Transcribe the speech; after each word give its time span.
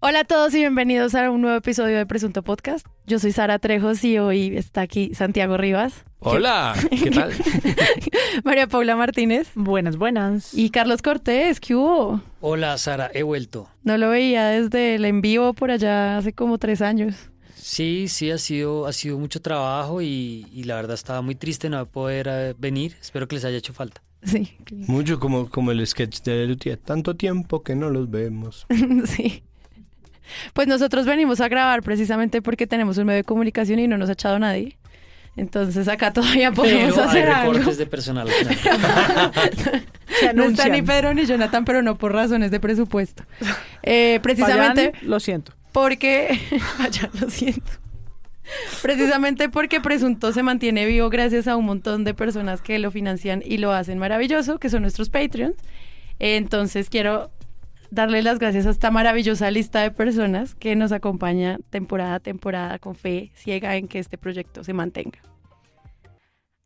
Hola 0.00 0.20
a 0.20 0.24
todos 0.24 0.54
y 0.54 0.58
bienvenidos 0.58 1.16
a 1.16 1.28
un 1.28 1.40
nuevo 1.40 1.56
episodio 1.56 1.96
de 1.96 2.06
Presunto 2.06 2.44
Podcast. 2.44 2.86
Yo 3.06 3.18
soy 3.18 3.32
Sara 3.32 3.58
Trejos 3.58 4.04
y 4.04 4.16
hoy 4.18 4.56
está 4.56 4.82
aquí 4.82 5.12
Santiago 5.12 5.56
Rivas. 5.56 6.04
Hola, 6.20 6.74
¿qué 7.02 7.10
tal? 7.10 7.32
María 8.44 8.68
Paula 8.68 8.94
Martínez. 8.94 9.50
Buenas, 9.56 9.96
buenas. 9.96 10.54
Y 10.54 10.70
Carlos 10.70 11.02
Cortés, 11.02 11.58
¿qué 11.58 11.74
hubo? 11.74 12.20
Hola 12.40 12.78
Sara, 12.78 13.10
he 13.12 13.24
vuelto. 13.24 13.68
No 13.82 13.98
lo 13.98 14.10
veía 14.10 14.46
desde 14.46 14.94
el 14.94 15.04
en 15.04 15.20
vivo 15.20 15.52
por 15.52 15.72
allá 15.72 16.18
hace 16.18 16.32
como 16.32 16.58
tres 16.58 16.80
años. 16.80 17.16
Sí, 17.56 18.06
sí, 18.06 18.30
ha 18.30 18.38
sido, 18.38 18.86
ha 18.86 18.92
sido 18.92 19.18
mucho 19.18 19.42
trabajo 19.42 20.00
y, 20.00 20.46
y 20.52 20.62
la 20.62 20.76
verdad 20.76 20.94
estaba 20.94 21.22
muy 21.22 21.34
triste 21.34 21.68
no 21.68 21.84
poder 21.86 22.28
eh, 22.30 22.54
venir. 22.56 22.96
Espero 23.00 23.26
que 23.26 23.34
les 23.34 23.44
haya 23.44 23.58
hecho 23.58 23.72
falta. 23.72 24.00
Sí, 24.22 24.56
Mucho 24.70 25.20
como, 25.20 25.48
como 25.48 25.70
el 25.70 25.84
sketch 25.86 26.22
de 26.22 26.46
Lutier. 26.46 26.76
Tanto 26.76 27.14
tiempo 27.16 27.62
que 27.62 27.74
no 27.74 27.90
los 27.90 28.10
vemos. 28.10 28.66
sí. 29.06 29.42
Pues 30.52 30.68
nosotros 30.68 31.06
venimos 31.06 31.40
a 31.40 31.48
grabar 31.48 31.82
precisamente 31.82 32.42
porque 32.42 32.66
tenemos 32.66 32.98
un 32.98 33.06
medio 33.06 33.18
de 33.18 33.24
comunicación 33.24 33.78
y 33.78 33.88
no 33.88 33.98
nos 33.98 34.08
ha 34.08 34.12
echado 34.12 34.38
nadie. 34.38 34.76
Entonces 35.36 35.86
acá 35.88 36.12
todavía 36.12 36.50
podemos 36.52 36.94
Pero 36.94 37.02
hay 37.02 37.08
hacer 37.08 37.30
algo. 37.30 37.52
recortes 37.52 37.78
de 37.78 37.86
personal. 37.86 38.28
No 40.34 40.44
está 40.44 40.68
ni 40.68 40.82
Pedro 40.82 41.14
ni 41.14 41.26
Jonathan, 41.26 41.64
pero 41.64 41.80
no 41.80 41.96
por 41.96 42.12
razones 42.12 42.50
de 42.50 42.58
presupuesto. 42.58 43.24
Eh, 43.82 44.18
precisamente 44.22 44.90
Vayan, 44.92 45.08
lo 45.08 45.20
siento. 45.20 45.52
porque... 45.72 46.40
Vaya, 46.78 47.08
lo 47.20 47.30
siento. 47.30 47.70
Precisamente 48.82 49.48
porque 49.48 49.80
Presunto 49.80 50.32
se 50.32 50.42
mantiene 50.42 50.86
vivo 50.86 51.08
gracias 51.10 51.46
a 51.46 51.56
un 51.56 51.66
montón 51.66 52.02
de 52.04 52.14
personas 52.14 52.62
que 52.62 52.78
lo 52.78 52.90
financian 52.90 53.42
y 53.44 53.58
lo 53.58 53.72
hacen 53.72 53.98
maravilloso, 53.98 54.58
que 54.58 54.70
son 54.70 54.82
nuestros 54.82 55.08
Patreons. 55.10 55.54
Entonces 56.18 56.88
quiero 56.90 57.30
darle 57.90 58.22
las 58.22 58.38
gracias 58.38 58.66
a 58.66 58.70
esta 58.70 58.90
maravillosa 58.90 59.50
lista 59.50 59.80
de 59.82 59.90
personas 59.90 60.54
que 60.54 60.76
nos 60.76 60.92
acompaña 60.92 61.58
temporada 61.70 62.16
a 62.16 62.20
temporada 62.20 62.78
con 62.78 62.94
fe 62.94 63.30
ciega 63.34 63.76
en 63.76 63.88
que 63.88 63.98
este 63.98 64.18
proyecto 64.18 64.64
se 64.64 64.72
mantenga. 64.72 65.20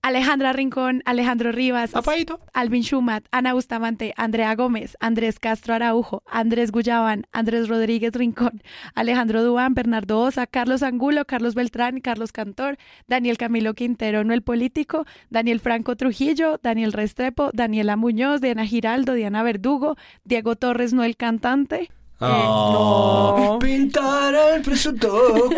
Alejandra 0.05 0.53
Rincón, 0.53 1.01
Alejandro 1.05 1.53
Rivas, 1.53 1.95
Apaito. 1.95 2.41
Alvin 2.53 2.83
Schumat, 2.83 3.25
Ana 3.31 3.55
Bustamante, 3.55 4.13
Andrea 4.17 4.53
Gómez, 4.57 4.97
Andrés 4.99 5.39
Castro 5.39 5.75
Araujo, 5.75 6.25
Andrés 6.27 6.73
Guyaban, 6.73 7.29
Andrés 7.31 7.69
Rodríguez 7.69 8.13
Rincón, 8.13 8.65
Alejandro 8.97 9.45
Duán, 9.45 9.75
Bernardo 9.75 10.19
Osa, 10.19 10.49
Carlos 10.49 10.83
Angulo, 10.83 11.25
Carlos 11.25 11.55
Beltrán, 11.55 12.01
Carlos 12.01 12.33
Cantor, 12.33 12.79
Daniel 13.07 13.39
Camilo 13.39 13.75
Quintero, 13.75 14.25
no 14.25 14.35
el 14.35 14.43
político, 14.43 15.07
Daniel 15.31 15.61
Franco 15.61 15.95
Trujillo, 15.95 16.59
Daniel 16.61 16.93
Restrepo, 16.93 17.51
Daniela 17.53 17.95
Muñoz, 17.95 18.41
Diana 18.41 18.67
Giraldo, 18.67 19.15
Diana 19.15 19.45
Verdugo, 19.45 19.97
Diego 20.25 20.57
Torres, 20.57 20.93
no 20.93 21.05
el 21.05 21.17
cantante. 21.17 21.91
Ah, 22.21 23.59
Pintar 23.61 24.35
al 24.35 24.63
presunto 24.63 25.09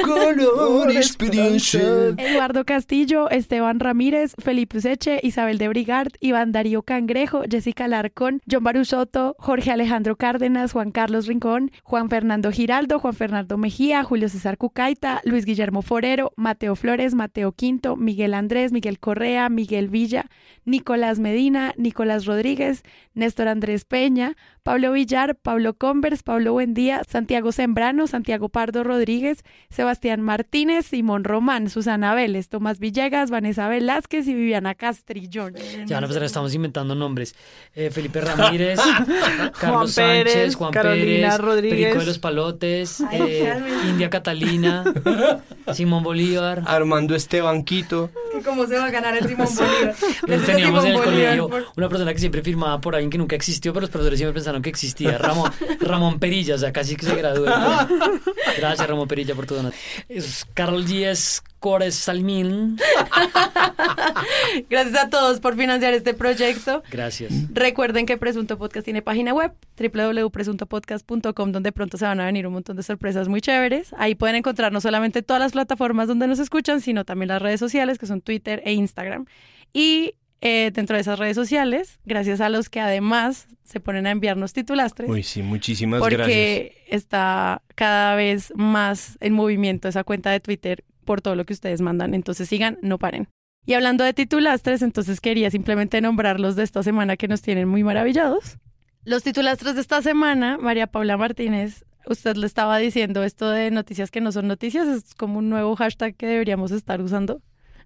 color 0.05 0.91
experiencia. 0.97 1.81
Eduardo 2.17 2.65
Castillo, 2.65 3.29
Esteban 3.31 3.81
Ramírez, 3.81 4.35
Felipe 4.39 4.79
Useche, 4.79 5.21
Isabel 5.23 5.59
de 5.59 5.69
Brigard, 5.69 6.13
Iván 6.21 6.53
Darío 6.53 6.83
Cangrejo, 6.83 7.43
Jessica 7.51 7.87
Larcón, 7.87 8.41
John 8.51 8.65
Barusoto, 8.65 9.37
Jorge 9.39 9.73
Alejandro 9.73 10.17
Cárdenas, 10.17 10.73
Juan 10.73 10.91
Carlos 10.91 11.27
Rincón, 11.27 11.71
Juan 11.83 12.09
Fernando 12.09 12.51
Giraldo, 12.51 12.99
Juan 12.99 13.15
Fernando 13.15 13.59
Mejía, 13.59 14.03
Julio 14.03 14.29
César 14.29 14.57
Cucaita, 14.57 15.21
Luis 15.25 15.45
Guillermo 15.45 15.83
Forero, 15.83 16.33
Mateo 16.37 16.77
Flores, 16.77 17.15
Mateo 17.15 17.53
Quinto, 17.53 17.97
Miguel 17.97 18.33
Andrés, 18.35 18.73
Miguel 18.73 18.99
Correa, 18.99 19.49
Miguel 19.49 19.89
Villa, 19.89 20.27
Nicolás 20.65 21.19
Medina, 21.19 21.75
Nicolás 21.77 22.25
Rodríguez, 22.25 22.83
Néstor 23.13 23.49
Andrés 23.49 23.85
Peña, 23.85 24.37
Pablo 24.63 24.93
Villar, 24.93 25.37
Pablo 25.37 25.75
Convers, 25.75 26.23
Pablo 26.23 26.54
Buendía, 26.55 27.03
Santiago 27.09 27.51
Sembrano, 27.51 28.07
Santiago 28.07 28.49
Pardo 28.49 28.85
Rodríguez, 28.85 29.45
Sebastián 29.71 30.21
Martínez, 30.23 30.87
Simón 30.87 31.25
Román, 31.25 31.69
Susana 31.69 32.15
Vélez, 32.15 32.49
Tomás 32.49 32.79
Villegas, 32.79 33.31
Vanessa 33.31 33.67
Velázquez 33.69 34.29
y 34.29 34.35
Viviana 34.35 34.77
Castrillón. 34.77 35.55
Ya 35.87 36.01
van 36.01 36.05
a 36.05 36.19
que 36.21 36.25
estamos 36.25 36.55
inventando 36.55 36.95
nombres. 36.95 37.35
Eh, 37.75 37.91
Felipe 37.91 38.21
Ramírez, 38.21 38.79
Carlos 39.59 39.95
Juan 39.95 39.95
Pérez, 39.95 40.33
Sánchez, 40.33 40.55
Juan 40.55 40.73
Carolina 40.73 41.29
Pérez, 41.31 41.39
Rodríguez. 41.39 41.79
Perico 41.81 41.99
de 41.99 42.07
los 42.07 42.19
Palotes, 42.21 43.01
Ay, 43.01 43.21
eh. 43.23 43.55
India 43.89 44.09
Catalina, 44.09 44.85
Simón 45.75 46.05
Bolívar. 46.05 46.63
Armando 46.67 47.17
Estebanquito. 47.17 48.11
¿Cómo 48.45 48.67
se 48.67 48.79
va 48.79 48.87
a 48.87 48.91
ganar 48.91 49.17
el 49.17 49.27
Simón 49.27 49.49
Bolívar? 49.53 49.95
Nosotros 50.29 50.47
teníamos 50.47 50.85
en 50.85 50.93
el 50.93 51.03
colegio 51.03 51.51
una 51.77 51.89
persona 51.89 52.13
que 52.13 52.21
siempre 52.21 52.43
firmaba 52.43 52.81
por 52.81 52.95
alguien 52.95 53.11
que 53.11 53.19
nunca 53.19 53.35
existió, 53.35 53.73
pero 53.73 53.83
los 53.83 53.91
profesores 53.91 54.21
siempre 54.21 54.35
pensaron 54.35 54.63
que 54.63 54.71
existía. 54.71 55.19
Ramón, 55.19 55.51
Ramón 55.81 56.21
Perilla, 56.35 56.57
o 56.57 56.59
sea, 56.59 56.73
casi 56.73 56.97
que 56.97 57.07
se 57.07 57.15
graduó. 57.15 57.47
Gracias, 58.59 58.89
Ramón 58.89 59.07
Perilla, 59.07 59.37
por 59.37 59.47
tu 59.47 59.55
donación. 59.55 59.81
Es 60.09 60.45
Carol 60.53 60.85
Díez 60.85 61.45
Cores 61.61 61.95
Salmín. 61.95 62.77
Gracias 64.69 64.97
a 64.97 65.11
todos 65.11 65.39
por 65.39 65.57
financiar 65.57 65.95
este 65.95 66.13
proyecto. 66.13 66.83
Gracias. 66.91 67.33
Recuerden 67.53 68.05
que 68.05 68.17
Presunto 68.19 68.59
Podcast 68.59 68.85
tiene 68.85 69.01
página 69.01 69.33
web, 69.33 69.53
www.presuntopodcast.com, 69.79 71.53
donde 71.53 71.71
pronto 71.71 71.99
se 71.99 72.05
van 72.05 72.19
a 72.19 72.27
venir 72.27 72.49
un 72.49 72.55
montón 72.55 72.77
de 72.77 72.83
sorpresas 72.83 73.29
muy 73.29 73.41
chéveres. 73.41 73.95
Ahí 73.97 74.17
pueden 74.17 74.35
encontrar 74.35 74.73
no 74.73 74.81
solamente 74.81 75.23
todas 75.23 75.41
las 75.41 75.53
plataformas 75.53 76.09
donde 76.09 76.27
nos 76.27 76.41
escuchan, 76.41 76.81
sino 76.81 77.05
también 77.05 77.29
las 77.29 77.41
redes 77.41 77.61
sociales, 77.61 77.97
que 77.99 78.07
son 78.07 78.21
Twitter 78.21 78.61
e 78.65 78.73
Instagram. 78.73 79.27
Y 79.73 80.17
eh, 80.47 80.71
dentro 80.75 80.95
de 80.95 81.01
esas 81.01 81.19
redes 81.19 81.35
sociales, 81.35 81.99
gracias 82.05 82.43
a 82.43 82.51
los 82.51 82.69
que 82.69 82.79
además 82.79 83.49
se 83.63 83.81
ponen 83.81 84.07
a 84.07 84.11
enviarnos 84.11 84.53
titulastres, 84.53 85.09
Uy, 85.09 85.23
sí, 85.23 85.43
muchísimas 85.43 86.01
gracias. 86.01 86.21
porque 86.21 86.85
está 86.87 87.63
cada 87.75 88.15
vez 88.15 88.53
más 88.55 89.17
en 89.21 89.33
movimiento 89.33 89.89
esa 89.89 90.05
cuenta 90.05 90.31
de 90.31 90.41
Twitter 90.41 90.85
por 91.07 91.23
todo 91.23 91.35
lo 91.35 91.47
que 91.47 91.55
ustedes 91.55 91.81
mandan. 91.81 92.13
Entonces 92.13 92.47
sigan, 92.47 92.79
no 92.83 92.99
paren. 92.99 93.29
Y 93.65 93.73
hablando 93.73 94.05
de 94.05 94.13
titulastres, 94.13 94.83
entonces 94.83 95.23
quería 95.23 95.51
simplemente 95.51 96.03
nombrarlos 96.03 96.57
de 96.57 96.65
esta 96.65 96.83
semana 96.83 97.17
que 97.17 97.27
nos 97.27 97.41
tienen 97.41 97.67
muy 97.67 97.83
maravillados. 97.83 98.59
Los 99.05 99.23
titulastres 99.23 99.77
de 99.77 99.81
esta 99.81 100.03
semana, 100.03 100.59
María 100.59 100.89
Paula 100.89 101.17
Martínez, 101.17 101.87
usted 102.07 102.37
le 102.37 102.47
estaba 102.47 102.77
diciendo 102.77 103.23
esto 103.23 103.51
de 103.51 103.71
noticias 103.71 104.11
que 104.11 104.21
no 104.21 104.31
son 104.31 104.47
noticias, 104.47 104.87
es 104.89 105.15
como 105.15 105.39
un 105.39 105.49
nuevo 105.49 105.75
hashtag 105.75 106.15
que 106.17 106.27
deberíamos 106.27 106.71
estar 106.71 107.01
usando. 107.01 107.41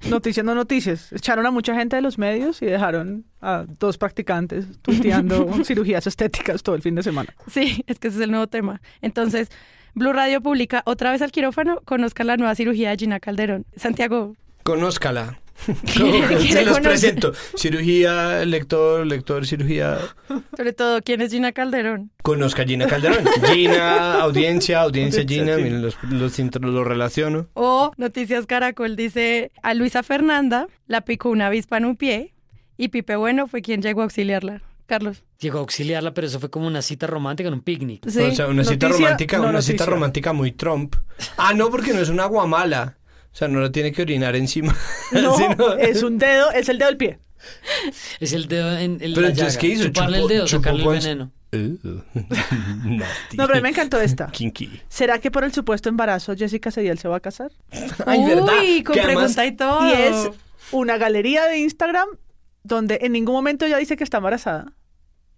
Noticias 0.09 0.45
no 0.45 0.55
noticias. 0.55 1.13
Echaron 1.13 1.45
a 1.47 1.51
mucha 1.51 1.75
gente 1.75 1.97
de 1.97 2.03
los 2.03 2.19
medios 2.19 2.63
y 2.63 2.67
dejaron 2.67 3.25
a 3.41 3.65
dos 3.79 3.99
practicantes 3.99 4.67
tuiteando 4.83 5.53
cirugías 5.65 6.07
estéticas 6.07 6.63
todo 6.63 6.75
el 6.75 6.83
fin 6.83 6.95
de 6.95 7.03
semana. 7.03 7.35
Sí, 7.51 7.85
es 7.87 7.99
que 7.99 8.09
ese 8.09 8.19
es 8.19 8.25
el 8.25 8.31
nuevo 8.31 8.47
tema. 8.47 8.81
Entonces, 9.03 9.51
Blue 9.95 10.13
Radio 10.13 10.41
publica 10.41 10.83
otra 10.87 11.11
vez 11.11 11.23
al 11.23 11.33
quirófano, 11.33 11.81
conozcan 11.85 12.29
la 12.29 12.37
nueva 12.37 12.55
cirugía 12.55 12.91
de 12.91 12.97
Gina 12.97 13.21
Calderón. 13.21 13.67
Santiago, 13.77 14.35
Conózcala. 14.63 15.39
¿Quiere 15.93 16.41
Se 16.49 16.63
los 16.63 16.79
conocer? 16.79 16.83
presento. 16.83 17.33
Cirugía, 17.57 18.45
lector, 18.45 19.07
lector, 19.07 19.47
cirugía. 19.47 19.99
sobre 20.57 20.73
todo, 20.73 21.03
¿quién 21.03 21.21
es 21.21 21.31
Gina 21.31 21.53
Calderón? 21.53 22.11
Conozca 22.23 22.63
a 22.63 22.65
Gina 22.67 22.87
Calderón. 22.87 23.25
Gina, 23.53 24.15
audiencia, 24.21 24.81
audiencia 24.83 25.25
Gina. 25.27 25.57
Miren, 25.57 25.83
los, 25.83 25.97
los, 26.11 26.39
los 26.39 26.87
relaciono. 26.87 27.49
O 27.55 27.93
Noticias 27.97 28.47
Caracol 28.47 28.97
dice 28.97 29.51
a 29.63 29.75
Luisa 29.75 30.03
Fernanda 30.03 30.69
la 30.87 31.03
picó 31.03 31.29
una 31.31 31.49
avispa 31.49 31.77
en 31.79 31.85
un 31.85 31.97
pie 31.97 32.35
y 32.77 32.89
Pipe 32.89 33.17
Bueno 33.17 33.47
fue 33.49 33.63
quien 33.63 33.83
llegó 33.83 34.01
a 34.01 34.05
auxiliarla. 34.05 34.63
Carlos. 34.87 35.23
Llegó 35.39 35.59
a 35.59 35.61
auxiliarla, 35.61 36.15
pero 36.15 36.27
eso 36.27 36.41
fue 36.41 36.49
como 36.51 36.67
una 36.67 36.81
cita 36.81 37.07
romántica 37.07 37.49
en 37.49 37.55
un 37.55 37.61
picnic. 37.61 38.09
Sí. 38.09 38.23
O 38.23 38.35
sea, 38.35 38.47
una 38.47 38.65
cita 38.65 38.89
romántica, 38.89 39.37
no 39.37 39.51
una 39.51 39.61
cita 39.61 39.85
romántica 39.85 40.33
muy 40.33 40.53
Trump. 40.53 40.97
Ah, 41.37 41.53
no, 41.53 41.69
porque 41.71 41.93
no 41.93 42.01
es 42.01 42.09
una 42.09 42.25
guamala. 42.25 42.97
O 43.33 43.37
sea, 43.39 43.49
no 43.49 43.61
la 43.61 43.71
tiene 43.71 43.93
que 43.93 44.03
orinar 44.03 44.35
encima. 44.37 44.75
No, 45.13 45.37
Sino- 45.37 45.75
es 45.75 46.03
un 46.03 46.19
dedo, 46.19 46.51
es 46.53 46.69
el 46.69 46.79
dedo 46.79 46.89
del 46.89 46.97
pie. 46.97 47.19
Es 48.21 48.33
el 48.33 48.49
dedo 48.49 48.77
en 48.77 48.99
el 49.01 49.13
Pero 49.15 49.23
la 49.23 49.29
entonces, 49.29 49.55
llaga. 49.55 49.61
¿qué 49.61 49.67
hizo? 49.69 49.85
Chuparle 49.85 50.19
el 50.19 50.29
dedo, 50.29 50.47
sacarle 50.49 50.83
el 50.83 50.89
veneno. 50.89 51.33
Uh. 51.51 51.79
No, 53.37 53.47
pero 53.47 53.63
me 53.63 53.71
encantó 53.71 53.99
esta. 53.99 54.27
Kinky. 54.33 54.83
¿Será 54.89 55.19
que 55.19 55.31
por 55.31 55.45
el 55.45 55.53
supuesto 55.55 55.89
embarazo 55.89 56.37
Jessica 56.37 56.71
Cediel 56.71 56.99
se 56.99 57.09
va 57.09 57.17
a 57.17 57.21
casar? 57.21 57.51
Ay, 58.05 58.23
¿verdad? 58.27 58.53
Uy, 58.61 58.83
con 58.83 58.95
Que 58.95 59.01
además- 59.01 59.35
pregunta 59.35 59.47
y 59.47 59.53
todo. 59.57 59.89
Y 59.89 59.93
es 59.93 60.31
una 60.73 60.99
galería 60.99 61.47
de 61.47 61.59
Instagram 61.61 62.09
donde 62.65 62.99
en 63.01 63.13
ningún 63.13 63.35
momento 63.35 63.65
ella 63.65 63.79
dice 63.79 63.97
que 63.97 64.05
está 64.05 64.19
embarazada. 64.19 64.75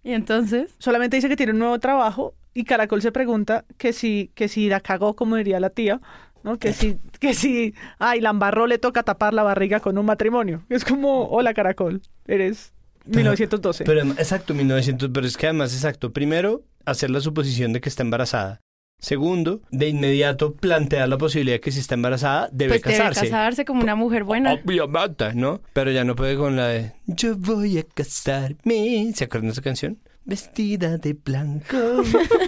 Y 0.03 0.11
entonces, 0.11 0.71
Solamente 0.79 1.15
dice 1.15 1.29
que 1.29 1.37
tiene 1.37 1.53
un 1.53 1.59
nuevo 1.59 1.79
trabajo 1.79 2.33
y 2.53 2.65
Caracol 2.65 3.01
se 3.01 3.13
pregunta 3.13 3.63
que 3.77 3.93
si, 3.93 4.31
que 4.35 4.49
si 4.49 4.67
la 4.67 4.81
cagó, 4.81 5.15
como 5.15 5.37
diría 5.37 5.61
la 5.61 5.69
tía, 5.69 6.01
¿no? 6.43 6.57
Que 6.57 6.73
si, 6.73 6.97
que 7.19 7.33
si, 7.33 7.73
ay, 7.99 8.21
la 8.21 8.29
embarró, 8.31 8.67
le 8.67 8.77
toca 8.77 9.03
tapar 9.03 9.33
la 9.33 9.43
barriga 9.43 9.79
con 9.79 9.97
un 9.97 10.05
matrimonio. 10.05 10.63
Es 10.69 10.85
como, 10.85 11.27
hola 11.29 11.53
Caracol, 11.53 12.01
eres 12.27 12.73
1912. 13.05 13.83
Pero 13.83 14.01
exacto, 14.01 14.53
1900, 14.53 15.09
pero 15.13 15.27
es 15.27 15.37
que 15.37 15.47
además, 15.47 15.73
exacto, 15.73 16.11
primero, 16.11 16.63
hacer 16.85 17.09
la 17.09 17.21
suposición 17.21 17.73
de 17.73 17.81
que 17.81 17.89
está 17.89 18.03
embarazada. 18.03 18.61
Segundo, 18.99 19.61
de 19.71 19.89
inmediato 19.89 20.53
plantear 20.53 21.09
la 21.09 21.17
posibilidad 21.17 21.55
de 21.55 21.59
que 21.59 21.71
si 21.71 21.79
está 21.79 21.95
embarazada 21.95 22.49
debe 22.51 22.73
pues 22.73 22.83
casarse. 22.83 23.21
debe 23.21 23.31
casarse 23.31 23.65
como 23.65 23.81
una 23.81 23.95
mujer 23.95 24.23
buena. 24.23 24.53
Obviamente, 24.53 25.33
¿no? 25.33 25.59
Pero 25.73 25.89
ya 25.89 26.03
no 26.03 26.15
puede 26.15 26.37
con 26.37 26.55
la 26.55 26.67
de 26.67 26.93
Yo 27.07 27.35
voy 27.35 27.79
a 27.79 27.83
casarme. 27.83 29.11
¿Se 29.15 29.23
acuerdan 29.23 29.47
de 29.47 29.53
esa 29.53 29.63
canción? 29.63 29.97
Vestida 30.23 30.97
de 30.97 31.13
blanco, 31.13 31.75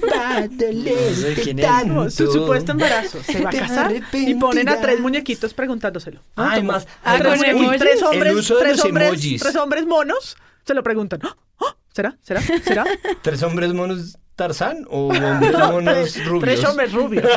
para 0.09 0.47
sé 0.47 1.35
quién 1.43 1.59
es. 1.59 1.85
No, 1.87 2.09
su 2.09 2.31
supuesto 2.31 2.71
embarazo. 2.73 3.21
Se 3.23 3.41
va 3.41 3.49
a 3.49 3.51
Te 3.51 3.59
casar 3.59 3.93
y 4.13 4.35
ponen 4.35 4.69
a 4.69 4.79
tres 4.79 4.99
muñequitos 4.99 5.53
preguntándoselo. 5.53 6.19
¿no? 6.35 6.43
Ah, 6.43 6.49
además- 6.53 6.87
a 7.03 7.17
tres, 7.17 7.31
además- 7.33 7.39
muñe- 7.39 7.49
emojis. 7.61 7.79
tres 7.81 7.97
El 8.01 8.03
hombres, 8.07 8.35
uso 8.35 8.55
de 8.55 8.61
tres 8.61 8.77
los 8.77 8.85
hombres, 8.85 9.07
emojis. 9.07 9.41
tres 9.41 9.55
hombres 9.55 9.85
monos 9.87 10.37
se 10.65 10.73
lo 10.73 10.83
preguntan. 10.83 11.19
¡Ah! 11.23 11.35
¡Ah! 11.61 11.75
¿Será? 11.91 12.17
¿Será? 12.21 12.41
¿Será? 12.41 12.85
¿Tres 13.21 13.43
hombres 13.43 13.73
monos 13.73 14.17
Tarzán 14.35 14.85
o 14.89 15.07
hombres 15.13 15.51
monos 15.57 16.13
tres, 16.13 16.25
rubios? 16.25 16.41
tres 16.43 16.65
hombres 16.65 16.93
rubios. 16.93 17.27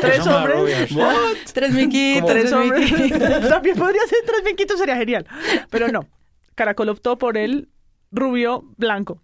tres 0.00 0.26
hombres. 0.26 0.92
What? 0.92 1.36
Tres 1.52 1.70
miquitos. 1.72 2.30
Tres 2.30 2.52
hombres. 2.52 2.92
miquitos. 2.92 3.48
También 3.48 3.76
podría 3.76 4.06
ser 4.06 4.18
tres 4.26 4.42
miquitos, 4.44 4.78
sería 4.78 4.96
genial. 4.96 5.26
Pero 5.70 5.88
no. 5.88 6.06
Caracol 6.54 6.88
optó 6.90 7.18
por 7.18 7.36
el 7.36 7.68
rubio 8.12 8.64
blanco. 8.76 9.20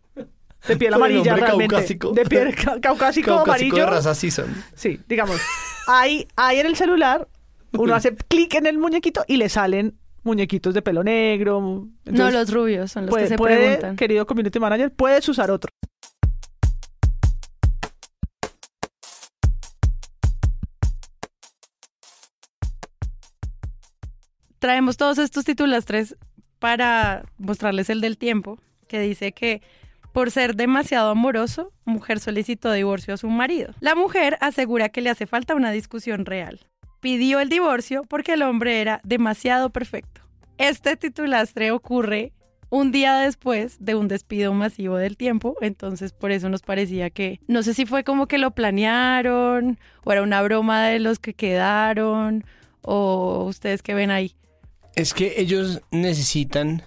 De 0.69 0.77
piel 0.77 0.91
Por 0.93 0.99
amarilla 0.99 1.37
realmente. 1.37 1.75
caucásico. 1.75 2.12
De 2.12 2.25
piel 2.27 2.55
ca- 2.55 2.81
caucásico, 2.81 3.27
Caucásico 3.29 3.41
amarillo. 3.51 3.77
de 3.77 3.87
raza 3.87 4.15
Season. 4.15 4.47
Sí, 4.75 5.01
digamos. 5.09 5.41
Ahí, 5.87 6.29
ahí 6.37 6.59
en 6.61 6.67
el 6.67 6.77
celular, 6.77 7.27
uno 7.73 7.95
hace 7.95 8.15
clic 8.15 8.55
en 8.55 8.67
el 8.67 8.79
muñequito 8.79 9.25
y 9.27 9.37
le 9.37 9.49
salen 9.49 9.97
muñequitos 10.23 10.75
de 10.75 10.83
pelo 10.83 11.03
negro. 11.03 11.87
No, 12.05 12.31
los 12.31 12.53
rubios 12.53 12.93
son 12.93 13.07
los 13.07 13.11
puede, 13.11 13.25
que 13.25 13.29
se 13.31 13.37
puede, 13.37 13.57
preguntan. 13.57 13.97
querido 13.97 14.27
community 14.27 14.61
manager, 14.61 14.93
puedes 14.93 15.27
usar 15.29 15.51
otro. 15.51 15.71
Traemos 24.59 24.97
todos 24.97 25.19
estos 25.19 25.45
titulastres 25.45 26.17
para 26.59 27.25
mostrarles 27.39 27.89
el 27.89 28.01
del 28.01 28.19
tiempo, 28.19 28.59
que 28.89 29.01
dice 29.01 29.33
que 29.33 29.63
por 30.12 30.31
ser 30.31 30.57
demasiado 30.57 31.11
amoroso, 31.11 31.73
mujer 31.85 32.21
solicitó 32.21 32.73
divorcio 32.73 33.15
a 33.15 33.17
su 33.17 33.29
marido. 33.29 33.75
La 33.81 33.95
mujer 33.95 34.37
asegura 34.41 34.89
que 34.89 35.01
le 35.01 35.11
hace 35.11 35.27
falta 35.27 35.55
una 35.55 35.71
discusión 35.71 36.27
real. 36.27 36.61
Pidió 37.01 37.41
el 37.41 37.49
divorcio 37.49 38.03
porque 38.09 38.35
el 38.35 38.43
hombre 38.43 38.81
era 38.81 39.01
demasiado 39.05 39.71
perfecto. 39.71 40.21
Este 40.59 40.97
titulastre 40.97 41.71
ocurre 41.71 42.33
un 42.71 42.93
día 42.93 43.19
después 43.19 43.77
de 43.81 43.95
un 43.95 44.09
despido 44.09 44.53
masivo 44.55 44.97
del 44.97 45.17
tiempo, 45.17 45.57
entonces 45.61 46.13
por 46.13 46.31
eso 46.31 46.49
nos 46.49 46.63
parecía 46.63 47.11
que, 47.11 47.41
no 47.49 47.63
sé 47.63 47.75
si 47.75 47.85
fue 47.85 48.05
como 48.05 48.27
que 48.27 48.39
lo 48.39 48.53
planearon, 48.53 49.79
o 50.05 50.13
era 50.13 50.23
una 50.23 50.41
broma 50.43 50.87
de 50.87 51.01
los 51.01 51.19
que 51.19 51.35
quedaron, 51.35 52.45
o 52.83 53.45
ustedes 53.49 53.83
que 53.83 53.95
ven 53.95 54.11
ahí. 54.11 54.37
Es 54.95 55.15
que 55.15 55.41
ellos 55.41 55.83
necesitan 55.91 56.83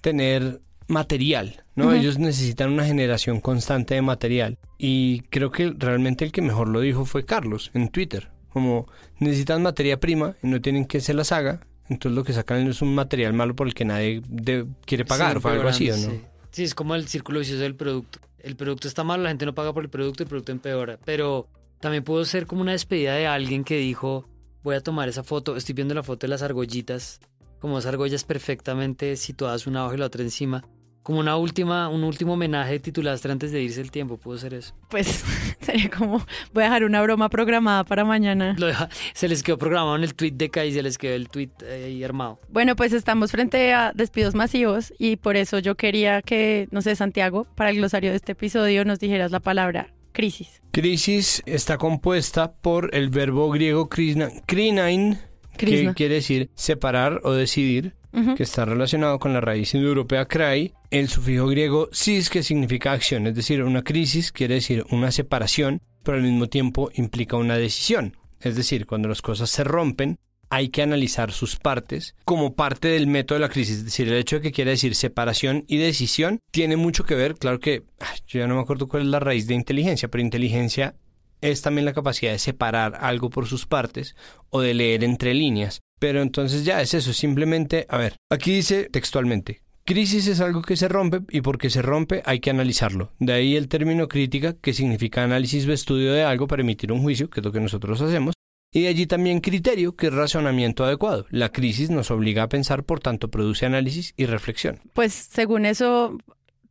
tener 0.00 0.60
material, 0.90 1.64
¿no? 1.74 1.92
Ellos 1.92 2.18
necesitan 2.18 2.70
una 2.72 2.84
generación 2.84 3.40
constante 3.40 3.94
de 3.94 4.02
material. 4.02 4.58
Y 4.76 5.20
creo 5.30 5.50
que 5.50 5.72
realmente 5.78 6.24
el 6.24 6.32
que 6.32 6.42
mejor 6.42 6.68
lo 6.68 6.80
dijo 6.80 7.04
fue 7.04 7.24
Carlos 7.24 7.70
en 7.74 7.88
Twitter. 7.88 8.30
Como 8.50 8.86
necesitan 9.18 9.62
materia 9.62 10.00
prima 10.00 10.34
y 10.42 10.48
no 10.48 10.60
tienen 10.60 10.84
que 10.84 11.00
se 11.00 11.14
las 11.14 11.30
haga, 11.32 11.60
entonces 11.88 12.16
lo 12.16 12.24
que 12.24 12.32
sacan 12.32 12.66
es 12.68 12.82
un 12.82 12.94
material 12.94 13.32
malo 13.32 13.54
por 13.54 13.66
el 13.68 13.74
que 13.74 13.84
nadie 13.84 14.22
de- 14.28 14.66
quiere 14.84 15.04
pagar 15.04 15.40
Sí, 15.40 15.46
o 15.46 15.50
algo 15.50 15.68
así, 15.68 15.90
¿o 15.90 15.96
no? 15.96 16.10
Sí. 16.10 16.20
Sí, 16.50 16.64
es 16.64 16.74
como 16.74 16.94
el 16.96 17.06
círculo 17.06 17.38
vicioso 17.38 17.62
del 17.62 17.76
producto. 17.76 18.18
El 18.40 18.56
producto 18.56 18.88
está 18.88 19.04
malo, 19.04 19.22
la 19.22 19.28
gente 19.28 19.46
no 19.46 19.54
paga 19.54 19.72
por 19.72 19.84
el 19.84 19.88
producto, 19.90 20.24
el 20.24 20.28
producto 20.28 20.50
empeora. 20.50 20.98
Pero 21.04 21.46
también 21.78 22.02
pudo 22.02 22.24
ser 22.24 22.46
como 22.46 22.62
una 22.62 22.72
despedida 22.72 23.14
de 23.14 23.26
alguien 23.28 23.62
que 23.62 23.76
dijo, 23.76 24.28
voy 24.64 24.74
a 24.74 24.80
tomar 24.80 25.08
esa 25.08 25.22
foto, 25.22 25.56
estoy 25.56 25.74
viendo 25.74 25.94
la 25.94 26.02
foto 26.02 26.26
de 26.26 26.30
las 26.30 26.42
argollitas, 26.42 27.20
como 27.60 27.74
dos 27.76 27.86
argollas 27.86 28.24
perfectamente 28.24 29.14
situadas 29.16 29.66
una 29.68 29.80
abajo 29.80 29.94
y 29.94 29.98
la 29.98 30.06
otra 30.06 30.22
encima. 30.22 30.64
Como 31.02 31.18
una 31.20 31.36
última, 31.36 31.88
un 31.88 32.04
último 32.04 32.34
homenaje 32.34 32.72
de 32.72 32.80
titulastre 32.80 33.32
antes 33.32 33.52
de 33.52 33.62
irse 33.62 33.80
el 33.80 33.90
tiempo, 33.90 34.18
pudo 34.18 34.36
ser 34.38 34.52
eso. 34.54 34.74
Pues 34.90 35.24
sería 35.60 35.88
como, 35.90 36.18
voy 36.52 36.62
a 36.62 36.66
dejar 36.66 36.84
una 36.84 37.00
broma 37.02 37.28
programada 37.30 37.84
para 37.84 38.04
mañana. 38.04 38.54
Lo 38.58 38.66
deja- 38.66 38.88
se 39.14 39.26
les 39.28 39.42
quedó 39.42 39.56
programado 39.58 39.96
en 39.96 40.04
el 40.04 40.14
tweet 40.14 40.32
de 40.32 40.50
Kai 40.50 40.68
y 40.68 40.72
se 40.74 40.82
les 40.82 40.98
quedó 40.98 41.14
el 41.14 41.28
tweet 41.28 41.50
eh, 41.64 41.84
ahí 41.86 42.04
armado. 42.04 42.38
Bueno, 42.50 42.76
pues 42.76 42.92
estamos 42.92 43.30
frente 43.30 43.72
a 43.72 43.92
despidos 43.94 44.34
masivos 44.34 44.92
y 44.98 45.16
por 45.16 45.36
eso 45.36 45.58
yo 45.58 45.74
quería 45.74 46.20
que, 46.22 46.68
no 46.70 46.82
sé, 46.82 46.94
Santiago, 46.96 47.46
para 47.54 47.70
el 47.70 47.76
glosario 47.76 48.10
de 48.10 48.16
este 48.16 48.32
episodio 48.32 48.84
nos 48.84 48.98
dijeras 49.00 49.30
la 49.30 49.40
palabra 49.40 49.94
crisis. 50.12 50.60
Crisis 50.72 51.42
está 51.46 51.78
compuesta 51.78 52.52
por 52.52 52.94
el 52.94 53.08
verbo 53.10 53.50
griego 53.50 53.88
krina, 53.88 54.28
krinain, 54.46 55.18
que 55.56 55.66
Krishna. 55.66 55.94
quiere 55.94 56.16
decir 56.16 56.50
separar 56.54 57.20
o 57.24 57.32
decidir, 57.32 57.94
Que 58.12 58.42
está 58.42 58.64
relacionado 58.64 59.18
con 59.18 59.32
la 59.32 59.40
raíz 59.40 59.74
indoeuropea 59.74 60.26
krai, 60.26 60.74
el 60.90 61.08
sufijo 61.08 61.46
griego 61.46 61.88
sis, 61.92 62.28
que 62.28 62.42
significa 62.42 62.92
acción, 62.92 63.26
es 63.28 63.36
decir, 63.36 63.62
una 63.62 63.82
crisis 63.82 64.32
quiere 64.32 64.54
decir 64.54 64.84
una 64.90 65.12
separación, 65.12 65.80
pero 66.02 66.16
al 66.16 66.24
mismo 66.24 66.48
tiempo 66.48 66.90
implica 66.94 67.36
una 67.36 67.56
decisión. 67.56 68.16
Es 68.40 68.56
decir, 68.56 68.86
cuando 68.86 69.08
las 69.08 69.22
cosas 69.22 69.50
se 69.50 69.64
rompen, 69.64 70.18
hay 70.48 70.70
que 70.70 70.82
analizar 70.82 71.30
sus 71.30 71.56
partes 71.56 72.16
como 72.24 72.54
parte 72.54 72.88
del 72.88 73.06
método 73.06 73.38
de 73.38 73.46
la 73.46 73.48
crisis. 73.48 73.78
Es 73.78 73.84
decir, 73.84 74.08
el 74.08 74.18
hecho 74.18 74.36
de 74.36 74.42
que 74.42 74.52
quiere 74.52 74.72
decir 74.72 74.96
separación 74.96 75.64
y 75.68 75.78
decisión 75.78 76.40
tiene 76.50 76.76
mucho 76.76 77.04
que 77.04 77.14
ver, 77.14 77.36
claro 77.36 77.60
que 77.60 77.84
yo 78.26 78.40
ya 78.40 78.48
no 78.48 78.56
me 78.56 78.60
acuerdo 78.60 78.88
cuál 78.88 79.04
es 79.04 79.08
la 79.08 79.20
raíz 79.20 79.46
de 79.46 79.54
inteligencia, 79.54 80.08
pero 80.08 80.22
inteligencia 80.22 80.96
es 81.40 81.62
también 81.62 81.84
la 81.84 81.92
capacidad 81.92 82.32
de 82.32 82.38
separar 82.38 82.98
algo 83.00 83.30
por 83.30 83.46
sus 83.46 83.66
partes 83.66 84.16
o 84.50 84.60
de 84.60 84.74
leer 84.74 85.04
entre 85.04 85.34
líneas. 85.34 85.80
Pero 86.00 86.22
entonces 86.22 86.64
ya 86.64 86.80
es 86.80 86.94
eso, 86.94 87.12
simplemente, 87.12 87.86
a 87.88 87.98
ver, 87.98 88.16
aquí 88.30 88.52
dice 88.52 88.88
textualmente, 88.90 89.60
crisis 89.84 90.28
es 90.28 90.40
algo 90.40 90.62
que 90.62 90.76
se 90.76 90.88
rompe 90.88 91.20
y 91.30 91.42
porque 91.42 91.68
se 91.68 91.82
rompe 91.82 92.22
hay 92.24 92.40
que 92.40 92.48
analizarlo. 92.48 93.12
De 93.18 93.34
ahí 93.34 93.54
el 93.54 93.68
término 93.68 94.08
crítica, 94.08 94.54
que 94.54 94.72
significa 94.72 95.22
análisis 95.22 95.68
o 95.68 95.72
estudio 95.72 96.12
de 96.14 96.24
algo 96.24 96.46
para 96.46 96.62
emitir 96.62 96.90
un 96.90 97.02
juicio, 97.02 97.28
que 97.28 97.40
es 97.40 97.44
lo 97.44 97.52
que 97.52 97.60
nosotros 97.60 98.00
hacemos. 98.00 98.32
Y 98.72 98.82
de 98.82 98.88
allí 98.88 99.06
también 99.06 99.40
criterio, 99.40 99.94
que 99.94 100.06
es 100.06 100.14
razonamiento 100.14 100.84
adecuado. 100.84 101.26
La 101.28 101.52
crisis 101.52 101.90
nos 101.90 102.10
obliga 102.10 102.44
a 102.44 102.48
pensar, 102.48 102.84
por 102.84 103.00
tanto 103.00 103.28
produce 103.28 103.66
análisis 103.66 104.14
y 104.16 104.24
reflexión. 104.24 104.80
Pues 104.94 105.12
según 105.12 105.66
eso, 105.66 106.16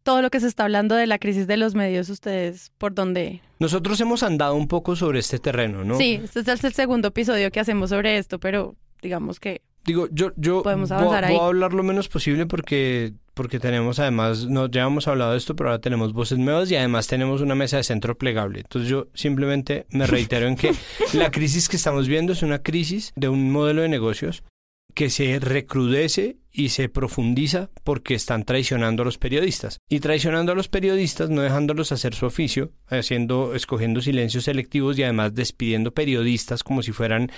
todo 0.02 0.24
lo 0.24 0.32
que 0.32 0.40
se 0.40 0.48
está 0.48 0.64
hablando 0.64 0.96
de 0.96 1.06
la 1.06 1.20
crisis 1.20 1.46
de 1.46 1.58
los 1.58 1.76
medios, 1.76 2.10
ustedes, 2.10 2.72
¿por 2.80 2.96
dónde? 2.96 3.42
Nosotros 3.60 4.02
hemos 4.02 4.24
andado 4.24 4.56
un 4.56 4.68
poco 4.68 4.96
sobre 4.96 5.20
este 5.20 5.38
terreno, 5.38 5.84
¿no? 5.84 5.98
Sí, 5.98 6.20
este 6.24 6.40
es 6.40 6.64
el 6.64 6.74
segundo 6.74 7.10
episodio 7.10 7.52
que 7.52 7.60
hacemos 7.60 7.92
sobre 7.92 8.18
esto, 8.18 8.40
pero 8.40 8.76
digamos 9.02 9.40
que 9.40 9.62
Digo, 9.86 10.08
yo, 10.12 10.32
yo 10.36 10.62
Podemos 10.62 10.90
voy- 10.90 11.16
a 11.16 11.46
hablar 11.46 11.74
lo 11.74 11.84
menos 11.84 12.10
posible 12.10 12.46
porque, 12.46 13.14
porque 13.34 13.60
tenemos 13.60 13.98
además, 13.98 14.46
no, 14.46 14.70
ya 14.70 14.84
hemos 14.84 15.08
hablado 15.08 15.32
de 15.32 15.38
esto, 15.38 15.56
pero 15.56 15.70
ahora 15.70 15.82
tenemos 15.82 16.14
voces 16.14 16.38
nuevas 16.38 16.70
y 16.70 16.76
además 16.76 17.08
tenemos 17.08 17.42
una 17.42 17.56
mesa 17.56 17.78
de 17.78 17.84
centro 17.84 18.18
plegable. 18.18 18.60
Entonces 18.60 18.90
yo 18.90 19.08
simplemente 19.14 19.88
me 19.90 20.06
reitero 20.06 20.48
en 20.48 20.58
que 20.58 20.74
la 21.14 21.32
crisis 21.32 21.70
que 21.70 21.78
estamos 21.78 22.08
viendo 22.08 22.34
es 22.34 22.44
una 22.44 22.62
crisis 22.62 23.14
de 23.16 23.30
un 23.30 23.52
modelo 23.52 23.82
de 23.82 23.90
negocios 23.90 24.44
que 24.94 25.10
se 25.10 25.40
recrudece 25.40 26.38
y 26.52 26.70
se 26.70 26.90
profundiza 26.90 27.70
porque 27.84 28.16
están 28.16 28.44
traicionando 28.44 29.04
a 29.04 29.06
los 29.06 29.18
periodistas. 29.18 29.80
Y 29.88 30.02
traicionando 30.02 30.52
a 30.52 30.56
los 30.56 30.68
periodistas, 30.68 31.30
no 31.30 31.42
dejándolos 31.42 31.92
hacer 31.92 32.14
su 32.16 32.26
oficio, 32.26 32.74
haciendo, 32.88 33.56
escogiendo 33.56 34.02
silencios 34.02 34.44
selectivos 34.44 34.98
y 35.00 35.04
además 35.04 35.34
despidiendo 35.34 35.94
periodistas 35.94 36.64
como 36.64 36.82
si 36.82 36.92
fueran 36.92 37.32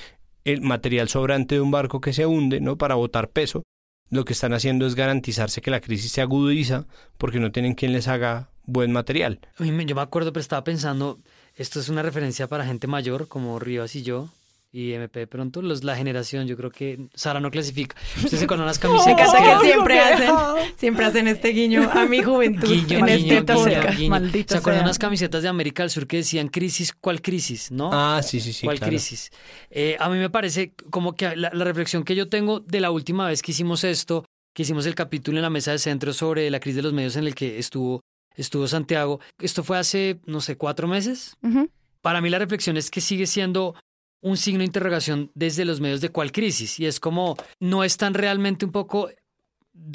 el 0.45 0.61
material 0.61 1.09
sobrante 1.09 1.55
de 1.55 1.61
un 1.61 1.71
barco 1.71 2.01
que 2.01 2.13
se 2.13 2.25
hunde, 2.25 2.61
¿no? 2.61 2.77
Para 2.77 2.95
botar 2.95 3.29
peso. 3.29 3.63
Lo 4.09 4.25
que 4.25 4.33
están 4.33 4.53
haciendo 4.53 4.85
es 4.85 4.95
garantizarse 4.95 5.61
que 5.61 5.71
la 5.71 5.79
crisis 5.79 6.11
se 6.11 6.21
agudiza 6.21 6.85
porque 7.17 7.39
no 7.39 7.51
tienen 7.51 7.75
quien 7.75 7.93
les 7.93 8.07
haga 8.07 8.49
buen 8.65 8.91
material. 8.91 9.39
Yo 9.59 9.71
me 9.71 10.01
acuerdo, 10.01 10.33
pero 10.33 10.41
estaba 10.41 10.63
pensando, 10.63 11.19
esto 11.55 11.79
es 11.79 11.89
una 11.89 12.01
referencia 12.01 12.47
para 12.47 12.65
gente 12.65 12.87
mayor 12.87 13.27
como 13.27 13.57
Rivas 13.59 13.95
y 13.95 14.03
yo 14.03 14.29
y 14.73 14.93
MP 14.93 15.19
de 15.19 15.27
pronto, 15.27 15.61
los, 15.61 15.83
la 15.83 15.95
generación, 15.97 16.47
yo 16.47 16.55
creo 16.55 16.71
que 16.71 17.07
Sara 17.13 17.39
no 17.41 17.51
clasifica. 17.51 17.95
Ustedes 18.17 18.39
se 18.39 18.45
acuerdan 18.45 18.65
las 18.67 18.77
me 18.83 18.87
camisetas 18.89 19.27
encanta 19.27 19.37
que 19.43 19.55
Obvio 19.55 19.71
siempre 19.73 19.93
que- 19.95 19.99
hacen, 19.99 20.35
siempre 20.77 21.05
hacen 21.05 21.27
este 21.27 21.49
guiño 21.49 21.89
a 21.91 22.05
mi 22.05 22.23
juventud 22.23 22.67
Guiño, 22.67 23.05
en 23.05 23.17
guiño, 23.17 23.39
este 23.39 23.53
podcast. 23.53 23.97
¿Se 23.97 24.57
acuerdan 24.57 24.79
sea. 24.79 24.83
unas 24.83 24.97
camisetas 24.99 25.43
de 25.43 25.49
América 25.49 25.83
del 25.83 25.89
Sur 25.89 26.07
que 26.07 26.17
decían 26.17 26.47
crisis? 26.47 26.93
¿Cuál 26.93 27.21
crisis? 27.21 27.69
¿No? 27.71 27.89
Ah, 27.91 28.21
sí, 28.23 28.39
sí, 28.39 28.53
sí. 28.53 28.65
¿Cuál 28.65 28.77
claro. 28.77 28.91
crisis? 28.91 29.29
Eh, 29.69 29.97
a 29.99 30.07
mí 30.09 30.17
me 30.17 30.29
parece 30.29 30.73
como 30.89 31.15
que 31.15 31.35
la, 31.35 31.51
la 31.53 31.63
reflexión 31.65 32.03
que 32.03 32.15
yo 32.15 32.29
tengo 32.29 32.61
de 32.61 32.79
la 32.79 32.91
última 32.91 33.27
vez 33.27 33.41
que 33.41 33.51
hicimos 33.51 33.83
esto, 33.83 34.23
que 34.53 34.63
hicimos 34.63 34.85
el 34.85 34.95
capítulo 34.95 35.37
en 35.37 35.41
la 35.43 35.49
mesa 35.49 35.71
de 35.71 35.79
centro 35.79 36.13
sobre 36.13 36.49
la 36.49 36.59
crisis 36.61 36.77
de 36.77 36.81
los 36.83 36.93
medios 36.93 37.17
en 37.17 37.25
el 37.25 37.35
que 37.35 37.59
estuvo, 37.59 38.01
estuvo 38.35 38.67
Santiago, 38.69 39.19
esto 39.39 39.63
fue 39.65 39.77
hace, 39.77 40.21
no 40.25 40.39
sé, 40.39 40.55
cuatro 40.55 40.87
meses. 40.87 41.35
Para 42.01 42.21
mí 42.21 42.29
la 42.29 42.39
reflexión 42.39 42.77
es 42.77 42.89
que 42.89 43.01
sigue 43.01 43.27
siendo 43.27 43.75
un 44.21 44.37
signo 44.37 44.59
de 44.59 44.65
interrogación 44.65 45.31
desde 45.33 45.65
los 45.65 45.81
medios 45.81 46.01
de 46.01 46.09
cuál 46.09 46.31
crisis. 46.31 46.79
Y 46.79 46.85
es 46.85 46.99
como, 46.99 47.35
no 47.59 47.83
están 47.83 48.13
realmente 48.13 48.65
un 48.65 48.71
poco 48.71 49.09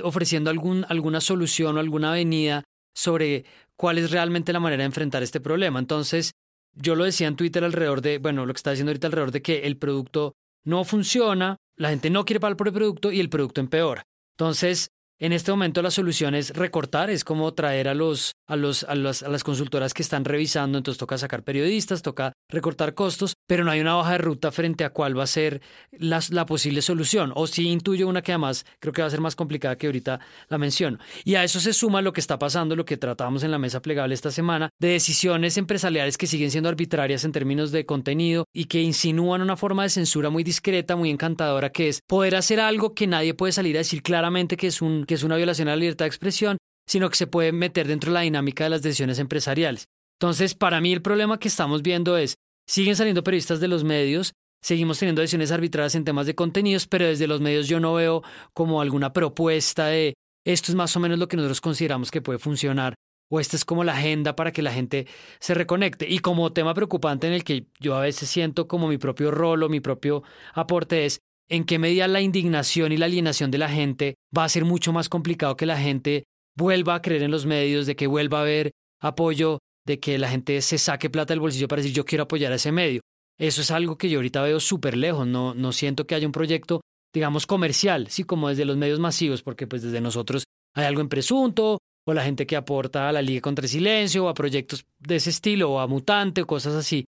ofreciendo 0.02 0.50
algún, 0.50 0.85
alguna 0.88 1.21
solución 1.21 1.76
o 1.76 1.80
alguna 1.80 2.11
avenida 2.11 2.64
sobre 2.95 3.45
cuál 3.76 3.99
es 3.99 4.11
realmente 4.11 4.52
la 4.52 4.61
manera 4.61 4.83
de 4.83 4.87
enfrentar 4.87 5.23
este 5.23 5.40
problema. 5.40 5.78
Entonces, 5.78 6.33
yo 6.75 6.95
lo 6.95 7.04
decía 7.04 7.28
en 7.28 7.37
Twitter 7.37 7.64
alrededor 7.64 8.02
de, 8.02 8.18
bueno, 8.18 8.47
lo 8.47 8.52
que 8.52 8.59
está 8.59 8.71
diciendo 8.71 8.90
ahorita 8.90 9.06
alrededor 9.06 9.33
de 9.33 9.42
que 9.42 9.66
el 9.66 9.76
producto 9.76 10.35
no 10.64 10.85
funciona, 10.85 11.56
la 11.76 11.90
gente 11.90 12.11
no 12.11 12.25
quiere 12.25 12.40
pagar 12.40 12.56
por 12.56 12.68
el 12.68 12.75
producto 12.75 13.12
y 13.12 13.21
el 13.21 13.28
producto 13.28 13.61
empeora. 13.61 14.02
Entonces, 14.33 14.90
En 15.19 15.33
este 15.33 15.51
momento 15.51 15.81
la 15.81 15.91
solución 15.91 16.35
es 16.35 16.55
recortar, 16.55 17.09
es 17.09 17.25
como 17.25 17.55
traer 17.55 17.89
a 17.89 17.95
los, 17.95 18.33
a 18.47 18.55
los, 18.55 18.85
a 18.85 18.95
las, 18.95 19.23
a 19.23 19.31
las 19.31 19.45
consultoras 19.45 19.95
que 19.95 20.03
están 20.03 20.27
revisando, 20.27 20.77
entonces 20.77 20.99
toca 20.99 21.17
sacar 21.17 21.43
periodistas, 21.43 22.03
toca 22.03 22.35
recortar 22.51 22.93
costos, 22.93 23.33
pero 23.47 23.65
no 23.65 23.71
hay 23.71 23.81
una 23.81 23.97
hoja 23.97 24.13
de 24.13 24.19
ruta 24.19 24.53
frente 24.53 24.85
a 24.85 24.91
cuál 24.91 25.19
va 25.19 25.23
a 25.23 25.27
ser 25.27 25.63
la, 25.91 26.21
la 26.29 26.45
posible 26.45 26.83
solución. 26.83 27.33
O 27.35 27.47
sí 27.47 27.67
intuyo 27.67 28.09
una 28.09 28.21
que 28.21 28.33
además 28.33 28.67
creo 28.79 28.93
que 28.93 29.01
va 29.01 29.09
a 29.09 29.11
ser 29.11 29.23
más 29.23 29.37
complicada 29.37 29.79
que 29.79 29.87
ahorita 29.87 30.21
la 30.51 30.59
menciono. 30.59 30.99
Y 31.25 31.37
a 31.37 31.45
eso 31.45 31.61
se 31.61 31.73
suma 31.73 32.03
lo 32.03 32.13
que 32.13 32.21
está 32.21 32.39
pasando, 32.39 32.77
lo 32.77 32.85
que 32.85 32.99
tratamos 32.99 33.43
en 33.43 33.53
la 33.53 33.59
mesa 33.59 33.81
plegable 33.81 34.13
esta 34.15 34.31
semana, 34.31 34.69
de 34.79 34.89
decisiones 34.89 35.57
empresariales 35.57 36.19
que 36.19 36.27
siguen 36.27 36.51
siendo 36.51 36.69
arbitrarias 36.69 37.25
en 37.25 37.33
términos 37.33 37.73
de 37.73 37.87
contenido 37.87 38.45
y 38.53 38.67
que 38.67 38.83
insinúan 38.83 39.41
una 39.41 39.57
forma 39.57 39.85
de 39.85 39.89
censura 39.89 40.29
muy 40.29 40.45
discreta, 40.45 40.95
muy 40.95 41.09
encantadora, 41.09 41.71
que 41.73 41.89
es 41.89 42.03
poder 42.07 42.37
hacer 42.37 42.61
algo 42.61 42.93
que 42.93 43.07
nadie 43.07 43.33
puede 43.33 43.53
salir 43.53 43.77
a 43.77 43.79
decir 43.79 44.03
claramente 44.03 44.59
que 44.59 44.67
es 44.67 44.83
un 44.83 45.06
que 45.07 45.15
es 45.15 45.23
una 45.23 45.37
violación 45.37 45.69
a 45.69 45.73
la 45.73 45.77
libertad 45.77 46.05
de 46.05 46.09
expresión, 46.09 46.59
sino 46.87 47.09
que 47.09 47.17
se 47.17 47.27
puede 47.27 47.53
meter 47.53 47.89
dentro 47.89 48.11
de 48.11 48.15
la 48.15 48.21
dinámica 48.21 48.65
de 48.65 48.71
las 48.71 48.83
decisiones 48.83 49.19
empresariales. 49.19 49.87
Entonces, 50.21 50.55
para 50.55 50.81
mí 50.81 50.93
el 50.93 51.03
problema 51.03 51.39
que 51.39 51.49
estamos 51.49 51.83
viendo 51.83 52.17
es, 52.17 52.37
siguen 52.67 52.97
saliendo 52.97 53.23
periodistas 53.23 53.61
de 53.61 53.69
los 53.69 53.85
medios, 53.85 54.33
seguimos 54.63 54.99
teniendo 54.99 55.21
decisiones 55.21 55.53
arbitrarias 55.53 55.95
en 55.95 56.05
temas 56.05 56.27
de 56.27 56.35
contenidos, 56.35 56.87
pero 56.87 57.07
desde 57.07 57.27
los 57.27 57.41
medios 57.41 57.69
yo 57.69 57.81
no 57.81 57.95
veo 57.95 58.23
como 58.55 58.81
alguna 58.81 59.13
propuesta 59.13 59.87
de 59.87 60.15
esto 60.45 60.71
es 60.71 60.77
más 60.77 60.97
o 60.97 61.01
menos 61.01 61.19
lo 61.19 61.27
que 61.27 61.37
nosotros 61.37 61.61
consideramos 61.61 62.11
que 62.11 62.23
puede 62.23 62.39
funcionar 62.39 62.95
o 63.29 63.41
esta 63.41 63.57
es 63.57 63.65
como 63.65 63.85
la 63.85 63.93
agenda 63.93 64.37
para 64.37 64.53
que 64.53 64.63
la 64.63 64.73
gente 64.73 65.07
se 65.41 65.55
reconecte. 65.55 66.07
Y 66.09 66.21
como 66.21 66.53
tema 66.53 66.75
preocupante 66.75 67.27
en 67.27 67.33
el 67.33 67.45
que 67.45 67.67
yo 67.81 67.97
a 67.97 68.01
veces 68.01 68.29
siento 68.29 68.69
como 68.69 68.89
mi 68.89 68.99
propio 68.99 69.31
rol 69.31 69.63
o 69.63 69.69
mi 69.69 69.81
propio 69.81 70.23
aporte 70.55 71.05
es 71.05 71.21
en 71.49 71.65
qué 71.65 71.79
medida 71.79 72.09
la 72.09 72.21
indignación 72.21 72.93
y 72.93 72.97
la 72.97 73.07
alienación 73.07 73.50
de 73.50 73.59
la 73.59 73.69
gente 73.69 74.17
va 74.37 74.45
a 74.45 74.49
ser 74.49 74.65
mucho 74.65 74.93
más 74.93 75.09
complicado 75.09 75.57
que 75.57 75.67
la 75.67 75.79
gente 75.79 76.25
vuelva 76.57 76.97
a 76.97 77.03
creer 77.03 77.23
en 77.23 77.31
los 77.31 77.47
medios, 77.47 77.87
de 77.87 77.97
que 77.97 78.07
vuelva 78.07 78.38
a 78.38 78.43
haber 78.43 78.73
apoyo, 79.00 79.59
de 79.87 80.00
que 80.00 80.19
la 80.19 80.29
gente 80.29 80.61
se 80.62 80.79
saque 80.79 81.11
plata 81.11 81.33
del 81.33 81.41
bolsillo 81.41 81.69
para 81.69 81.83
decir 81.83 81.95
yo 81.95 82.05
quiero 82.05 82.25
apoyar 82.25 82.53
a 82.53 82.57
ese 82.57 82.73
medio. 82.73 83.00
Eso 83.38 83.61
es 83.61 83.71
algo 83.71 83.99
que 83.99 84.09
yo 84.09 84.19
ahorita 84.19 84.43
veo 84.43 84.61
súper 84.61 84.97
lejos, 84.97 85.26
no, 85.26 85.55
no 85.55 85.73
siento 85.73 86.07
que 86.07 86.15
haya 86.15 86.26
un 86.26 86.33
proyecto, 86.33 86.81
digamos, 87.12 87.47
comercial, 87.47 88.09
sí, 88.09 88.25
como 88.25 88.49
desde 88.49 88.65
los 88.65 88.79
medios 88.79 88.99
masivos, 88.99 89.43
porque 89.43 89.67
pues 89.67 89.83
desde 89.83 90.00
nosotros 90.00 90.45
hay 90.75 90.87
algo 90.87 91.03
en 91.03 91.09
presunto, 91.09 91.79
o 92.09 92.15
la 92.15 92.25
gente 92.25 92.47
que 92.47 92.57
aporta 92.57 93.09
a 93.09 93.12
la 93.12 93.21
Liga 93.21 93.43
contra 93.43 93.65
el 93.65 93.69
Silencio, 93.69 94.25
o 94.25 94.29
a 94.29 94.35
proyectos 94.35 94.87
de 94.99 95.17
ese 95.17 95.31
estilo, 95.31 95.73
o 95.73 95.81
a 95.81 95.87
Mutante, 95.87 96.43
o 96.43 96.47
cosas 96.47 96.75
así. 96.75 97.05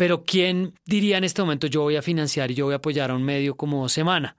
Pero 0.00 0.24
¿quién 0.24 0.72
diría 0.86 1.18
en 1.18 1.24
este 1.24 1.42
momento 1.42 1.66
yo 1.66 1.82
voy 1.82 1.96
a 1.96 2.00
financiar 2.00 2.50
y 2.50 2.54
yo 2.54 2.64
voy 2.64 2.72
a 2.72 2.78
apoyar 2.78 3.10
a 3.10 3.14
un 3.14 3.22
medio 3.22 3.54
como 3.54 3.86
Semana 3.90 4.34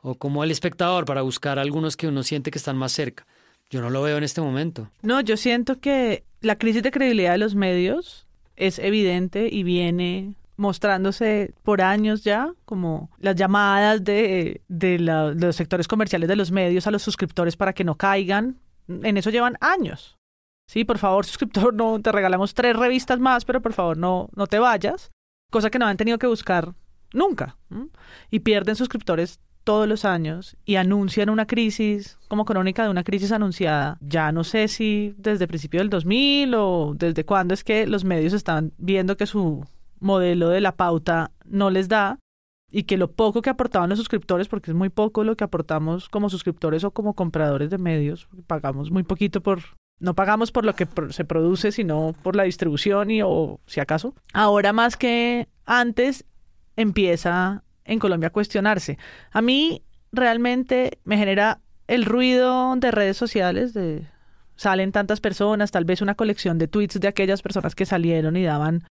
o 0.00 0.14
como 0.14 0.42
El 0.42 0.50
Espectador 0.50 1.04
para 1.04 1.20
buscar 1.20 1.58
a 1.58 1.60
algunos 1.60 1.98
que 1.98 2.08
uno 2.08 2.22
siente 2.22 2.50
que 2.50 2.56
están 2.56 2.78
más 2.78 2.92
cerca? 2.92 3.26
Yo 3.68 3.82
no 3.82 3.90
lo 3.90 4.00
veo 4.00 4.16
en 4.16 4.24
este 4.24 4.40
momento. 4.40 4.88
No, 5.02 5.20
yo 5.20 5.36
siento 5.36 5.80
que 5.80 6.24
la 6.40 6.56
crisis 6.56 6.82
de 6.82 6.90
credibilidad 6.90 7.32
de 7.32 7.36
los 7.36 7.54
medios 7.54 8.26
es 8.56 8.78
evidente 8.78 9.50
y 9.52 9.64
viene 9.64 10.34
mostrándose 10.56 11.52
por 11.62 11.82
años 11.82 12.24
ya, 12.24 12.50
como 12.64 13.10
las 13.18 13.36
llamadas 13.36 14.02
de, 14.02 14.62
de, 14.68 14.98
los 14.98 15.54
sectores 15.54 15.88
comerciales 15.88 16.26
de 16.26 16.36
los 16.36 16.50
medios 16.52 16.86
a 16.86 16.90
los 16.90 17.02
suscriptores 17.02 17.58
para 17.58 17.74
que 17.74 17.84
no 17.84 17.96
caigan. 17.96 18.56
En 18.88 19.18
eso 19.18 19.28
llevan 19.28 19.58
años. 19.60 20.16
Sí, 20.68 20.84
por 20.84 20.98
favor, 20.98 21.24
suscriptor, 21.26 21.74
no 21.74 22.00
te 22.00 22.12
regalamos 22.12 22.54
tres 22.54 22.76
revistas 22.76 23.18
más, 23.18 23.44
pero 23.44 23.60
por 23.60 23.72
favor 23.72 23.96
no, 23.96 24.28
no 24.34 24.46
te 24.46 24.58
vayas. 24.58 25.10
Cosa 25.50 25.70
que 25.70 25.78
no 25.78 25.86
han 25.86 25.96
tenido 25.96 26.18
que 26.18 26.26
buscar 26.26 26.74
nunca. 27.12 27.58
Y 28.30 28.40
pierden 28.40 28.74
suscriptores 28.74 29.40
todos 29.64 29.86
los 29.86 30.04
años 30.04 30.56
y 30.64 30.76
anuncian 30.76 31.30
una 31.30 31.46
crisis 31.46 32.18
como 32.28 32.44
crónica 32.44 32.82
de 32.82 32.90
una 32.90 33.04
crisis 33.04 33.32
anunciada. 33.32 33.98
Ya 34.00 34.32
no 34.32 34.44
sé 34.44 34.68
si 34.68 35.14
desde 35.18 35.46
principio 35.46 35.80
del 35.80 35.90
2000 35.90 36.54
o 36.54 36.94
desde 36.96 37.24
cuándo 37.24 37.54
es 37.54 37.64
que 37.64 37.86
los 37.86 38.04
medios 38.04 38.32
están 38.32 38.72
viendo 38.78 39.16
que 39.16 39.26
su 39.26 39.64
modelo 40.00 40.48
de 40.48 40.60
la 40.60 40.76
pauta 40.76 41.30
no 41.44 41.70
les 41.70 41.88
da 41.88 42.18
y 42.70 42.84
que 42.84 42.96
lo 42.96 43.12
poco 43.12 43.42
que 43.42 43.50
aportaban 43.50 43.90
los 43.90 43.98
suscriptores, 43.98 44.48
porque 44.48 44.70
es 44.70 44.76
muy 44.76 44.88
poco 44.88 45.24
lo 45.24 45.36
que 45.36 45.44
aportamos 45.44 46.08
como 46.08 46.30
suscriptores 46.30 46.84
o 46.84 46.90
como 46.90 47.14
compradores 47.14 47.68
de 47.70 47.76
medios, 47.76 48.28
pagamos 48.46 48.90
muy 48.90 49.02
poquito 49.02 49.42
por 49.42 49.60
no 50.02 50.14
pagamos 50.14 50.50
por 50.50 50.66
lo 50.66 50.74
que 50.74 50.86
se 51.10 51.24
produce, 51.24 51.72
sino 51.72 52.14
por 52.22 52.34
la 52.36 52.42
distribución 52.42 53.10
y 53.10 53.22
o 53.22 53.60
si 53.66 53.80
acaso. 53.80 54.14
Ahora 54.32 54.72
más 54.72 54.96
que 54.96 55.48
antes 55.64 56.24
empieza 56.76 57.62
en 57.84 58.00
Colombia 58.00 58.28
a 58.28 58.32
cuestionarse. 58.32 58.98
A 59.30 59.40
mí 59.40 59.82
realmente 60.10 60.98
me 61.04 61.16
genera 61.16 61.60
el 61.86 62.04
ruido 62.04 62.74
de 62.76 62.90
redes 62.90 63.16
sociales, 63.16 63.74
de 63.74 64.06
salen 64.56 64.92
tantas 64.92 65.20
personas, 65.20 65.70
tal 65.70 65.84
vez 65.84 66.02
una 66.02 66.16
colección 66.16 66.58
de 66.58 66.68
tweets 66.68 67.00
de 67.00 67.08
aquellas 67.08 67.40
personas 67.40 67.74
que 67.74 67.86
salieron 67.86 68.36
y 68.36 68.42
daban 68.42 68.84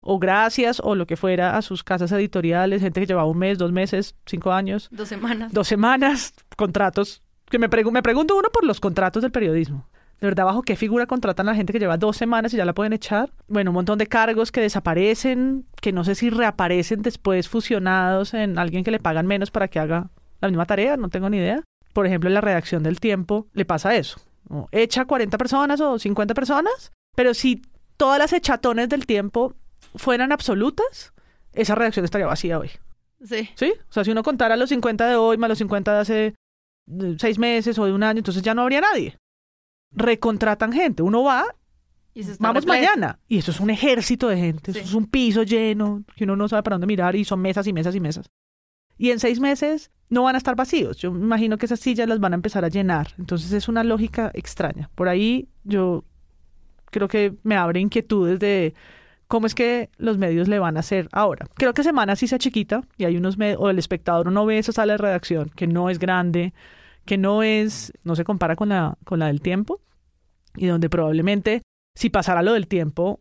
o 0.00 0.18
gracias 0.18 0.80
o 0.84 0.94
lo 0.94 1.06
que 1.06 1.16
fuera 1.16 1.56
a 1.56 1.62
sus 1.62 1.82
casas 1.82 2.12
editoriales, 2.12 2.82
gente 2.82 3.00
que 3.00 3.06
llevaba 3.06 3.28
un 3.28 3.38
mes, 3.38 3.58
dos 3.58 3.72
meses, 3.72 4.14
cinco 4.26 4.52
años. 4.52 4.88
Dos 4.92 5.08
semanas. 5.08 5.52
Dos 5.52 5.66
semanas, 5.66 6.34
contratos. 6.56 7.22
Que 7.50 7.58
me, 7.58 7.68
me 7.68 8.02
pregunto 8.02 8.36
uno 8.36 8.48
por 8.52 8.64
los 8.64 8.80
contratos 8.80 9.22
del 9.22 9.32
periodismo. 9.32 9.88
De 10.20 10.26
verdad, 10.26 10.46
¿bajo 10.46 10.62
qué 10.62 10.74
figura 10.74 11.06
contratan 11.06 11.48
a 11.48 11.52
la 11.52 11.56
gente 11.56 11.72
que 11.72 11.78
lleva 11.78 11.96
dos 11.96 12.16
semanas 12.16 12.52
y 12.52 12.56
ya 12.56 12.64
la 12.64 12.74
pueden 12.74 12.92
echar? 12.92 13.30
Bueno, 13.46 13.70
un 13.70 13.76
montón 13.76 13.98
de 13.98 14.08
cargos 14.08 14.50
que 14.50 14.60
desaparecen, 14.60 15.66
que 15.80 15.92
no 15.92 16.02
sé 16.02 16.16
si 16.16 16.28
reaparecen 16.28 17.02
después 17.02 17.48
fusionados 17.48 18.34
en 18.34 18.58
alguien 18.58 18.82
que 18.82 18.90
le 18.90 18.98
pagan 18.98 19.26
menos 19.26 19.52
para 19.52 19.68
que 19.68 19.78
haga 19.78 20.10
la 20.40 20.48
misma 20.48 20.66
tarea, 20.66 20.96
no 20.96 21.08
tengo 21.08 21.30
ni 21.30 21.36
idea. 21.36 21.62
Por 21.92 22.06
ejemplo, 22.06 22.28
en 22.28 22.34
la 22.34 22.40
redacción 22.40 22.82
del 22.82 22.98
tiempo 22.98 23.46
le 23.52 23.64
pasa 23.64 23.94
eso. 23.94 24.20
Echa 24.72 25.04
40 25.04 25.38
personas 25.38 25.80
o 25.80 25.98
50 25.98 26.34
personas, 26.34 26.90
pero 27.14 27.32
si 27.32 27.62
todas 27.96 28.18
las 28.18 28.32
echatones 28.32 28.88
del 28.88 29.06
tiempo 29.06 29.54
fueran 29.94 30.32
absolutas, 30.32 31.12
esa 31.52 31.76
redacción 31.76 32.04
estaría 32.04 32.26
vacía 32.26 32.58
hoy. 32.58 32.70
Sí. 33.24 33.50
¿Sí? 33.54 33.72
O 33.88 33.92
sea, 33.92 34.04
si 34.04 34.10
uno 34.10 34.24
contara 34.24 34.56
los 34.56 34.70
50 34.70 35.06
de 35.06 35.14
hoy 35.14 35.36
más 35.38 35.48
los 35.48 35.58
50 35.58 35.92
de 35.92 35.98
hace 36.00 36.34
seis 37.18 37.38
meses 37.38 37.78
o 37.78 37.84
de 37.84 37.92
un 37.92 38.02
año, 38.02 38.18
entonces 38.18 38.42
ya 38.42 38.54
no 38.54 38.62
habría 38.62 38.80
nadie 38.80 39.16
recontratan 39.90 40.72
gente. 40.72 41.02
Uno 41.02 41.22
va, 41.22 41.44
vamos 42.38 42.66
mañana. 42.66 43.18
Y 43.28 43.38
eso 43.38 43.50
es 43.50 43.60
un 43.60 43.70
ejército 43.70 44.28
de 44.28 44.36
gente. 44.36 44.70
Eso 44.70 44.80
es 44.80 44.94
un 44.94 45.06
piso 45.06 45.42
lleno 45.42 46.04
que 46.16 46.24
uno 46.24 46.36
no 46.36 46.48
sabe 46.48 46.62
para 46.62 46.74
dónde 46.74 46.86
mirar 46.86 47.16
y 47.16 47.24
son 47.24 47.40
mesas 47.40 47.66
y 47.66 47.72
mesas 47.72 47.94
y 47.94 48.00
mesas. 48.00 48.30
Y 48.96 49.10
en 49.10 49.20
seis 49.20 49.38
meses 49.40 49.90
no 50.10 50.24
van 50.24 50.34
a 50.34 50.38
estar 50.38 50.56
vacíos. 50.56 50.96
Yo 50.96 51.12
me 51.12 51.24
imagino 51.24 51.56
que 51.56 51.66
esas 51.66 51.80
sillas 51.80 52.08
las 52.08 52.18
van 52.18 52.32
a 52.32 52.36
empezar 52.36 52.64
a 52.64 52.68
llenar. 52.68 53.08
Entonces 53.18 53.52
es 53.52 53.68
una 53.68 53.84
lógica 53.84 54.30
extraña. 54.34 54.90
Por 54.94 55.08
ahí 55.08 55.48
yo 55.64 56.04
creo 56.90 57.08
que 57.08 57.34
me 57.42 57.56
abre 57.56 57.80
inquietudes 57.80 58.40
de 58.40 58.74
cómo 59.28 59.46
es 59.46 59.54
que 59.54 59.90
los 59.98 60.18
medios 60.18 60.48
le 60.48 60.58
van 60.58 60.76
a 60.76 60.80
hacer 60.80 61.08
ahora. 61.12 61.46
Creo 61.54 61.74
que 61.74 61.82
Semana 61.82 62.16
sí 62.16 62.26
sea 62.26 62.38
chiquita 62.38 62.82
y 62.96 63.04
hay 63.04 63.16
unos 63.16 63.38
medios, 63.38 63.60
o 63.60 63.70
el 63.70 63.78
espectador 63.78 64.28
uno 64.28 64.44
ve 64.46 64.58
esa 64.58 64.72
sala 64.72 64.94
de 64.94 64.98
redacción 64.98 65.50
que 65.54 65.66
no 65.66 65.90
es 65.90 65.98
grande, 65.98 66.54
que 67.08 67.16
no 67.16 67.42
es, 67.42 67.90
no 68.04 68.14
se 68.16 68.22
compara 68.22 68.54
con 68.54 68.68
la, 68.68 68.98
con 69.06 69.18
la 69.18 69.28
del 69.28 69.40
tiempo, 69.40 69.80
y 70.54 70.66
donde 70.66 70.90
probablemente 70.90 71.62
si 71.94 72.10
pasara 72.10 72.42
lo 72.42 72.52
del 72.52 72.68
tiempo 72.68 73.20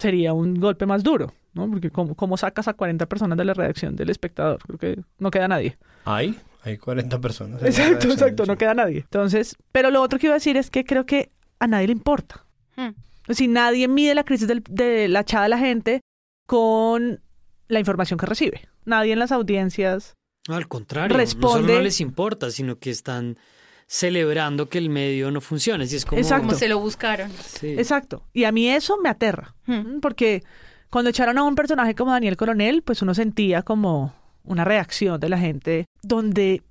sería 0.00 0.32
un 0.32 0.58
golpe 0.58 0.84
más 0.84 1.04
duro, 1.04 1.32
¿no? 1.54 1.70
Porque 1.70 1.90
¿cómo, 1.90 2.36
sacas 2.36 2.66
a 2.66 2.74
40 2.74 3.06
personas 3.06 3.38
de 3.38 3.44
la 3.44 3.54
redacción 3.54 3.94
del 3.94 4.10
espectador? 4.10 4.58
Creo 4.64 4.78
que 4.78 5.00
no 5.20 5.30
queda 5.30 5.46
nadie. 5.46 5.78
¿Hay? 6.06 6.36
Hay 6.64 6.76
40 6.76 7.20
personas. 7.20 7.62
Exacto, 7.62 8.08
exacto, 8.08 8.46
no 8.46 8.58
queda 8.58 8.74
nadie. 8.74 8.98
Entonces, 8.98 9.56
pero 9.70 9.92
lo 9.92 10.02
otro 10.02 10.18
que 10.18 10.26
iba 10.26 10.34
a 10.34 10.42
decir 10.42 10.56
es 10.56 10.68
que 10.68 10.84
creo 10.84 11.06
que 11.06 11.30
a 11.60 11.68
nadie 11.68 11.86
le 11.86 11.92
importa. 11.92 12.44
Hmm. 12.74 12.94
Si 13.28 13.46
nadie 13.46 13.86
mide 13.86 14.16
la 14.16 14.24
crisis 14.24 14.48
de 14.48 15.06
la 15.06 15.20
echada 15.20 15.44
de 15.44 15.50
la 15.50 15.58
gente 15.58 16.00
con 16.48 17.20
la 17.68 17.78
información 17.78 18.18
que 18.18 18.26
recibe. 18.26 18.68
Nadie 18.84 19.12
en 19.12 19.20
las 19.20 19.30
audiencias 19.30 20.17
al 20.54 20.68
contrario, 20.68 21.16
no 21.16 21.26
solo 21.26 21.74
no 21.74 21.80
les 21.80 22.00
importa, 22.00 22.50
sino 22.50 22.78
que 22.78 22.90
están 22.90 23.38
celebrando 23.86 24.68
que 24.68 24.78
el 24.78 24.90
medio 24.90 25.30
no 25.30 25.40
funcione. 25.40 25.84
es 25.84 26.04
como... 26.04 26.20
Exacto. 26.20 26.54
se 26.54 26.68
lo 26.68 26.78
buscaron. 26.78 27.30
Exacto. 27.62 28.22
Y 28.32 28.44
a 28.44 28.52
mí 28.52 28.68
eso 28.68 28.98
me 29.02 29.08
aterra, 29.08 29.54
hmm. 29.66 30.00
porque 30.00 30.44
cuando 30.90 31.10
echaron 31.10 31.38
a 31.38 31.42
un 31.42 31.54
personaje 31.54 31.94
como 31.94 32.12
Daniel 32.12 32.36
Coronel, 32.36 32.82
pues 32.82 33.02
uno 33.02 33.14
sentía 33.14 33.62
como 33.62 34.14
una 34.44 34.64
reacción 34.64 35.18
de 35.20 35.28
la 35.28 35.38
gente 35.38 35.86
donde 36.02 36.62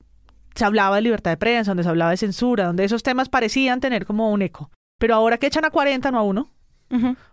se 0.56 0.66
hablaba 0.66 0.96
de 0.96 1.04
libertad 1.04 1.32
de 1.32 1.38
prensa, 1.38 1.72
donde 1.72 1.84
se 1.84 1.90
hablaba 1.90 2.12
de 2.12 2.18
censura, 2.18 2.66
donde 2.66 2.84
esos 2.84 3.04
temas 3.04 3.30
parecían 3.30 3.80
tener 3.80 4.06
como 4.06 4.32
un 4.32 4.42
eco. 4.42 4.72
Pero 5.00 5.14
ahora 5.16 5.38
que 5.38 5.48
echan 5.48 5.66
a 5.66 5.70
40, 5.70 6.10
no 6.12 6.18
a 6.18 6.24
uno, 6.24 6.52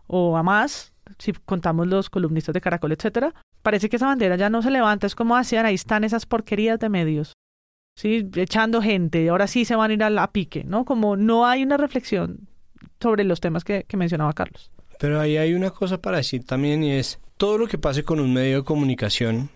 o 0.06 0.36
a 0.36 0.42
más, 0.42 0.92
si 1.18 1.32
contamos 1.32 1.86
los 1.86 2.10
columnistas 2.10 2.52
de 2.52 2.60
Caracol, 2.60 2.92
etcétera, 2.92 3.34
parece 3.64 3.88
que 3.88 3.96
esa 3.96 4.06
bandera 4.06 4.36
ya 4.36 4.50
no 4.50 4.62
se 4.62 4.70
levanta, 4.70 5.08
es 5.08 5.16
como 5.16 5.36
hacían, 5.36 5.66
ahí 5.66 5.74
están 5.74 6.04
esas 6.04 6.26
porquerías 6.26 6.78
de 6.78 6.90
medios, 6.90 7.32
¿sí? 7.96 8.28
Echando 8.36 8.82
gente, 8.82 9.28
ahora 9.30 9.46
sí 9.46 9.64
se 9.64 9.74
van 9.74 9.90
a 9.90 9.94
ir 9.94 10.02
a 10.04 10.10
la 10.10 10.30
pique, 10.30 10.62
¿no? 10.64 10.84
Como 10.84 11.16
no 11.16 11.46
hay 11.46 11.62
una 11.64 11.78
reflexión 11.78 12.46
sobre 13.00 13.24
los 13.24 13.40
temas 13.40 13.64
que, 13.64 13.84
que 13.88 13.96
mencionaba 13.96 14.34
Carlos. 14.34 14.70
Pero 15.00 15.18
ahí 15.18 15.38
hay 15.38 15.54
una 15.54 15.70
cosa 15.70 16.00
para 16.00 16.18
decir 16.18 16.44
también 16.44 16.84
y 16.84 16.92
es, 16.92 17.18
todo 17.38 17.58
lo 17.58 17.66
que 17.66 17.78
pase 17.78 18.04
con 18.04 18.20
un 18.20 18.32
medio 18.32 18.58
de 18.58 18.64
comunicación, 18.64 19.48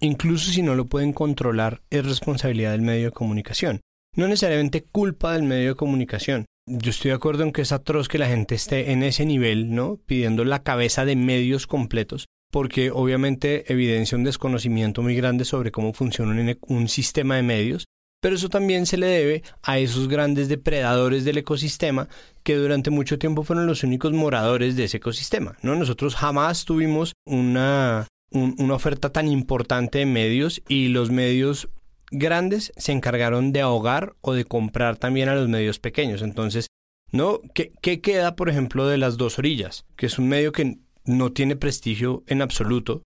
incluso 0.00 0.50
si 0.50 0.62
no 0.62 0.74
lo 0.74 0.86
pueden 0.86 1.12
controlar, 1.12 1.80
es 1.90 2.04
responsabilidad 2.04 2.72
del 2.72 2.82
medio 2.82 3.06
de 3.06 3.12
comunicación. 3.12 3.80
no 4.14 4.28
necesariamente 4.28 4.82
culpa 4.82 5.32
del 5.32 5.44
medio 5.44 5.70
de 5.70 5.76
comunicación. 5.76 6.44
Yo 6.66 6.90
estoy 6.90 7.10
de 7.10 7.14
acuerdo 7.14 7.44
en 7.44 7.52
que 7.52 7.62
es 7.62 7.72
atroz 7.72 8.08
que 8.08 8.18
la 8.18 8.26
gente 8.26 8.54
esté 8.54 8.92
en 8.92 9.02
ese 9.02 9.24
nivel, 9.24 9.74
¿no? 9.74 9.96
Pidiendo 10.04 10.44
la 10.44 10.62
cabeza 10.62 11.06
de 11.06 11.16
medios 11.16 11.66
completos, 11.66 12.26
porque 12.52 12.90
obviamente 12.90 13.72
evidencia 13.72 14.16
un 14.16 14.24
desconocimiento 14.24 15.00
muy 15.02 15.16
grande 15.16 15.46
sobre 15.46 15.72
cómo 15.72 15.94
funciona 15.94 16.54
un, 16.60 16.88
sistema 16.88 17.36
de 17.36 17.42
medios, 17.42 17.86
pero 18.20 18.36
eso 18.36 18.50
también 18.50 18.84
se 18.84 18.98
le 18.98 19.06
debe 19.06 19.42
a 19.62 19.78
esos 19.78 20.06
grandes 20.06 20.50
depredadores 20.50 21.24
del 21.24 21.38
ecosistema 21.38 22.08
que 22.42 22.56
durante 22.56 22.90
mucho 22.90 23.18
tiempo 23.18 23.42
fueron 23.42 23.66
los 23.66 23.82
únicos 23.84 24.12
moradores 24.12 24.76
de 24.76 24.84
ese 24.84 24.98
ecosistema, 24.98 25.56
¿no? 25.62 25.74
Nosotros 25.76 26.14
jamás 26.14 26.66
tuvimos 26.66 27.14
una, 27.24 28.06
una 28.30 28.74
oferta 28.74 29.10
tan 29.10 29.28
importante 29.28 30.00
de 30.00 30.06
medios 30.06 30.60
y 30.68 30.88
los 30.88 31.10
medios 31.10 31.70
grandes 32.10 32.70
se 32.76 32.92
encargaron 32.92 33.54
de 33.54 33.62
ahogar 33.62 34.14
o 34.20 34.34
de 34.34 34.44
comprar 34.44 34.98
también 34.98 35.30
a 35.30 35.34
los 35.34 35.48
medios 35.48 35.78
pequeños. 35.78 36.20
Entonces, 36.20 36.66
¿no? 37.12 37.40
¿Qué, 37.54 37.72
¿Qué, 37.80 38.02
queda, 38.02 38.36
por 38.36 38.50
ejemplo, 38.50 38.86
de 38.86 38.98
las 38.98 39.16
dos 39.16 39.38
orillas? 39.38 39.86
Que 39.96 40.04
es 40.04 40.18
un 40.18 40.28
medio 40.28 40.52
que 40.52 40.76
no 41.04 41.32
tiene 41.32 41.56
prestigio 41.56 42.22
en 42.26 42.42
absoluto. 42.42 43.02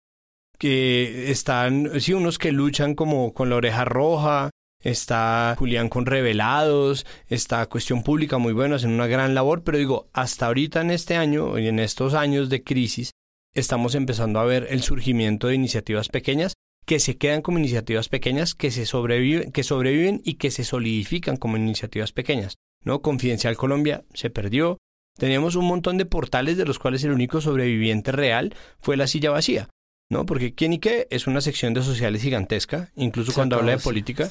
Que 0.58 1.30
están, 1.30 2.00
sí, 2.00 2.14
unos 2.14 2.38
que 2.38 2.52
luchan 2.52 2.94
como 2.94 3.32
con 3.32 3.50
la 3.50 3.56
oreja 3.56 3.84
roja, 3.84 4.50
está 4.80 5.54
Julián 5.58 5.88
con 5.88 6.06
Revelados, 6.06 7.04
está 7.28 7.66
Cuestión 7.66 8.02
Pública 8.02 8.38
muy 8.38 8.52
buena, 8.52 8.76
hacen 8.76 8.92
una 8.92 9.06
gran 9.06 9.34
labor, 9.34 9.64
pero 9.64 9.78
digo, 9.78 10.08
hasta 10.12 10.46
ahorita 10.46 10.80
en 10.80 10.90
este 10.90 11.16
año 11.16 11.58
y 11.58 11.68
en 11.68 11.78
estos 11.78 12.14
años 12.14 12.48
de 12.48 12.62
crisis, 12.62 13.10
estamos 13.54 13.94
empezando 13.94 14.40
a 14.40 14.44
ver 14.44 14.66
el 14.70 14.82
surgimiento 14.82 15.48
de 15.48 15.54
iniciativas 15.54 16.08
pequeñas 16.08 16.54
que 16.86 17.00
se 17.00 17.18
quedan 17.18 17.42
como 17.42 17.58
iniciativas 17.58 18.08
pequeñas, 18.08 18.54
que 18.54 18.70
se 18.70 18.86
sobreviven, 18.86 19.50
que 19.50 19.64
sobreviven 19.64 20.22
y 20.24 20.34
que 20.34 20.52
se 20.52 20.62
solidifican 20.62 21.36
como 21.36 21.56
iniciativas 21.56 22.12
pequeñas. 22.12 22.56
¿no? 22.84 23.02
Confidencial 23.02 23.56
Colombia 23.56 24.04
se 24.14 24.30
perdió. 24.30 24.78
Teníamos 25.16 25.56
un 25.56 25.66
montón 25.66 25.98
de 25.98 26.04
portales 26.04 26.56
de 26.56 26.64
los 26.64 26.78
cuales 26.78 27.02
el 27.04 27.12
único 27.12 27.40
sobreviviente 27.40 28.12
real 28.12 28.54
fue 28.80 28.96
la 28.96 29.06
silla 29.06 29.30
vacía. 29.30 29.68
¿no? 30.08 30.26
Porque 30.26 30.54
quién 30.54 30.72
y 30.72 30.78
qué 30.78 31.06
es 31.10 31.26
una 31.26 31.40
sección 31.40 31.74
de 31.74 31.82
sociales 31.82 32.22
gigantesca, 32.22 32.90
incluso 32.96 33.32
cuando 33.32 33.56
habla 33.56 33.72
de 33.72 33.78
política. 33.78 34.28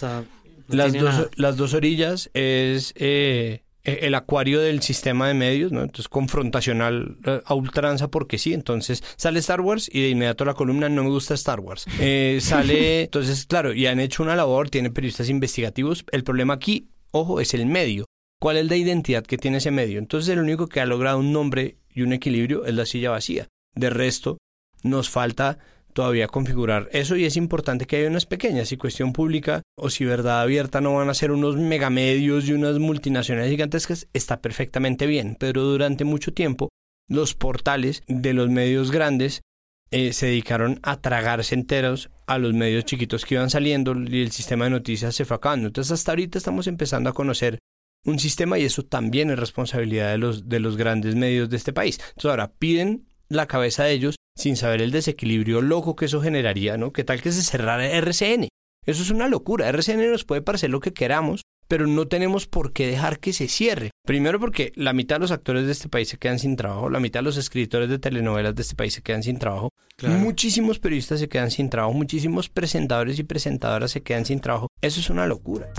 las, 0.68 0.94
dos, 0.94 1.30
las 1.36 1.58
dos 1.58 1.74
orillas 1.74 2.30
es 2.34 2.94
eh, 2.96 3.64
e, 3.84 4.00
el 4.08 4.16
acuario 4.16 4.62
del 4.62 4.82
sistema 4.82 5.28
de 5.28 5.34
medios, 5.34 5.72
¿no? 5.72 5.82
Entonces, 5.82 6.08
confrontacional 6.08 7.18
eh, 7.26 7.42
a 7.46 7.54
ultranza 7.54 8.10
porque 8.10 8.38
sí. 8.38 8.54
Entonces, 8.54 9.04
sale 9.18 9.40
Star 9.40 9.62
Wars 9.62 9.90
y 9.92 10.02
de 10.02 10.10
inmediato 10.10 10.46
la 10.46 10.54
columna 10.54 10.90
no 10.90 11.04
me 11.04 11.10
gusta 11.10 11.34
Star 11.34 11.60
Wars. 11.60 11.86
Eh, 12.00 12.40
sale, 12.42 13.04
entonces, 13.04 13.46
claro, 13.46 13.74
y 13.74 13.86
han 13.88 14.00
hecho 14.00 14.24
una 14.24 14.36
labor, 14.36 14.70
tiene 14.70 14.92
periodistas 14.92 15.30
investigativos. 15.30 16.06
El 16.12 16.24
problema 16.24 16.54
aquí, 16.54 16.88
ojo, 17.12 17.40
es 17.40 17.54
el 17.54 17.66
medio. 17.66 18.05
¿Cuál 18.46 18.58
es 18.58 18.70
la 18.70 18.76
identidad 18.76 19.24
que 19.24 19.40
tiene 19.40 19.58
ese 19.58 19.72
medio? 19.72 19.98
Entonces, 19.98 20.30
el 20.30 20.38
único 20.38 20.68
que 20.68 20.80
ha 20.80 20.86
logrado 20.86 21.18
un 21.18 21.34
nombre 21.34 21.78
y 21.90 22.04
un 22.04 22.14
equilibrio 22.14 22.64
es 22.66 22.76
la 22.76 22.86
silla 22.86 23.10
vacía. 23.10 23.48
De 23.74 23.90
resto, 23.90 24.38
nos 24.84 25.10
falta 25.10 25.58
todavía 25.94 26.28
configurar 26.28 26.88
eso 26.92 27.16
y 27.16 27.26
es 27.26 27.38
importante 27.38 27.88
que 27.88 27.96
haya 27.96 28.08
unas 28.08 28.28
pequeñas 28.28 28.72
y 28.72 28.78
cuestión 28.78 29.14
pública 29.14 29.64
o 29.76 29.90
si 29.90 30.06
verdad 30.06 30.42
abierta 30.42 30.80
no 30.80 30.94
van 30.94 31.10
a 31.10 31.16
ser 31.16 31.32
unos 31.32 31.56
megamedios 31.56 32.48
y 32.48 32.54
unas 32.54 32.78
multinacionales 32.78 33.50
gigantescas, 33.50 34.08
está 34.14 34.42
perfectamente 34.42 35.08
bien, 35.08 35.38
pero 35.40 35.64
durante 35.64 36.04
mucho 36.04 36.32
tiempo 36.32 36.70
los 37.10 37.34
portales 37.34 38.04
de 38.08 38.34
los 38.36 38.52
medios 38.52 38.92
grandes 38.92 39.42
eh, 39.90 40.14
se 40.14 40.28
dedicaron 40.28 40.80
a 40.84 41.02
tragarse 41.02 41.56
enteros 41.56 42.12
a 42.28 42.38
los 42.38 42.54
medios 42.54 42.86
chiquitos 42.86 43.26
que 43.26 43.34
iban 43.34 43.50
saliendo 43.50 43.96
y 44.00 44.22
el 44.22 44.32
sistema 44.32 44.66
de 44.66 44.70
noticias 44.70 45.16
se 45.16 45.26
fue 45.26 45.38
acabando. 45.38 45.66
Entonces 45.66 45.94
hasta 45.94 46.12
ahorita 46.12 46.38
estamos 46.38 46.68
empezando 46.68 47.10
a 47.10 47.14
conocer 47.14 47.58
un 48.06 48.20
sistema 48.20 48.58
y 48.58 48.64
eso 48.64 48.84
también 48.84 49.30
es 49.32 49.40
responsabilidad 49.40 50.12
de 50.12 50.18
los, 50.18 50.48
de 50.48 50.60
los 50.60 50.78
grandes 50.78 51.16
medios 51.16 51.50
de 51.50 51.58
este 51.58 51.74
país. 51.74 52.00
Entonces 52.00 52.30
ahora 52.30 52.54
piden 52.54 53.08
la 53.28 53.48
cabeza 53.48 53.84
de 53.84 53.92
ellos 53.92 54.16
sin 54.38 54.56
saber 54.56 54.82
el 54.82 54.92
desequilibrio 54.92 55.62
loco 55.62 55.96
que 55.96 56.06
eso 56.06 56.22
generaría, 56.22 56.78
¿no? 56.78 56.92
¿Qué 56.94 57.04
tal 57.04 57.22
que 57.22 57.32
se 57.32 57.42
cerrara 57.42 57.86
RCN? 57.88 58.48
Eso 58.86 59.02
es 59.02 59.10
una 59.10 59.28
locura. 59.28 59.68
RCN 59.70 60.12
nos 60.12 60.26
puede 60.26 60.42
parecer 60.42 60.70
lo 60.70 60.80
que 60.80 60.94
queramos, 60.94 61.42
pero 61.68 61.88
no 61.88 62.08
tenemos 62.08 62.46
por 62.46 62.72
qué 62.72 62.86
dejar 62.86 63.20
que 63.20 63.34
se 63.34 63.48
cierre. 63.48 63.90
Primero 64.06 64.40
porque 64.40 64.72
la 64.76 64.94
mitad 64.94 65.16
de 65.16 65.22
los 65.22 65.32
actores 65.32 65.66
de 65.66 65.72
este 65.72 65.90
país 65.90 66.10
se 66.10 66.18
quedan 66.18 66.38
sin 66.38 66.56
trabajo, 66.56 66.90
la 66.90 67.00
mitad 67.00 67.22
de 67.22 67.26
los 67.26 67.38
escritores 67.38 67.90
de 67.90 67.98
telenovelas 67.98 68.54
de 68.54 68.62
este 68.62 68.76
país 68.76 68.94
se 68.94 69.02
quedan 69.02 69.24
sin 69.24 69.40
trabajo, 69.40 69.70
muchísimos 70.04 70.78
periodistas 70.78 71.20
se 71.20 71.30
quedan 71.30 71.50
sin 71.50 71.72
trabajo, 71.72 71.94
muchísimos 71.94 72.50
presentadores 72.50 73.18
y 73.18 73.24
presentadoras 73.24 73.90
se 73.90 74.04
quedan 74.04 74.26
sin 74.26 74.42
trabajo. 74.42 74.68
Eso 74.82 75.00
es 75.00 75.10
una 75.10 75.26
locura. 75.26 75.72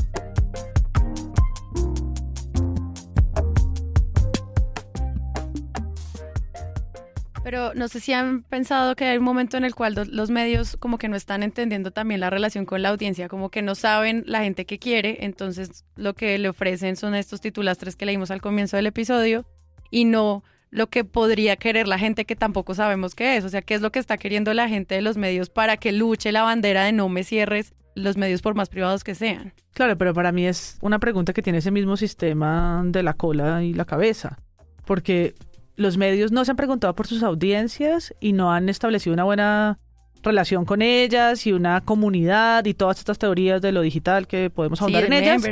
Pero 7.47 7.75
no 7.75 7.87
sé 7.87 8.01
si 8.01 8.13
han 8.13 8.43
pensado 8.43 8.97
que 8.97 9.05
hay 9.05 9.19
un 9.19 9.23
momento 9.23 9.57
en 9.57 9.65
el 9.65 9.73
cual 9.73 9.95
los 10.11 10.31
medios 10.31 10.77
como 10.81 10.99
que 10.99 11.09
no 11.09 11.15
están 11.15 11.45
entendiendo 11.45 11.93
también 11.93 12.19
la 12.19 12.29
relación 12.29 12.67
con 12.67 12.83
la 12.83 12.89
audiencia, 12.89 13.29
como 13.29 13.51
que 13.51 13.63
no 13.63 13.77
saben 13.77 14.25
la 14.27 14.43
gente 14.43 14.67
que 14.67 14.81
quiere, 14.81 15.25
entonces 15.25 15.85
lo 15.95 16.15
que 16.15 16.37
le 16.39 16.49
ofrecen 16.49 16.97
son 16.97 17.15
estos 17.15 17.41
titulastres 17.41 17.95
que 17.95 18.05
leímos 18.05 18.33
al 18.33 18.41
comienzo 18.41 18.77
del 18.77 18.87
episodio 18.87 19.47
y 19.93 20.07
no 20.07 20.43
lo 20.71 20.89
que 20.89 21.05
podría 21.05 21.55
querer 21.55 21.87
la 21.87 22.01
gente 22.01 22.25
que 22.25 22.35
tampoco 22.35 22.75
sabemos 22.75 23.15
qué 23.15 23.37
es, 23.37 23.45
o 23.45 23.49
sea, 23.49 23.63
qué 23.63 23.75
es 23.75 23.81
lo 23.81 23.93
que 23.93 24.01
está 24.01 24.19
queriendo 24.19 24.53
la 24.53 24.69
gente 24.69 24.97
de 24.97 25.03
los 25.03 25.17
medios 25.17 25.49
para 25.49 25.77
que 25.77 25.93
luche 25.93 26.33
la 26.33 26.43
bandera 26.43 26.83
de 26.83 26.91
no 26.91 27.09
me 27.09 27.23
cierres 27.23 27.75
los 27.95 28.17
medios 28.17 28.43
por 28.43 28.57
más 28.57 28.69
privados 28.71 29.05
que 29.05 29.15
sean. 29.15 29.53
Claro, 29.73 29.97
pero 29.97 30.13
para 30.13 30.33
mí 30.33 30.49
es 30.49 30.79
una 30.81 30.99
pregunta 30.99 31.33
que 31.33 31.43
tiene 31.43 31.61
ese 31.61 31.71
mismo 31.71 31.97
sistema 31.97 32.83
de 32.87 33.05
la 33.05 33.15
cola 33.15 33.63
y 33.63 33.73
la 33.73 33.85
cabeza, 33.85 34.37
porque 34.85 35.37
los 35.77 35.97
medios 35.97 36.33
no 36.33 36.45
se 36.45 36.51
han 36.51 36.57
preguntado 36.57 36.95
por 36.95 37.07
sus 37.07 37.23
audiencias 37.23 38.15
y 38.21 38.33
no 38.33 38.53
han 38.53 38.69
establecido 38.69 39.15
una 39.15 39.25
buena 39.25 39.79
relación 40.23 40.65
con 40.65 40.83
ellas 40.83 41.47
y 41.47 41.53
una 41.53 41.81
comunidad 41.83 42.65
y 42.65 42.75
todas 42.75 42.99
estas 42.99 43.19
teorías 43.19 43.63
de 43.63 43.71
lo 43.73 43.83
digital 43.83 44.27
que 44.27 44.51
podemos 44.51 44.83
hablar 44.83 45.05
en 45.05 45.13
ellas. 45.13 45.43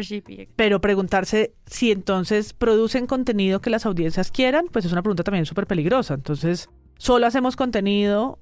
Pero 0.57 0.81
preguntarse 0.81 1.55
si 1.67 1.93
entonces 1.93 2.53
producen 2.53 3.07
contenido 3.07 3.61
que 3.61 3.71
las 3.71 3.87
audiencias 3.87 4.31
quieran, 4.31 4.67
pues 4.73 4.85
es 4.85 4.93
una 4.93 5.03
pregunta 5.03 5.23
también 5.23 5.47
súper 5.47 5.67
peligrosa. 5.67 6.15
Entonces, 6.15 6.69
solo 6.99 7.27
hacemos 7.27 7.55
contenido, 7.55 8.39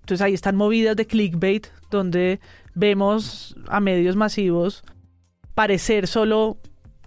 entonces 0.00 0.22
ahí 0.22 0.34
están 0.34 0.56
movidas 0.56 0.96
de 0.96 1.06
clickbait, 1.06 1.68
donde 1.90 2.40
vemos 2.74 3.56
a 3.68 3.80
medios 3.80 4.16
masivos 4.16 4.84
parecer 5.54 6.06
solo 6.06 6.58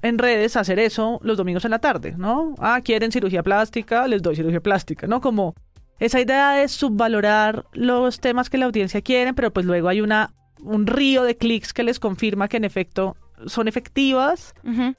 en 0.06 0.20
redes 0.20 0.56
hacer 0.56 0.80
eso 0.80 1.20
los 1.24 1.38
domingos 1.38 1.66
en 1.66 1.72
la 1.72 1.80
tarde, 1.80 2.14
¿no? 2.18 2.54
Ah, 2.60 2.82
quieren 2.84 3.12
cirugía 3.12 3.42
plástica, 3.42 4.08
les 4.08 4.22
doy 4.22 4.36
cirugía 4.36 4.62
plástica, 4.62 5.08
¿no? 5.08 5.20
Como 5.20 5.56
esa 6.00 6.20
idea 6.20 6.52
de 6.52 6.68
subvalorar 6.68 7.66
los 7.74 8.20
temas 8.20 8.50
que 8.50 8.58
la 8.58 8.66
audiencia 8.66 9.02
quiere, 9.02 9.34
pero 9.34 9.52
pues 9.52 9.66
luego 9.66 9.88
hay 9.88 10.02
una 10.02 10.32
un 10.62 10.88
río 10.88 11.24
de 11.24 11.38
clics 11.38 11.74
que 11.74 11.84
les 11.84 12.00
confirma 12.00 12.48
que 12.48 12.58
en 12.58 12.64
efecto 12.64 13.18
son 13.48 13.68
efectivas, 13.68 14.54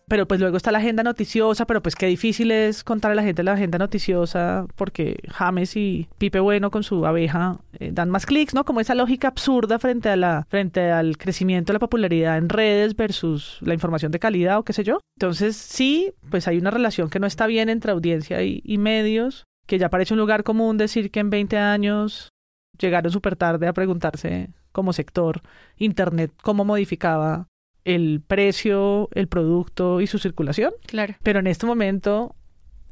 pero 0.08 0.26
pues 0.26 0.40
luego 0.40 0.56
está 0.56 0.72
la 0.72 0.78
agenda 0.78 1.02
noticiosa, 1.02 1.66
pero 1.66 1.82
pues 1.82 1.94
qué 1.94 2.06
difícil 2.06 2.50
es 2.50 2.84
contar 2.84 3.12
a 3.12 3.14
la 3.14 3.22
gente 3.22 3.42
la 3.42 3.52
agenda 3.52 3.78
noticiosa 3.78 4.66
porque 4.76 5.18
James 5.28 5.76
y 5.76 6.08
Pipe 6.18 6.40
Bueno 6.40 6.70
con 6.70 6.82
su 6.82 7.06
abeja 7.06 7.58
eh, 7.78 7.90
dan 7.92 8.10
más 8.10 8.26
clics, 8.26 8.54
¿no? 8.54 8.64
Como 8.64 8.80
esa 8.80 8.94
lógica 8.94 9.28
absurda 9.28 9.78
frente 9.78 10.08
a 10.08 10.16
la 10.16 10.46
frente 10.48 10.90
al 10.90 11.18
crecimiento 11.18 11.72
de 11.72 11.74
la 11.74 11.80
popularidad 11.80 12.38
en 12.38 12.48
redes 12.48 12.96
versus 12.96 13.58
la 13.60 13.74
información 13.74 14.12
de 14.12 14.18
calidad 14.18 14.58
o 14.58 14.64
qué 14.64 14.72
sé 14.72 14.84
yo. 14.84 15.00
Entonces, 15.16 15.56
sí, 15.56 16.12
pues 16.30 16.48
hay 16.48 16.58
una 16.58 16.70
relación 16.70 17.10
que 17.10 17.20
no 17.20 17.26
está 17.26 17.46
bien 17.46 17.68
entre 17.68 17.92
audiencia 17.92 18.42
y, 18.42 18.62
y 18.64 18.78
medios, 18.78 19.44
que 19.66 19.78
ya 19.78 19.88
parece 19.88 20.14
un 20.14 20.20
lugar 20.20 20.44
común 20.44 20.76
decir 20.76 21.10
que 21.10 21.20
en 21.20 21.30
20 21.30 21.58
años 21.58 22.30
llegaron 22.78 23.12
súper 23.12 23.36
tarde 23.36 23.66
a 23.66 23.72
preguntarse 23.72 24.50
como 24.72 24.92
sector 24.92 25.40
Internet 25.78 26.32
cómo 26.42 26.64
modificaba 26.64 27.48
el 27.86 28.20
precio, 28.26 29.08
el 29.12 29.28
producto 29.28 30.00
y 30.00 30.08
su 30.08 30.18
circulación. 30.18 30.74
Claro. 30.86 31.14
Pero 31.22 31.38
en 31.38 31.46
este 31.46 31.66
momento, 31.66 32.34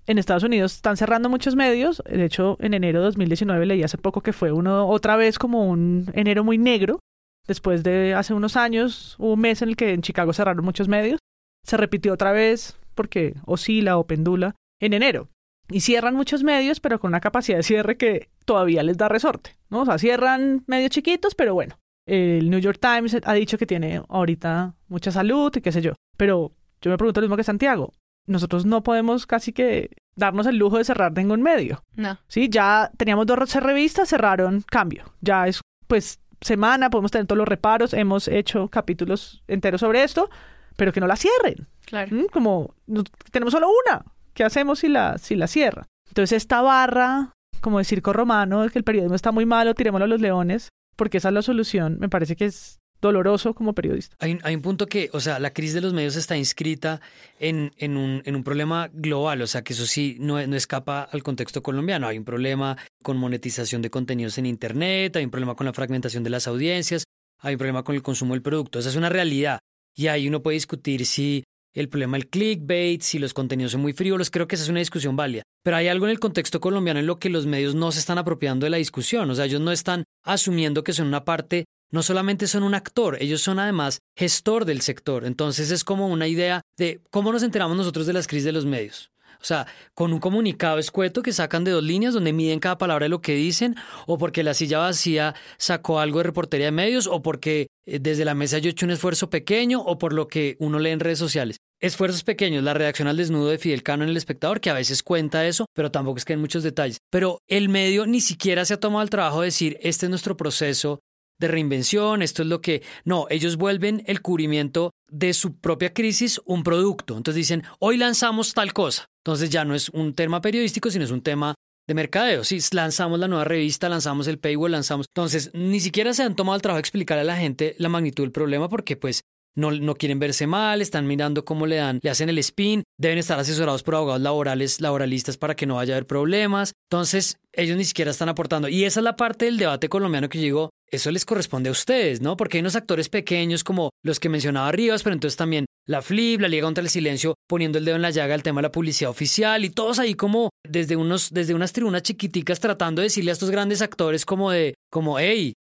en 0.06 0.18
Estados 0.18 0.44
Unidos 0.44 0.76
están 0.76 0.96
cerrando 0.96 1.28
muchos 1.28 1.56
medios. 1.56 2.02
De 2.06 2.24
hecho, 2.24 2.56
en 2.60 2.74
enero 2.74 3.00
de 3.00 3.06
2019 3.06 3.66
leí 3.66 3.82
hace 3.82 3.98
poco 3.98 4.22
que 4.22 4.32
fue 4.32 4.52
uno 4.52 4.88
otra 4.88 5.16
vez 5.16 5.38
como 5.38 5.68
un 5.68 6.10
enero 6.14 6.44
muy 6.44 6.58
negro. 6.58 7.00
Después 7.46 7.82
de 7.82 8.14
hace 8.14 8.34
unos 8.34 8.56
años, 8.56 9.16
hubo 9.18 9.34
un 9.34 9.40
mes 9.40 9.60
en 9.62 9.70
el 9.70 9.76
que 9.76 9.92
en 9.92 10.00
Chicago 10.00 10.32
cerraron 10.32 10.64
muchos 10.64 10.86
medios. 10.86 11.18
Se 11.64 11.76
repitió 11.76 12.12
otra 12.12 12.30
vez 12.32 12.78
porque 12.94 13.34
oscila 13.44 13.98
o 13.98 14.06
pendula 14.06 14.54
en 14.80 14.92
enero. 14.92 15.28
Y 15.68 15.80
cierran 15.80 16.14
muchos 16.14 16.44
medios, 16.44 16.78
pero 16.78 17.00
con 17.00 17.08
una 17.08 17.20
capacidad 17.20 17.56
de 17.56 17.62
cierre 17.64 17.96
que 17.96 18.28
todavía 18.44 18.84
les 18.84 18.96
da 18.96 19.08
resorte. 19.08 19.56
¿no? 19.70 19.82
O 19.82 19.84
sea, 19.86 19.98
cierran 19.98 20.62
medios 20.66 20.90
chiquitos, 20.90 21.34
pero 21.34 21.54
bueno, 21.54 21.78
el 22.06 22.50
New 22.50 22.60
York 22.60 22.78
Times 22.80 23.16
ha 23.24 23.32
dicho 23.32 23.58
que 23.58 23.66
tiene 23.66 24.02
ahorita 24.08 24.74
mucha 24.88 25.10
salud 25.10 25.52
y 25.56 25.60
qué 25.60 25.72
sé 25.72 25.80
yo. 25.82 25.92
Pero 26.16 26.52
yo 26.80 26.90
me 26.90 26.98
pregunto 26.98 27.20
lo 27.20 27.26
mismo 27.26 27.36
que 27.36 27.44
Santiago. 27.44 27.92
Nosotros 28.26 28.64
no 28.66 28.82
podemos 28.82 29.26
casi 29.26 29.52
que 29.52 29.90
darnos 30.16 30.46
el 30.46 30.56
lujo 30.56 30.78
de 30.78 30.84
cerrar 30.84 31.12
ningún 31.12 31.42
medio. 31.42 31.82
No. 31.94 32.18
Sí, 32.28 32.48
ya 32.48 32.90
teníamos 32.96 33.26
dos 33.26 33.54
revistas, 33.56 34.08
cerraron 34.08 34.62
cambio. 34.70 35.04
Ya 35.20 35.46
es, 35.46 35.60
pues, 35.86 36.20
semana, 36.40 36.90
podemos 36.90 37.10
tener 37.10 37.26
todos 37.26 37.38
los 37.38 37.48
reparos, 37.48 37.92
hemos 37.94 38.28
hecho 38.28 38.68
capítulos 38.68 39.42
enteros 39.48 39.80
sobre 39.80 40.02
esto, 40.04 40.30
pero 40.76 40.92
que 40.92 41.00
no 41.00 41.06
la 41.06 41.16
cierren. 41.16 41.68
Claro. 41.86 42.14
¿Mm? 42.16 42.26
Como 42.32 42.74
no- 42.86 43.04
tenemos 43.30 43.52
solo 43.52 43.68
una. 43.86 44.04
¿Qué 44.34 44.44
hacemos 44.44 44.80
si 44.80 44.88
la, 44.88 45.18
si 45.18 45.36
la 45.36 45.46
cierra? 45.46 45.86
Entonces 46.08 46.36
esta 46.36 46.60
barra, 46.62 47.32
como 47.60 47.78
de 47.78 47.84
circo 47.84 48.12
romano, 48.12 48.62
de 48.62 48.70
que 48.70 48.78
el 48.78 48.84
periodismo 48.84 49.14
está 49.16 49.32
muy 49.32 49.46
malo, 49.46 49.74
tirémoslo 49.74 50.04
a 50.04 50.08
los 50.08 50.20
leones, 50.20 50.68
porque 50.96 51.18
esa 51.18 51.28
es 51.28 51.34
la 51.34 51.42
solución, 51.42 51.98
me 52.00 52.08
parece 52.08 52.36
que 52.36 52.46
es 52.46 52.80
doloroso 53.00 53.54
como 53.54 53.74
periodista. 53.74 54.16
Hay, 54.18 54.38
hay 54.42 54.54
un 54.54 54.62
punto 54.62 54.86
que, 54.86 55.10
o 55.12 55.20
sea, 55.20 55.38
la 55.38 55.52
crisis 55.52 55.74
de 55.74 55.82
los 55.82 55.92
medios 55.92 56.16
está 56.16 56.36
inscrita 56.36 57.00
en, 57.38 57.72
en, 57.76 57.96
un, 57.96 58.22
en 58.24 58.34
un 58.34 58.42
problema 58.42 58.88
global, 58.92 59.42
o 59.42 59.46
sea, 59.46 59.62
que 59.62 59.74
eso 59.74 59.86
sí 59.86 60.16
no, 60.20 60.44
no 60.46 60.56
escapa 60.56 61.02
al 61.02 61.22
contexto 61.22 61.62
colombiano. 61.62 62.06
Hay 62.06 62.18
un 62.18 62.24
problema 62.24 62.78
con 63.02 63.18
monetización 63.18 63.82
de 63.82 63.90
contenidos 63.90 64.38
en 64.38 64.46
Internet, 64.46 65.16
hay 65.16 65.24
un 65.24 65.30
problema 65.30 65.54
con 65.54 65.66
la 65.66 65.74
fragmentación 65.74 66.24
de 66.24 66.30
las 66.30 66.48
audiencias, 66.48 67.04
hay 67.40 67.54
un 67.54 67.58
problema 67.58 67.82
con 67.82 67.94
el 67.94 68.02
consumo 68.02 68.32
del 68.32 68.42
producto. 68.42 68.78
Esa 68.78 68.88
es 68.88 68.96
una 68.96 69.10
realidad. 69.10 69.58
Y 69.94 70.08
ahí 70.08 70.26
uno 70.26 70.42
puede 70.42 70.54
discutir 70.54 71.04
si 71.06 71.44
el 71.74 71.88
problema 71.88 72.16
del 72.16 72.28
clickbait, 72.28 73.02
si 73.02 73.18
los 73.18 73.34
contenidos 73.34 73.72
son 73.72 73.82
muy 73.82 73.92
frívolos, 73.92 74.30
creo 74.30 74.46
que 74.46 74.54
esa 74.54 74.64
es 74.64 74.70
una 74.70 74.78
discusión 74.78 75.16
válida. 75.16 75.42
Pero 75.62 75.76
hay 75.76 75.88
algo 75.88 76.06
en 76.06 76.12
el 76.12 76.20
contexto 76.20 76.60
colombiano 76.60 77.00
en 77.00 77.06
lo 77.06 77.18
que 77.18 77.30
los 77.30 77.46
medios 77.46 77.74
no 77.74 77.92
se 77.92 77.98
están 77.98 78.18
apropiando 78.18 78.64
de 78.64 78.70
la 78.70 78.76
discusión, 78.76 79.30
o 79.30 79.34
sea, 79.34 79.44
ellos 79.44 79.60
no 79.60 79.72
están 79.72 80.04
asumiendo 80.24 80.84
que 80.84 80.92
son 80.92 81.08
una 81.08 81.24
parte 81.24 81.64
no 81.94 82.02
solamente 82.02 82.48
son 82.48 82.64
un 82.64 82.74
actor, 82.74 83.16
ellos 83.20 83.40
son 83.40 83.60
además 83.60 84.00
gestor 84.16 84.64
del 84.64 84.80
sector. 84.80 85.24
Entonces 85.24 85.70
es 85.70 85.84
como 85.84 86.08
una 86.08 86.26
idea 86.26 86.60
de 86.76 87.00
cómo 87.10 87.30
nos 87.30 87.44
enteramos 87.44 87.76
nosotros 87.76 88.04
de 88.06 88.12
las 88.12 88.26
crisis 88.26 88.46
de 88.46 88.52
los 88.52 88.66
medios. 88.66 89.12
O 89.40 89.46
sea, 89.46 89.66
con 89.94 90.12
un 90.12 90.20
comunicado 90.20 90.78
escueto 90.78 91.22
que 91.22 91.32
sacan 91.32 91.64
de 91.64 91.70
dos 91.70 91.84
líneas 91.84 92.14
donde 92.14 92.32
miden 92.32 92.60
cada 92.60 92.78
palabra 92.78 93.04
de 93.04 93.10
lo 93.10 93.20
que 93.20 93.34
dicen, 93.34 93.76
o 94.06 94.16
porque 94.16 94.42
la 94.42 94.54
silla 94.54 94.78
vacía 94.78 95.34
sacó 95.58 96.00
algo 96.00 96.18
de 96.18 96.24
reportería 96.24 96.66
de 96.66 96.72
medios, 96.72 97.06
o 97.06 97.20
porque 97.20 97.66
eh, 97.86 97.98
desde 98.00 98.24
la 98.24 98.34
mesa 98.34 98.58
yo 98.58 98.70
he 98.70 98.72
hecho 98.72 98.86
un 98.86 98.92
esfuerzo 98.92 99.28
pequeño, 99.28 99.80
o 99.82 99.98
por 99.98 100.14
lo 100.14 100.28
que 100.28 100.56
uno 100.60 100.78
lee 100.78 100.90
en 100.90 101.00
redes 101.00 101.18
sociales. 101.18 101.58
Esfuerzos 101.84 102.24
pequeños, 102.24 102.64
la 102.64 102.72
redacción 102.72 103.08
al 103.08 103.18
desnudo 103.18 103.50
de 103.50 103.58
Fidel 103.58 103.82
Cano 103.82 104.04
en 104.04 104.08
El 104.08 104.16
Espectador, 104.16 104.58
que 104.58 104.70
a 104.70 104.72
veces 104.72 105.02
cuenta 105.02 105.46
eso, 105.46 105.66
pero 105.74 105.90
tampoco 105.90 106.16
es 106.16 106.24
que 106.24 106.32
en 106.32 106.40
muchos 106.40 106.62
detalles. 106.62 106.96
Pero 107.10 107.40
el 107.46 107.68
medio 107.68 108.06
ni 108.06 108.22
siquiera 108.22 108.64
se 108.64 108.72
ha 108.72 108.80
tomado 108.80 109.02
el 109.02 109.10
trabajo 109.10 109.42
de 109.42 109.48
decir, 109.48 109.76
este 109.82 110.06
es 110.06 110.10
nuestro 110.10 110.34
proceso 110.34 111.00
de 111.38 111.48
reinvención, 111.48 112.22
esto 112.22 112.40
es 112.40 112.48
lo 112.48 112.62
que... 112.62 112.82
No, 113.04 113.26
ellos 113.28 113.56
vuelven 113.56 114.02
el 114.06 114.22
cubrimiento 114.22 114.92
de 115.10 115.34
su 115.34 115.58
propia 115.58 115.92
crisis 115.92 116.40
un 116.46 116.62
producto. 116.62 117.18
Entonces 117.18 117.36
dicen, 117.36 117.64
hoy 117.80 117.98
lanzamos 117.98 118.54
tal 118.54 118.72
cosa. 118.72 119.04
Entonces 119.22 119.50
ya 119.50 119.66
no 119.66 119.74
es 119.74 119.90
un 119.90 120.14
tema 120.14 120.40
periodístico, 120.40 120.90
sino 120.90 121.04
es 121.04 121.10
un 121.10 121.20
tema 121.20 121.54
de 121.86 121.92
mercadeo. 121.92 122.44
Sí, 122.44 122.60
lanzamos 122.72 123.18
la 123.18 123.28
nueva 123.28 123.44
revista, 123.44 123.90
lanzamos 123.90 124.26
el 124.26 124.38
paywall, 124.38 124.72
lanzamos... 124.72 125.04
Entonces, 125.14 125.50
ni 125.52 125.80
siquiera 125.80 126.14
se 126.14 126.22
han 126.22 126.34
tomado 126.34 126.56
el 126.56 126.62
trabajo 126.62 126.78
de 126.78 126.80
explicar 126.80 127.18
a 127.18 127.24
la 127.24 127.36
gente 127.36 127.76
la 127.76 127.90
magnitud 127.90 128.24
del 128.24 128.32
problema 128.32 128.70
porque 128.70 128.96
pues 128.96 129.20
no, 129.54 129.70
no 129.70 129.94
quieren 129.94 130.18
verse 130.18 130.46
mal, 130.46 130.80
están 130.80 131.06
mirando 131.06 131.44
cómo 131.44 131.66
le 131.66 131.76
dan, 131.76 132.00
le 132.02 132.10
hacen 132.10 132.28
el 132.28 132.38
spin, 132.38 132.82
deben 132.98 133.18
estar 133.18 133.38
asesorados 133.38 133.82
por 133.82 133.94
abogados 133.94 134.22
laborales, 134.22 134.80
laboralistas 134.80 135.36
para 135.36 135.54
que 135.54 135.66
no 135.66 135.76
vaya 135.76 135.94
a 135.94 135.96
haber 135.96 136.06
problemas. 136.06 136.72
Entonces, 136.90 137.38
ellos 137.52 137.76
ni 137.76 137.84
siquiera 137.84 138.10
están 138.10 138.28
aportando. 138.28 138.68
Y 138.68 138.84
esa 138.84 139.00
es 139.00 139.04
la 139.04 139.16
parte 139.16 139.44
del 139.44 139.58
debate 139.58 139.88
colombiano 139.88 140.28
que 140.28 140.38
yo 140.38 140.44
digo, 140.44 140.70
eso 140.90 141.10
les 141.10 141.24
corresponde 141.24 141.68
a 141.68 141.72
ustedes, 141.72 142.20
¿no? 142.20 142.36
Porque 142.36 142.58
hay 142.58 142.60
unos 142.60 142.76
actores 142.76 143.08
pequeños 143.08 143.64
como 143.64 143.90
los 144.02 144.20
que 144.20 144.28
mencionaba 144.28 144.72
Rivas, 144.72 145.02
pero 145.02 145.14
entonces 145.14 145.36
también 145.36 145.66
la 145.86 146.02
FLIP, 146.02 146.40
la 146.40 146.48
Liga 146.48 146.64
contra 146.64 146.82
el 146.82 146.90
Silencio, 146.90 147.34
poniendo 147.48 147.78
el 147.78 147.84
dedo 147.84 147.96
en 147.96 148.02
la 148.02 148.10
llaga 148.10 148.34
al 148.34 148.42
tema 148.42 148.60
de 148.60 148.68
la 148.68 148.72
publicidad 148.72 149.10
oficial 149.10 149.64
y 149.64 149.70
todos 149.70 149.98
ahí 149.98 150.14
como 150.14 150.50
desde 150.66 150.96
unos, 150.96 151.30
desde 151.30 151.54
unas 151.54 151.72
tribunas 151.72 152.02
chiquiticas 152.02 152.60
tratando 152.60 153.00
de 153.00 153.06
decirle 153.06 153.30
a 153.30 153.34
estos 153.34 153.50
grandes 153.50 153.82
actores 153.82 154.24
como 154.24 154.50
de, 154.50 154.74
como, 154.90 155.18
hey, 155.18 155.54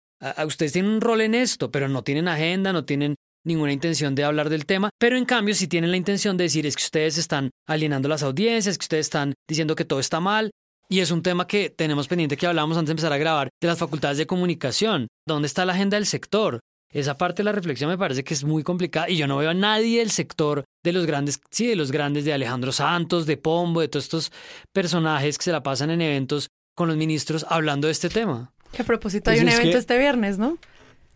ustedes 0.45 0.73
tienen 0.73 0.91
un 0.91 1.01
rol 1.01 1.21
en 1.21 1.33
esto, 1.33 1.71
pero 1.71 1.87
no 1.87 2.03
tienen 2.03 2.27
agenda, 2.27 2.73
no 2.73 2.85
tienen 2.85 3.15
ninguna 3.45 3.71
intención 3.73 4.15
de 4.15 4.23
hablar 4.23 4.49
del 4.49 4.65
tema, 4.65 4.89
pero 4.99 5.17
en 5.17 5.25
cambio 5.25 5.55
sí 5.55 5.67
tienen 5.67 5.91
la 5.91 5.97
intención 5.97 6.37
de 6.37 6.43
decir 6.45 6.65
es 6.65 6.75
que 6.75 6.83
ustedes 6.83 7.17
están 7.17 7.49
alienando 7.67 8.07
las 8.09 8.23
audiencias, 8.23 8.77
que 8.77 8.83
ustedes 8.83 9.07
están 9.07 9.33
diciendo 9.49 9.75
que 9.75 9.85
todo 9.85 9.99
está 9.99 10.19
mal. 10.19 10.51
Y 10.89 10.99
es 10.99 11.09
un 11.11 11.21
tema 11.23 11.47
que 11.47 11.69
tenemos 11.69 12.09
pendiente 12.09 12.35
que 12.35 12.45
hablábamos 12.47 12.77
antes 12.77 12.87
de 12.89 12.91
empezar 12.91 13.13
a 13.13 13.17
grabar, 13.17 13.49
de 13.61 13.67
las 13.69 13.77
facultades 13.79 14.17
de 14.17 14.25
comunicación. 14.27 15.07
¿Dónde 15.25 15.47
está 15.47 15.65
la 15.65 15.71
agenda 15.71 15.95
del 15.95 16.05
sector? 16.05 16.59
Esa 16.93 17.17
parte 17.17 17.37
de 17.41 17.45
la 17.45 17.53
reflexión 17.53 17.89
me 17.89 17.97
parece 17.97 18.25
que 18.25 18.33
es 18.33 18.43
muy 18.43 18.63
complicada 18.63 19.09
y 19.09 19.15
yo 19.15 19.25
no 19.25 19.37
veo 19.37 19.51
a 19.51 19.53
nadie 19.53 19.99
del 19.99 20.11
sector 20.11 20.65
de 20.83 20.91
los 20.91 21.05
grandes, 21.05 21.39
sí, 21.49 21.65
de 21.67 21.77
los 21.77 21.93
grandes 21.93 22.25
de 22.25 22.33
Alejandro 22.33 22.73
Santos, 22.73 23.25
de 23.25 23.37
Pombo, 23.37 23.79
de 23.79 23.87
todos 23.87 24.03
estos 24.03 24.31
personajes 24.73 25.37
que 25.37 25.45
se 25.45 25.51
la 25.53 25.63
pasan 25.63 25.91
en 25.91 26.01
eventos 26.01 26.49
con 26.75 26.89
los 26.89 26.97
ministros 26.97 27.45
hablando 27.49 27.87
de 27.87 27.93
este 27.93 28.09
tema. 28.09 28.51
Que 28.73 28.81
a 28.81 28.85
propósito 28.85 29.25
Pues 29.25 29.37
hay 29.39 29.43
un 29.43 29.49
es 29.49 29.55
evento 29.55 29.71
que- 29.73 29.77
este 29.79 29.97
viernes, 29.97 30.37
¿no? 30.37 30.57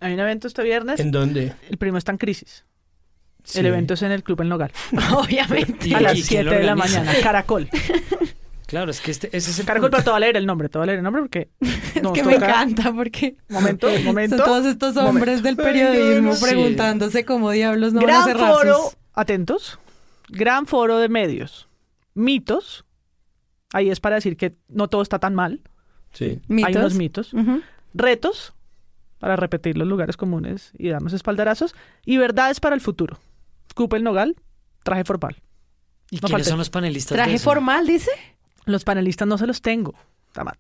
Hay 0.06 0.14
un 0.14 0.20
evento 0.20 0.48
este 0.48 0.64
viernes, 0.64 1.00
¿En 1.00 1.12
dónde? 1.12 1.54
el 1.70 1.78
primo 1.78 1.98
está 1.98 2.12
en 2.12 2.18
crisis. 2.18 2.66
Sí. 3.44 3.60
El 3.60 3.68
evento 3.68 3.94
es 3.96 4.02
en 4.02 4.12
el 4.12 4.24
Club 4.24 4.42
El 4.42 4.50
Nogal, 4.50 4.72
Obviamente. 5.16 5.88
¿Y 5.90 5.94
a 5.94 6.02
las 6.02 6.18
lo 6.18 6.24
7 6.26 6.50
de 6.50 6.64
la 6.64 6.76
mañana. 6.76 7.12
Caracol. 7.22 7.70
Claro, 8.68 8.90
es 8.90 9.00
que 9.00 9.12
este, 9.12 9.28
ese 9.28 9.52
es 9.52 9.60
el 9.60 9.66
Caracol, 9.68 9.92
punto. 9.92 9.98
pero 9.98 10.04
te 10.06 10.10
voy 10.10 10.18
a 10.18 10.20
leer 10.22 10.38
el 10.38 10.48
nombre, 10.48 10.70
te 10.70 10.80
voy 10.80 10.86
a 10.86 10.88
leer 10.88 10.98
el 10.98 11.04
nombre 11.04 11.22
porque 11.22 11.50
Es 11.62 12.02
que 12.14 12.24
me 12.24 12.34
encanta 12.34 12.92
porque 12.94 13.38
Momento, 13.48 13.88
momento. 14.04 14.38
son 14.38 14.46
todos 14.46 14.66
estos 14.66 14.98
hombres 14.98 15.44
del 15.44 15.56
periodismo 15.56 16.34
preguntándose 16.42 17.26
cómo 17.26 17.52
diablos 17.52 17.94
no 17.94 18.02
van 18.02 18.10
a 18.10 18.14
Gran 18.14 18.24
cerrar 18.26 18.54
foro, 18.56 18.76
sus- 18.86 18.98
atentos, 19.14 19.80
gran 20.30 20.66
foro 20.66 20.98
de 20.98 21.10
medios. 21.10 21.70
Mitos. 22.16 22.86
Ahí 23.72 23.92
es 23.92 24.00
para 24.00 24.16
decir 24.16 24.36
que 24.36 24.56
no 24.68 24.88
todo 24.88 25.04
está 25.04 25.20
tan 25.20 25.36
mal. 25.36 25.62
Sí. 26.14 26.42
mitos. 26.48 26.68
Hay 26.68 26.76
unos 26.78 26.96
mitos. 26.96 27.32
Retos 27.94 28.55
para 29.20 29.36
repetir 29.36 29.78
los 29.78 29.88
lugares 29.88 30.18
comunes 30.18 30.72
y 30.78 30.90
darnos 30.90 31.14
espaldarazos. 31.14 31.76
Y 32.06 32.18
verdades 32.18 32.60
para 32.60 32.76
el 32.76 32.82
futuro. 32.82 33.20
Scoop 33.72 33.94
el 33.94 34.04
nogal, 34.04 34.36
traje 34.84 35.04
formal. 35.04 35.36
¿Y 36.12 36.18
No 36.18 36.28
quiénes 36.28 36.48
son 36.48 36.58
los 36.60 36.70
panelistas? 36.70 37.12
de 37.12 37.16
Traje 37.24 37.36
eso? 37.36 37.44
formal, 37.44 37.88
dice. 37.88 38.12
Los 38.66 38.84
panelistas 38.84 39.28
no 39.28 39.38
se 39.38 39.48
los 39.48 39.62
tengo. 39.62 39.94
Tamat. 40.34 40.58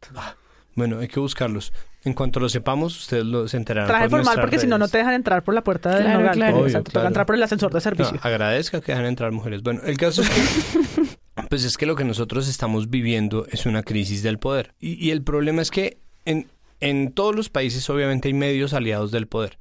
Bueno, 0.75 0.99
hay 0.99 1.07
que 1.07 1.19
buscarlos. 1.19 1.71
En 2.03 2.13
cuanto 2.13 2.39
lo 2.39 2.49
sepamos, 2.49 2.99
ustedes 2.99 3.25
los 3.25 3.53
enterarán. 3.53 3.87
Traje 3.87 4.09
por 4.09 4.19
formal 4.19 4.41
porque 4.41 4.59
si 4.59 4.67
no, 4.67 4.77
no 4.77 4.87
te 4.87 4.97
dejan 4.97 5.13
entrar 5.13 5.43
por 5.43 5.53
la 5.53 5.63
puerta 5.63 5.95
del 5.95 6.03
Claro, 6.03 6.19
nogal. 6.19 6.35
claro. 6.35 6.57
O 6.57 6.69
sea, 6.69 6.79
Obvio, 6.79 6.83
te 6.83 6.83
toca 6.83 6.91
claro. 6.91 7.07
entrar 7.07 7.25
por 7.25 7.35
el 7.35 7.43
ascensor 7.43 7.73
de 7.73 7.81
servicio. 7.81 8.13
No, 8.13 8.19
agradezca 8.23 8.81
que 8.81 8.91
dejan 8.91 9.05
entrar 9.07 9.31
mujeres. 9.31 9.63
Bueno, 9.63 9.81
el 9.85 9.97
caso 9.97 10.21
es 10.21 10.29
que, 10.29 11.01
pues 11.49 11.63
es 11.63 11.77
que 11.77 11.85
lo 11.85 11.95
que 11.95 12.03
nosotros 12.03 12.47
estamos 12.47 12.89
viviendo 12.89 13.47
es 13.49 13.65
una 13.65 13.83
crisis 13.83 14.21
del 14.21 14.37
poder. 14.37 14.73
Y, 14.79 14.93
y 15.03 15.11
el 15.11 15.23
problema 15.23 15.61
es 15.61 15.71
que 15.71 15.97
en, 16.25 16.47
en 16.79 17.11
todos 17.11 17.35
los 17.35 17.49
países 17.49 17.89
obviamente 17.89 18.27
hay 18.27 18.33
medios 18.33 18.73
aliados 18.73 19.11
del 19.11 19.27
poder. 19.27 19.57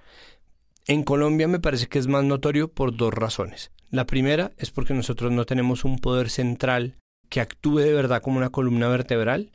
En 0.87 1.03
Colombia 1.03 1.49
me 1.49 1.61
parece 1.61 1.89
que 1.89 1.99
es 1.99 2.07
más 2.07 2.25
notorio 2.25 2.69
por 2.69 2.97
dos 2.97 3.13
razones. 3.15 3.71
La 3.91 4.07
primera 4.07 4.53
es 4.59 4.71
porque 4.71 4.93
nosotros 4.93 5.33
no 5.33 5.47
tenemos 5.47 5.85
un 5.85 5.99
poder 5.99 6.29
central 6.29 6.97
que 7.29 7.41
actúe 7.41 7.79
de 7.79 7.93
verdad 7.95 8.23
como 8.23 8.39
una 8.39 8.51
columna 8.51 8.89
vertebral 8.89 9.53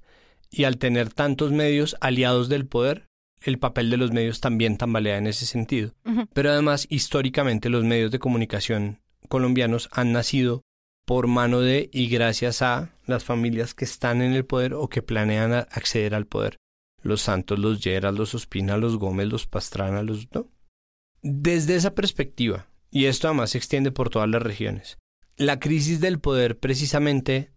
y 0.50 0.64
al 0.64 0.78
tener 0.78 1.14
tantos 1.14 1.52
medios 1.52 1.96
aliados 2.02 2.50
del 2.50 2.66
poder, 2.66 3.06
el 3.42 3.60
papel 3.60 3.90
de 3.90 3.98
los 3.98 4.12
medios 4.12 4.42
también 4.42 4.78
tambalea 4.78 5.18
en 5.18 5.28
ese 5.28 5.46
sentido. 5.46 5.94
Pero 6.34 6.52
además, 6.52 6.88
históricamente 6.90 7.70
los 7.70 7.84
medios 7.84 8.12
de 8.12 8.20
comunicación 8.20 9.00
colombianos 9.28 9.90
han 9.92 10.12
nacido 10.12 10.64
por 11.06 11.28
mano 11.28 11.62
de 11.62 11.90
y 11.94 12.08
gracias 12.08 12.62
a 12.62 12.90
las 13.06 13.24
familias 13.24 13.74
que 13.74 13.86
están 13.86 14.22
en 14.22 14.34
el 14.34 14.46
poder 14.46 14.74
o 14.74 14.90
que 14.90 15.02
planean 15.02 15.54
acceder 15.54 16.16
al 16.16 16.26
poder. 16.26 16.58
Los 17.02 17.22
Santos, 17.22 17.60
los 17.60 17.84
Lleras, 17.84 18.14
los 18.14 18.36
Ospina, 18.36 18.78
los 18.78 18.98
Gómez, 18.98 19.28
los 19.28 19.48
Pastrana, 19.48 20.04
los... 20.04 20.28
¿no? 20.34 20.48
Desde 21.22 21.76
esa 21.76 21.96
perspectiva, 21.96 22.68
y 22.92 23.06
esto 23.06 23.28
además 23.28 23.52
se 23.52 23.58
extiende 23.58 23.92
por 23.92 24.10
todas 24.10 24.30
las 24.30 24.42
regiones, 24.42 24.98
la 25.38 25.60
crisis 25.60 26.02
del 26.02 26.20
poder 26.20 26.60
precisamente 26.60 27.52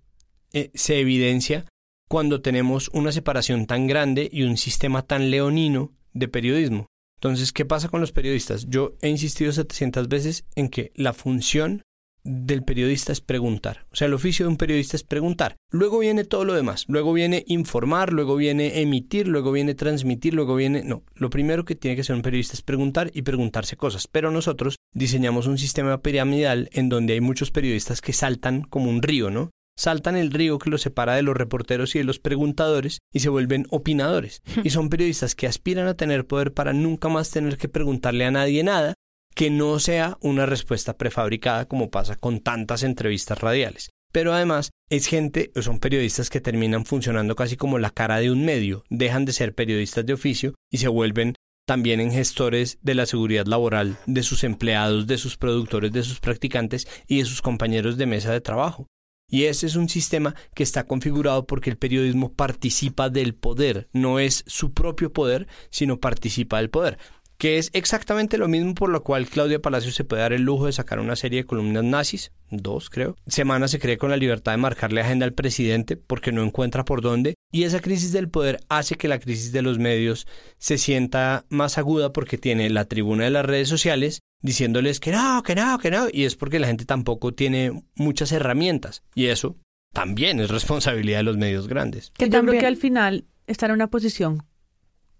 eh, 0.52 0.70
se 0.74 1.00
evidencia 1.00 1.66
cuando 2.09 2.42
tenemos 2.42 2.90
una 2.92 3.11
separación 3.11 3.66
tan 3.66 3.87
grande 3.87 4.28
y 4.31 4.42
un 4.42 4.57
sistema 4.57 5.02
tan 5.02 5.31
leonino 5.31 5.92
de 6.12 6.28
periodismo. 6.28 6.87
Entonces, 7.16 7.52
¿qué 7.52 7.64
pasa 7.64 7.88
con 7.88 8.00
los 8.00 8.12
periodistas? 8.12 8.66
Yo 8.68 8.96
he 9.00 9.09
insistido 9.09 9.50
700 9.52 10.09
veces 10.09 10.44
en 10.55 10.68
que 10.68 10.92
la 10.94 11.12
función 11.12 11.83
del 12.24 12.62
periodista 12.62 13.12
es 13.12 13.20
preguntar. 13.20 13.87
O 13.92 13.96
sea, 13.96 14.06
el 14.06 14.14
oficio 14.14 14.46
de 14.46 14.50
un 14.50 14.56
periodista 14.56 14.96
es 14.96 15.02
preguntar. 15.02 15.56
Luego 15.70 15.98
viene 15.98 16.24
todo 16.24 16.44
lo 16.44 16.54
demás. 16.54 16.85
Luego 16.88 17.12
viene 17.12 17.44
informar, 17.48 18.12
luego 18.12 18.37
viene 18.37 18.80
emitir, 18.80 19.28
luego 19.28 19.52
viene 19.52 19.74
transmitir, 19.74 20.35
luego 20.35 20.54
viene... 20.54 20.85
No, 20.85 21.02
lo 21.14 21.30
primero 21.30 21.64
que 21.64 21.74
tiene 21.74 21.94
que 21.94 22.02
hacer 22.02 22.16
un 22.16 22.22
periodista 22.22 22.54
es 22.54 22.62
preguntar 22.62 23.11
y 23.14 23.22
preguntarse 23.22 23.76
cosas. 23.76 24.06
Pero 24.06 24.30
nosotros 24.30 24.76
diseñamos 24.92 25.46
un 25.46 25.58
sistema 25.58 26.00
piramidal 26.00 26.68
en 26.72 26.88
donde 26.88 27.14
hay 27.14 27.20
muchos 27.20 27.50
periodistas 27.50 28.00
que 28.00 28.12
saltan 28.12 28.62
como 28.62 28.90
un 28.90 29.02
río, 29.02 29.30
¿no? 29.30 29.50
Saltan 29.74 30.16
el 30.16 30.30
río 30.30 30.58
que 30.58 30.68
los 30.68 30.82
separa 30.82 31.14
de 31.14 31.22
los 31.22 31.37
reporteros 31.37 31.94
y 31.94 31.98
de 31.98 32.04
los 32.04 32.18
preguntadores 32.18 32.98
y 33.12 33.20
se 33.20 33.30
vuelven 33.30 33.66
opinadores. 33.70 34.42
Y 34.62 34.70
son 34.70 34.90
periodistas 34.90 35.35
que 35.35 35.46
aspiran 35.46 35.88
a 35.88 35.94
tener 35.94 36.26
poder 36.26 36.52
para 36.52 36.72
nunca 36.74 37.08
más 37.08 37.30
tener 37.30 37.56
que 37.56 37.68
preguntarle 37.68 38.26
a 38.26 38.30
nadie 38.30 38.62
nada 38.62 38.94
que 39.34 39.50
no 39.50 39.78
sea 39.78 40.18
una 40.20 40.46
respuesta 40.46 40.96
prefabricada 40.96 41.66
como 41.66 41.90
pasa 41.90 42.16
con 42.16 42.40
tantas 42.40 42.82
entrevistas 42.82 43.40
radiales. 43.40 43.90
Pero 44.12 44.34
además 44.34 44.70
es 44.90 45.06
gente, 45.06 45.50
son 45.60 45.78
periodistas 45.78 46.28
que 46.28 46.40
terminan 46.40 46.84
funcionando 46.84 47.34
casi 47.34 47.56
como 47.56 47.78
la 47.78 47.90
cara 47.90 48.18
de 48.18 48.30
un 48.30 48.44
medio, 48.44 48.84
dejan 48.90 49.24
de 49.24 49.32
ser 49.32 49.54
periodistas 49.54 50.04
de 50.04 50.12
oficio 50.12 50.54
y 50.70 50.78
se 50.78 50.88
vuelven 50.88 51.34
también 51.66 52.00
en 52.00 52.12
gestores 52.12 52.78
de 52.82 52.94
la 52.94 53.06
seguridad 53.06 53.46
laboral 53.46 53.96
de 54.06 54.22
sus 54.22 54.44
empleados, 54.44 55.06
de 55.06 55.16
sus 55.16 55.38
productores, 55.38 55.92
de 55.92 56.02
sus 56.02 56.20
practicantes 56.20 56.86
y 57.06 57.18
de 57.18 57.24
sus 57.24 57.40
compañeros 57.40 57.96
de 57.96 58.06
mesa 58.06 58.32
de 58.32 58.40
trabajo. 58.40 58.86
Y 59.30 59.44
ese 59.44 59.66
es 59.66 59.76
un 59.76 59.88
sistema 59.88 60.34
que 60.54 60.62
está 60.62 60.86
configurado 60.86 61.46
porque 61.46 61.70
el 61.70 61.78
periodismo 61.78 62.34
participa 62.34 63.08
del 63.08 63.34
poder, 63.34 63.88
no 63.94 64.18
es 64.18 64.44
su 64.46 64.74
propio 64.74 65.14
poder, 65.14 65.46
sino 65.70 66.00
participa 66.00 66.58
del 66.58 66.68
poder 66.68 66.98
que 67.42 67.59
es 67.59 67.70
exactamente 67.72 68.38
lo 68.38 68.46
mismo 68.46 68.72
por 68.72 68.88
lo 68.88 69.02
cual 69.02 69.26
Claudia 69.26 69.61
Palacios 69.61 69.96
se 69.96 70.05
puede 70.05 70.22
dar 70.22 70.33
el 70.33 70.42
lujo 70.42 70.66
de 70.66 70.72
sacar 70.72 71.00
una 71.00 71.16
serie 71.16 71.40
de 71.40 71.44
columnas 71.44 71.83
nazis, 71.83 72.31
dos 72.52 72.88
creo. 72.88 73.16
Semana 73.26 73.66
se 73.66 73.81
cree 73.81 73.98
con 73.98 74.11
la 74.11 74.16
libertad 74.16 74.52
de 74.52 74.59
marcarle 74.59 75.00
agenda 75.00 75.26
al 75.26 75.33
presidente 75.33 75.96
porque 75.96 76.31
no 76.31 76.44
encuentra 76.44 76.85
por 76.85 77.02
dónde 77.02 77.35
y 77.50 77.64
esa 77.64 77.81
crisis 77.81 78.12
del 78.12 78.28
poder 78.28 78.61
hace 78.68 78.94
que 78.94 79.09
la 79.09 79.18
crisis 79.18 79.50
de 79.50 79.62
los 79.62 79.81
medios 79.81 80.28
se 80.59 80.78
sienta 80.78 81.44
más 81.48 81.78
aguda 81.78 82.12
porque 82.12 82.38
tiene 82.38 82.70
la 82.70 82.85
tribuna 82.85 83.24
de 83.24 83.31
las 83.31 83.44
redes 83.44 83.68
sociales 83.68 84.20
diciéndoles 84.40 85.00
que 85.00 85.11
no, 85.11 85.42
que 85.42 85.57
no, 85.57 85.76
que 85.81 85.90
no 85.90 86.07
y 86.12 86.26
es 86.26 86.37
porque 86.37 86.61
la 86.61 86.68
gente 86.68 86.85
tampoco 86.85 87.35
tiene 87.35 87.72
muchas 87.96 88.31
herramientas 88.31 89.02
y 89.16 89.26
eso 89.26 89.57
también 89.92 90.38
es 90.38 90.48
responsabilidad 90.48 91.18
de 91.18 91.24
los 91.24 91.38
medios 91.38 91.66
grandes. 91.66 92.12
Que 92.16 92.28
yo 92.28 92.40
creo 92.42 92.61
que 92.61 92.66
al 92.66 92.76
final 92.76 93.24
está 93.48 93.66
en 93.66 93.72
una 93.72 93.90
posición 93.90 94.44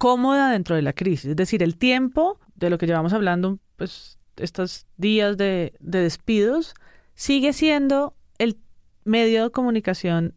cómoda 0.03 0.51
dentro 0.51 0.75
de 0.75 0.83
la 0.83 0.95
crisis. 0.95 1.27
Es 1.27 1.37
decir, 1.37 1.63
el 1.63 1.77
tiempo 1.77 2.41
de 2.57 2.71
lo 2.71 2.77
que 2.77 2.89
llevamos 2.89 3.13
hablando, 3.13 3.61
pues 3.77 4.19
estos 4.35 4.89
días 4.97 5.37
de, 5.37 5.75
despidos, 5.79 6.75
sigue 7.15 7.53
siendo 7.53 8.17
el 8.39 8.59
medio 9.05 9.45
de 9.45 9.51
comunicación 9.53 10.35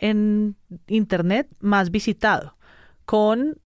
en 0.00 0.56
Internet 0.86 1.46
más 1.60 1.90
visitado, 1.90 2.56
con 3.04 3.60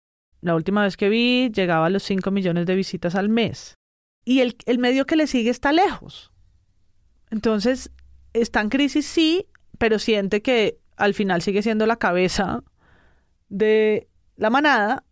la 0.42 0.55
última 0.55 0.85
vez 0.85 0.96
que 0.96 1.09
vi 1.09 1.50
llegaba 1.50 1.87
a 1.87 1.90
los 1.90 2.05
5 2.05 2.31
millones 2.31 2.64
de 2.64 2.76
visitas 2.76 3.16
al 3.16 3.28
mes. 3.28 3.74
Y 4.24 4.42
el, 4.42 4.57
el 4.66 4.78
medio 4.78 5.07
que 5.07 5.16
le 5.16 5.26
sigue 5.26 5.50
está 5.50 5.72
lejos. 5.72 6.33
Entonces, 7.33 7.90
está 8.33 8.61
en 8.61 8.68
crisis, 8.68 9.07
sí, 9.07 9.48
pero 9.78 9.98
siente 9.98 10.40
que 10.40 10.78
al 10.96 11.14
final 11.14 11.42
sigue 11.42 11.62
siendo 11.62 11.85
la 11.87 11.96
cabeza 11.96 12.62
de 13.48 14.09
la 14.37 14.48
manada 14.48 15.05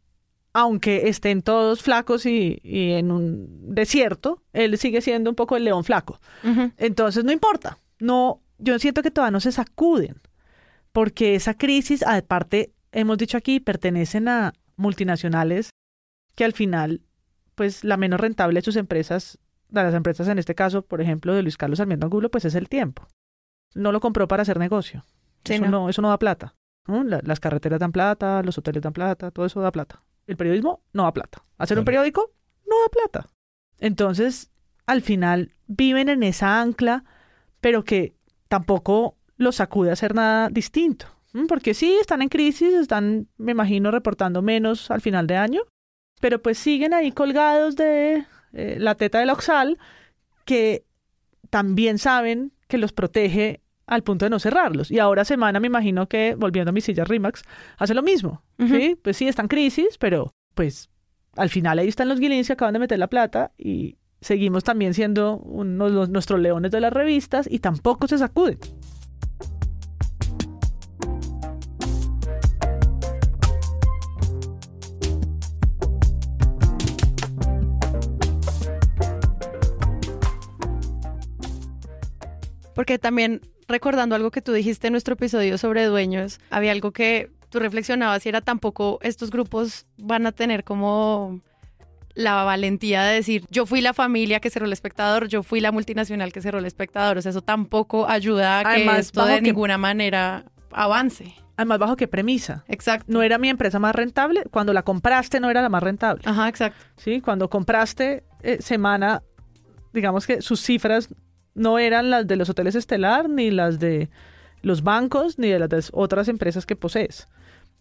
aunque 0.52 1.08
estén 1.08 1.42
todos 1.42 1.82
flacos 1.82 2.26
y, 2.26 2.60
en 2.62 3.10
un 3.12 3.74
desierto, 3.74 4.42
él 4.52 4.76
sigue 4.78 5.00
siendo 5.00 5.30
un 5.30 5.36
poco 5.36 5.56
el 5.56 5.64
león 5.64 5.84
flaco. 5.84 6.20
Entonces 6.76 7.24
no 7.24 7.32
importa. 7.32 7.78
No, 7.98 8.42
yo 8.58 8.78
siento 8.78 9.02
que 9.02 9.10
todavía 9.10 9.32
no 9.32 9.40
se 9.40 9.52
sacuden, 9.52 10.20
porque 10.92 11.34
esa 11.34 11.54
crisis, 11.54 12.02
aparte, 12.02 12.72
hemos 12.92 13.18
dicho 13.18 13.36
aquí, 13.36 13.60
pertenecen 13.60 14.28
a 14.28 14.52
multinacionales 14.76 15.70
que 16.34 16.44
al 16.44 16.52
final, 16.52 17.02
pues 17.54 17.84
la 17.84 17.96
menos 17.96 18.20
rentable 18.20 18.58
de 18.58 18.64
sus 18.64 18.76
empresas, 18.76 19.38
de 19.68 19.82
las 19.82 19.94
empresas 19.94 20.26
en 20.28 20.38
este 20.38 20.54
caso, 20.54 20.82
por 20.82 21.00
ejemplo, 21.00 21.34
de 21.34 21.42
Luis 21.42 21.56
Carlos 21.56 21.78
Sarmiento 21.78 22.06
Angulo, 22.06 22.30
pues 22.30 22.44
es 22.44 22.54
el 22.54 22.68
tiempo. 22.68 23.06
No 23.74 23.92
lo 23.92 24.00
compró 24.00 24.26
para 24.26 24.42
hacer 24.42 24.58
negocio. 24.58 25.04
eso, 25.44 25.66
no. 25.66 25.88
eso 25.88 26.02
no 26.02 26.08
da 26.08 26.18
plata. 26.18 26.54
las 26.86 27.38
carreteras 27.38 27.78
dan 27.78 27.92
plata, 27.92 28.42
los 28.42 28.58
hoteles 28.58 28.82
dan 28.82 28.92
plata, 28.92 29.30
todo 29.30 29.46
eso 29.46 29.60
da 29.60 29.70
plata. 29.70 30.02
El 30.26 30.36
periodismo 30.36 30.82
no 30.92 31.04
da 31.04 31.12
plata. 31.12 31.44
Hacer 31.58 31.78
un 31.78 31.84
periódico 31.84 32.32
no 32.66 32.76
da 32.82 32.88
plata. 32.88 33.30
Entonces, 33.78 34.50
al 34.86 35.02
final 35.02 35.54
viven 35.66 36.08
en 36.08 36.22
esa 36.22 36.60
ancla, 36.60 37.04
pero 37.60 37.84
que 37.84 38.14
tampoco 38.48 39.16
los 39.36 39.56
sacude 39.56 39.90
a 39.90 39.94
hacer 39.94 40.14
nada 40.14 40.48
distinto. 40.48 41.06
Porque 41.46 41.74
sí, 41.74 41.96
están 42.00 42.22
en 42.22 42.28
crisis, 42.28 42.74
están, 42.74 43.28
me 43.36 43.52
imagino, 43.52 43.90
reportando 43.90 44.42
menos 44.42 44.90
al 44.90 45.00
final 45.00 45.28
de 45.28 45.36
año, 45.36 45.62
pero 46.20 46.42
pues 46.42 46.58
siguen 46.58 46.92
ahí 46.92 47.12
colgados 47.12 47.76
de 47.76 48.24
eh, 48.52 48.76
la 48.78 48.96
teta 48.96 49.20
del 49.20 49.30
oxal, 49.30 49.78
que 50.44 50.84
también 51.50 51.98
saben 51.98 52.52
que 52.66 52.78
los 52.78 52.92
protege 52.92 53.60
al 53.90 54.04
punto 54.04 54.24
de 54.24 54.30
no 54.30 54.38
cerrarlos. 54.38 54.90
Y 54.90 55.00
ahora 55.00 55.24
semana 55.24 55.58
me 55.60 55.66
imagino 55.66 56.08
que, 56.08 56.36
volviendo 56.36 56.70
a 56.70 56.72
mis 56.72 56.84
sillas 56.84 57.08
RIMAX, 57.08 57.42
hace 57.76 57.92
lo 57.92 58.02
mismo. 58.02 58.42
¿sí? 58.56 58.96
Pues 59.02 59.16
sí, 59.16 59.26
está 59.26 59.42
en 59.42 59.48
crisis, 59.48 59.98
pero 59.98 60.32
pues 60.54 60.88
al 61.36 61.50
final 61.50 61.78
ahí 61.78 61.88
están 61.88 62.08
los 62.08 62.20
guilins 62.20 62.46
que 62.46 62.52
acaban 62.52 62.72
de 62.72 62.78
meter 62.78 62.98
la 62.98 63.08
plata 63.08 63.52
y 63.58 63.98
seguimos 64.20 64.62
también 64.62 64.94
siendo 64.94 65.38
unos, 65.38 66.08
nuestros 66.08 66.38
leones 66.38 66.70
de 66.70 66.80
las 66.80 66.92
revistas 66.92 67.48
y 67.50 67.58
tampoco 67.58 68.06
se 68.06 68.18
sacuden. 68.18 68.58
Porque 82.72 83.00
también 83.00 83.40
recordando 83.70 84.14
algo 84.14 84.30
que 84.30 84.42
tú 84.42 84.52
dijiste 84.52 84.88
en 84.88 84.92
nuestro 84.92 85.14
episodio 85.14 85.56
sobre 85.56 85.86
dueños, 85.86 86.40
había 86.50 86.72
algo 86.72 86.92
que 86.92 87.30
tú 87.48 87.58
reflexionabas 87.58 88.24
y 88.26 88.28
era 88.28 88.40
tampoco 88.40 88.98
estos 89.02 89.30
grupos 89.30 89.86
van 89.96 90.26
a 90.26 90.32
tener 90.32 90.64
como 90.64 91.40
la 92.14 92.44
valentía 92.44 93.02
de 93.04 93.14
decir, 93.14 93.44
yo 93.50 93.66
fui 93.66 93.80
la 93.80 93.94
familia 93.94 94.40
que 94.40 94.50
cerró 94.50 94.66
el 94.66 94.72
espectador, 94.72 95.28
yo 95.28 95.42
fui 95.42 95.60
la 95.60 95.72
multinacional 95.72 96.32
que 96.32 96.40
cerró 96.40 96.58
el 96.58 96.66
espectador. 96.66 97.18
O 97.18 97.22
sea, 97.22 97.30
eso 97.30 97.42
tampoco 97.42 98.08
ayuda 98.08 98.60
a 98.60 98.74
que 98.74 98.84
esto 98.98 99.24
de 99.24 99.40
ninguna 99.40 99.78
manera 99.78 100.44
avance. 100.72 101.34
Además, 101.56 101.78
bajo 101.78 101.96
qué 101.96 102.08
premisa. 102.08 102.64
Exacto. 102.68 103.06
No 103.08 103.22
era 103.22 103.38
mi 103.38 103.48
empresa 103.48 103.78
más 103.78 103.94
rentable. 103.94 104.44
Cuando 104.50 104.72
la 104.72 104.82
compraste 104.82 105.40
no 105.40 105.50
era 105.50 105.60
la 105.60 105.68
más 105.68 105.82
rentable. 105.82 106.22
Ajá, 106.24 106.48
exacto. 106.48 106.78
Sí, 106.96 107.20
cuando 107.20 107.50
compraste 107.50 108.24
eh, 108.42 108.58
semana, 108.60 109.22
digamos 109.92 110.26
que 110.26 110.40
sus 110.40 110.60
cifras 110.60 111.08
no 111.60 111.78
eran 111.78 112.08
las 112.08 112.26
de 112.26 112.36
los 112.36 112.48
hoteles 112.48 112.74
estelar, 112.74 113.28
ni 113.28 113.50
las 113.50 113.78
de 113.78 114.08
los 114.62 114.82
bancos, 114.82 115.38
ni 115.38 115.48
de 115.48 115.58
las 115.58 115.90
otras 115.92 116.28
empresas 116.28 116.64
que 116.64 116.74
posees. 116.74 117.28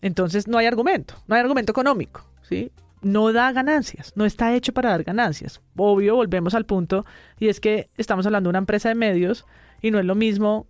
Entonces 0.02 0.48
no 0.50 0.58
hay 0.58 0.66
argumento, 0.66 1.16
no 1.28 1.36
hay 1.36 1.42
argumento 1.42 1.72
económico, 1.72 2.26
¿sí? 2.42 2.72
No 3.02 3.32
da 3.32 3.54
ganancias, 3.54 4.12
no 4.16 4.26
está 4.26 4.54
hecho 4.54 4.74
para 4.74 4.90
dar 4.90 5.04
ganancias. 5.04 5.62
Obvio, 5.78 6.16
volvemos 6.16 6.54
al 6.56 6.66
punto, 6.66 7.06
y 7.40 7.48
es 7.48 7.62
que 7.62 7.90
estamos 7.98 8.26
hablando 8.26 8.50
de 8.50 8.52
una 8.52 8.60
empresa 8.60 8.90
de 8.90 8.96
medios 8.96 9.46
y 9.82 9.92
no 9.92 10.00
es 10.00 10.06
lo 10.06 10.16
mismo 10.16 10.68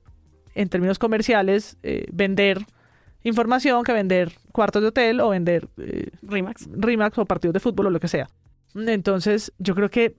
en 0.54 0.70
términos 0.70 1.00
comerciales 1.00 1.78
eh, 1.82 2.06
vender 2.12 2.60
información 3.24 3.84
que 3.84 3.92
vender 3.92 4.34
cuartos 4.52 4.84
de 4.84 4.90
hotel 4.90 5.20
o 5.20 5.30
vender 5.30 5.68
eh, 5.78 6.12
Rimax. 6.22 6.70
Rimax 6.72 7.18
o 7.18 7.26
partidos 7.26 7.54
de 7.54 7.60
fútbol 7.60 7.88
o 7.88 7.90
lo 7.90 8.00
que 8.00 8.08
sea. 8.08 8.30
Entonces, 8.76 9.52
yo 9.58 9.74
creo 9.74 9.90
que 9.90 10.16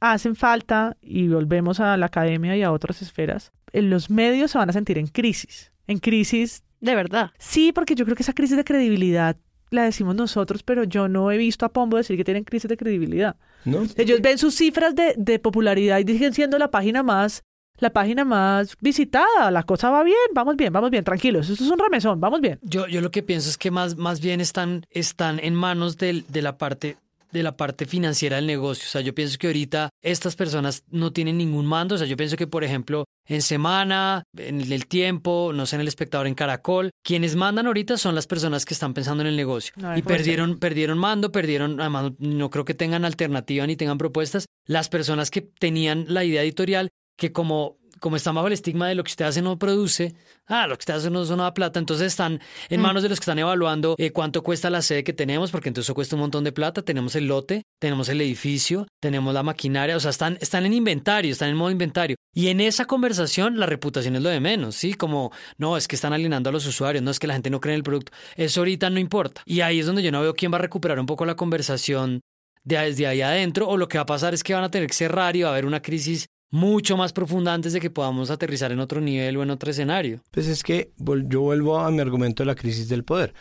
hacen 0.00 0.34
falta, 0.34 0.96
y 1.00 1.28
volvemos 1.28 1.80
a 1.80 1.96
la 1.96 2.06
academia 2.06 2.56
y 2.56 2.62
a 2.62 2.72
otras 2.72 3.02
esferas, 3.02 3.52
los 3.72 4.10
medios 4.10 4.50
se 4.50 4.58
van 4.58 4.70
a 4.70 4.72
sentir 4.72 4.98
en 4.98 5.06
crisis, 5.06 5.72
en 5.86 5.98
crisis 5.98 6.64
de 6.80 6.94
verdad. 6.94 7.30
Sí, 7.38 7.72
porque 7.72 7.94
yo 7.94 8.04
creo 8.04 8.16
que 8.16 8.22
esa 8.22 8.32
crisis 8.32 8.56
de 8.56 8.64
credibilidad 8.64 9.36
la 9.70 9.84
decimos 9.84 10.16
nosotros, 10.16 10.62
pero 10.62 10.84
yo 10.84 11.08
no 11.08 11.30
he 11.30 11.36
visto 11.36 11.64
a 11.64 11.68
Pombo 11.68 11.96
decir 11.96 12.16
que 12.16 12.24
tienen 12.24 12.44
crisis 12.44 12.68
de 12.68 12.76
credibilidad. 12.76 13.36
¿No? 13.64 13.82
Ellos 13.96 14.20
ven 14.20 14.38
sus 14.38 14.54
cifras 14.54 14.94
de, 14.94 15.14
de 15.16 15.38
popularidad 15.38 15.98
y 15.98 16.06
siguen 16.06 16.32
siendo 16.32 16.58
la 16.58 16.70
página 16.70 17.02
más 17.02 17.44
la 17.78 17.90
página 17.90 18.26
más 18.26 18.76
visitada, 18.80 19.50
la 19.50 19.62
cosa 19.62 19.88
va 19.88 20.02
bien, 20.02 20.16
vamos 20.34 20.54
bien, 20.56 20.70
vamos 20.70 20.90
bien, 20.90 21.02
tranquilos, 21.02 21.48
esto 21.48 21.64
es 21.64 21.70
un 21.70 21.78
remesón, 21.78 22.20
vamos 22.20 22.42
bien. 22.42 22.58
Yo, 22.60 22.86
yo 22.86 23.00
lo 23.00 23.10
que 23.10 23.22
pienso 23.22 23.48
es 23.48 23.56
que 23.56 23.70
más, 23.70 23.96
más 23.96 24.20
bien 24.20 24.42
están, 24.42 24.84
están 24.90 25.40
en 25.42 25.54
manos 25.54 25.96
de 25.96 26.22
la 26.34 26.58
parte 26.58 26.98
de 27.32 27.42
la 27.42 27.56
parte 27.56 27.86
financiera 27.86 28.36
del 28.36 28.46
negocio. 28.46 28.84
O 28.86 28.90
sea, 28.90 29.00
yo 29.00 29.14
pienso 29.14 29.38
que 29.38 29.46
ahorita 29.46 29.90
estas 30.02 30.36
personas 30.36 30.84
no 30.90 31.12
tienen 31.12 31.38
ningún 31.38 31.66
mando. 31.66 31.94
O 31.94 31.98
sea, 31.98 32.06
yo 32.06 32.16
pienso 32.16 32.36
que, 32.36 32.46
por 32.46 32.64
ejemplo, 32.64 33.04
en 33.26 33.42
Semana, 33.42 34.24
en 34.36 34.60
el 34.72 34.86
tiempo, 34.86 35.52
no 35.54 35.66
sé, 35.66 35.76
en 35.76 35.82
el 35.82 35.88
espectador 35.88 36.26
en 36.26 36.34
Caracol, 36.34 36.90
quienes 37.04 37.36
mandan 37.36 37.66
ahorita 37.66 37.96
son 37.96 38.14
las 38.14 38.26
personas 38.26 38.64
que 38.64 38.74
están 38.74 38.94
pensando 38.94 39.22
en 39.22 39.28
el 39.28 39.36
negocio. 39.36 39.72
y 39.96 40.02
perdieron, 40.02 40.58
perdieron 40.58 40.98
mando, 40.98 41.32
perdieron, 41.32 41.80
además 41.80 42.12
no 42.18 42.50
creo 42.50 42.64
que 42.64 42.74
tengan 42.74 43.04
alternativa 43.04 43.66
ni 43.66 43.76
tengan 43.76 43.98
propuestas. 43.98 44.46
Las 44.66 44.88
personas 44.88 45.30
que 45.30 45.42
tenían 45.42 46.06
la 46.08 46.24
idea 46.24 46.42
editorial, 46.42 46.90
que 47.16 47.32
como 47.32 47.79
como 48.00 48.16
está 48.16 48.32
bajo 48.32 48.46
el 48.46 48.52
estigma 48.52 48.88
de 48.88 48.94
lo 48.94 49.04
que 49.04 49.10
usted 49.10 49.26
hace 49.26 49.42
no 49.42 49.58
produce, 49.58 50.14
ah, 50.46 50.66
lo 50.66 50.76
que 50.76 50.82
usted 50.82 50.94
hace 50.94 51.10
no, 51.10 51.24
no 51.24 51.42
da 51.42 51.54
plata, 51.54 51.78
entonces 51.78 52.08
están 52.08 52.40
en 52.68 52.80
mm. 52.80 52.82
manos 52.82 53.02
de 53.02 53.08
los 53.08 53.20
que 53.20 53.24
están 53.24 53.38
evaluando 53.38 53.94
eh, 53.98 54.10
cuánto 54.10 54.42
cuesta 54.42 54.70
la 54.70 54.82
sede 54.82 55.04
que 55.04 55.12
tenemos, 55.12 55.50
porque 55.50 55.68
entonces 55.68 55.86
eso 55.86 55.94
cuesta 55.94 56.16
un 56.16 56.22
montón 56.22 56.42
de 56.42 56.52
plata, 56.52 56.82
tenemos 56.82 57.14
el 57.14 57.26
lote, 57.26 57.64
tenemos 57.78 58.08
el 58.08 58.20
edificio, 58.20 58.86
tenemos 59.00 59.32
la 59.34 59.42
maquinaria, 59.42 59.96
o 59.96 60.00
sea, 60.00 60.10
están, 60.10 60.38
están 60.40 60.66
en 60.66 60.72
inventario, 60.72 61.30
están 61.30 61.50
en 61.50 61.56
modo 61.56 61.70
inventario. 61.70 62.16
Y 62.32 62.48
en 62.48 62.60
esa 62.60 62.86
conversación 62.86 63.58
la 63.58 63.66
reputación 63.66 64.16
es 64.16 64.22
lo 64.22 64.30
de 64.30 64.40
menos, 64.40 64.76
¿sí? 64.76 64.94
Como, 64.94 65.32
no, 65.58 65.76
es 65.76 65.86
que 65.86 65.96
están 65.96 66.12
alienando 66.12 66.50
a 66.50 66.52
los 66.52 66.66
usuarios, 66.66 67.02
no 67.02 67.10
es 67.10 67.18
que 67.18 67.26
la 67.26 67.34
gente 67.34 67.50
no 67.50 67.60
cree 67.60 67.74
en 67.74 67.78
el 67.78 67.84
producto, 67.84 68.12
eso 68.36 68.60
ahorita 68.60 68.88
no 68.90 68.98
importa. 68.98 69.42
Y 69.44 69.60
ahí 69.60 69.80
es 69.80 69.86
donde 69.86 70.02
yo 70.02 70.10
no 70.10 70.20
veo 70.20 70.34
quién 70.34 70.52
va 70.52 70.56
a 70.56 70.60
recuperar 70.60 70.98
un 70.98 71.06
poco 71.06 71.26
la 71.26 71.36
conversación 71.36 72.20
de 72.64 72.76
desde 72.76 73.06
ahí 73.06 73.22
adentro, 73.22 73.68
o 73.68 73.76
lo 73.76 73.88
que 73.88 73.98
va 73.98 74.02
a 74.02 74.06
pasar 74.06 74.34
es 74.34 74.42
que 74.42 74.54
van 74.54 74.64
a 74.64 74.70
tener 74.70 74.86
que 74.88 74.94
cerrar 74.94 75.36
y 75.36 75.42
va 75.42 75.48
a 75.48 75.52
haber 75.52 75.66
una 75.66 75.80
crisis 75.80 76.26
mucho 76.50 76.96
más 76.96 77.12
profunda 77.12 77.54
antes 77.54 77.72
de 77.72 77.80
que 77.80 77.90
podamos 77.90 78.30
aterrizar 78.30 78.72
en 78.72 78.80
otro 78.80 79.00
nivel 79.00 79.36
o 79.36 79.42
en 79.42 79.50
otro 79.50 79.70
escenario. 79.70 80.20
Pues 80.30 80.46
es 80.48 80.62
que 80.62 80.90
yo 81.26 81.40
vuelvo 81.42 81.78
a 81.78 81.90
mi 81.90 82.00
argumento 82.00 82.42
de 82.42 82.46
la 82.48 82.54
crisis 82.54 82.88
del 82.88 83.04
poder. 83.04 83.34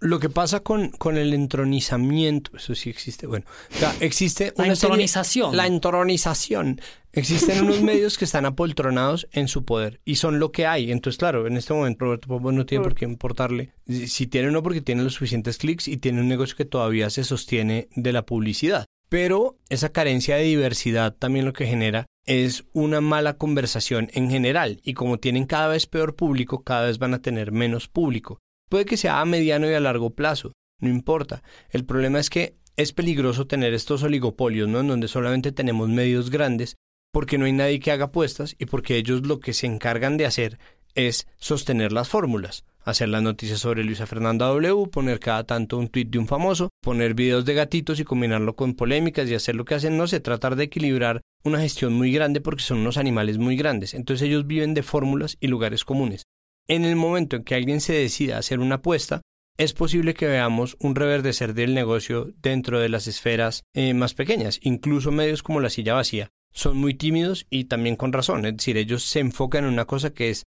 lo 0.00 0.20
que 0.20 0.28
pasa 0.30 0.60
con, 0.60 0.90
con 0.90 1.16
el 1.16 1.34
entronizamiento, 1.34 2.52
eso 2.56 2.74
sí 2.76 2.88
existe, 2.88 3.26
bueno, 3.26 3.44
o 3.74 3.78
sea, 3.78 3.94
existe 4.00 4.52
La 4.56 4.64
una 4.64 4.76
serie- 4.76 4.92
entronización. 4.92 5.56
la 5.56 5.66
entronización. 5.66 6.80
Existen 7.12 7.64
unos 7.64 7.82
medios 7.82 8.16
que 8.18 8.24
están 8.24 8.44
apoltronados 8.46 9.26
en 9.32 9.48
su 9.48 9.64
poder 9.64 10.00
y 10.04 10.16
son 10.16 10.38
lo 10.38 10.52
que 10.52 10.66
hay. 10.66 10.92
Entonces, 10.92 11.18
claro, 11.18 11.46
en 11.48 11.56
este 11.56 11.74
momento 11.74 12.04
Roberto 12.04 12.28
Pombo 12.28 12.52
no 12.52 12.64
tiene 12.66 12.84
por 12.84 12.94
qué 12.94 13.06
importarle 13.06 13.72
si 13.88 14.06
si 14.06 14.26
tiene 14.26 14.48
o 14.48 14.50
no 14.52 14.62
porque 14.62 14.80
tiene 14.82 15.02
los 15.02 15.14
suficientes 15.14 15.58
clics 15.58 15.88
y 15.88 15.96
tiene 15.96 16.20
un 16.20 16.28
negocio 16.28 16.56
que 16.56 16.64
todavía 16.64 17.10
se 17.10 17.24
sostiene 17.24 17.88
de 17.96 18.12
la 18.12 18.24
publicidad. 18.24 18.84
Pero 19.08 19.56
esa 19.68 19.88
carencia 19.88 20.36
de 20.36 20.42
diversidad 20.44 21.14
también 21.18 21.44
lo 21.46 21.52
que 21.54 21.66
genera 21.66 22.06
es 22.28 22.66
una 22.74 23.00
mala 23.00 23.38
conversación 23.38 24.10
en 24.12 24.28
general 24.30 24.80
y 24.82 24.92
como 24.92 25.18
tienen 25.18 25.46
cada 25.46 25.68
vez 25.68 25.86
peor 25.86 26.14
público, 26.14 26.62
cada 26.62 26.84
vez 26.84 26.98
van 26.98 27.14
a 27.14 27.22
tener 27.22 27.52
menos 27.52 27.88
público. 27.88 28.38
Puede 28.68 28.84
que 28.84 28.98
sea 28.98 29.22
a 29.22 29.24
mediano 29.24 29.68
y 29.68 29.72
a 29.72 29.80
largo 29.80 30.10
plazo, 30.10 30.52
no 30.78 30.90
importa. 30.90 31.42
El 31.70 31.86
problema 31.86 32.20
es 32.20 32.28
que 32.28 32.58
es 32.76 32.92
peligroso 32.92 33.46
tener 33.46 33.72
estos 33.72 34.02
oligopolios, 34.02 34.68
¿no? 34.68 34.80
En 34.80 34.88
donde 34.88 35.08
solamente 35.08 35.52
tenemos 35.52 35.88
medios 35.88 36.28
grandes 36.28 36.76
porque 37.14 37.38
no 37.38 37.46
hay 37.46 37.52
nadie 37.52 37.80
que 37.80 37.92
haga 37.92 38.04
apuestas 38.04 38.54
y 38.58 38.66
porque 38.66 38.96
ellos 38.96 39.26
lo 39.26 39.40
que 39.40 39.54
se 39.54 39.66
encargan 39.66 40.18
de 40.18 40.26
hacer 40.26 40.58
es 40.94 41.26
sostener 41.38 41.92
las 41.92 42.10
fórmulas, 42.10 42.66
hacer 42.84 43.08
las 43.08 43.22
noticias 43.22 43.58
sobre 43.60 43.84
Luisa 43.84 44.06
Fernanda 44.06 44.46
W, 44.46 44.88
poner 44.90 45.20
cada 45.20 45.44
tanto 45.44 45.78
un 45.78 45.88
tuit 45.88 46.08
de 46.08 46.18
un 46.18 46.26
famoso, 46.26 46.70
poner 46.80 47.14
videos 47.14 47.44
de 47.44 47.54
gatitos 47.54 48.00
y 48.00 48.04
combinarlo 48.04 48.56
con 48.56 48.74
polémicas 48.74 49.28
y 49.28 49.34
hacer 49.34 49.56
lo 49.56 49.64
que 49.64 49.74
hacen, 49.74 49.96
no 49.96 50.06
sé, 50.06 50.20
tratar 50.20 50.56
de 50.56 50.64
equilibrar 50.64 51.20
una 51.44 51.60
gestión 51.60 51.92
muy 51.92 52.12
grande 52.12 52.40
porque 52.40 52.62
son 52.62 52.78
unos 52.78 52.96
animales 52.96 53.38
muy 53.38 53.56
grandes. 53.56 53.94
Entonces 53.94 54.26
ellos 54.26 54.46
viven 54.46 54.74
de 54.74 54.82
fórmulas 54.82 55.36
y 55.40 55.48
lugares 55.48 55.84
comunes. 55.84 56.24
En 56.66 56.84
el 56.84 56.96
momento 56.96 57.36
en 57.36 57.44
que 57.44 57.54
alguien 57.54 57.80
se 57.80 57.94
decida 57.94 58.36
a 58.36 58.40
hacer 58.40 58.60
una 58.60 58.76
apuesta, 58.76 59.22
es 59.58 59.72
posible 59.72 60.14
que 60.14 60.28
veamos 60.28 60.76
un 60.78 60.94
reverdecer 60.94 61.52
del 61.52 61.74
negocio 61.74 62.32
dentro 62.40 62.78
de 62.78 62.88
las 62.88 63.08
esferas 63.08 63.64
eh, 63.74 63.92
más 63.92 64.14
pequeñas, 64.14 64.60
incluso 64.62 65.10
medios 65.10 65.42
como 65.42 65.60
la 65.60 65.70
silla 65.70 65.94
vacía. 65.94 66.30
Son 66.52 66.76
muy 66.76 66.94
tímidos 66.94 67.46
y 67.50 67.64
también 67.64 67.96
con 67.96 68.12
razón, 68.12 68.46
es 68.46 68.56
decir, 68.56 68.76
ellos 68.76 69.02
se 69.02 69.20
enfocan 69.20 69.64
en 69.64 69.72
una 69.72 69.84
cosa 69.84 70.10
que 70.10 70.30
es 70.30 70.44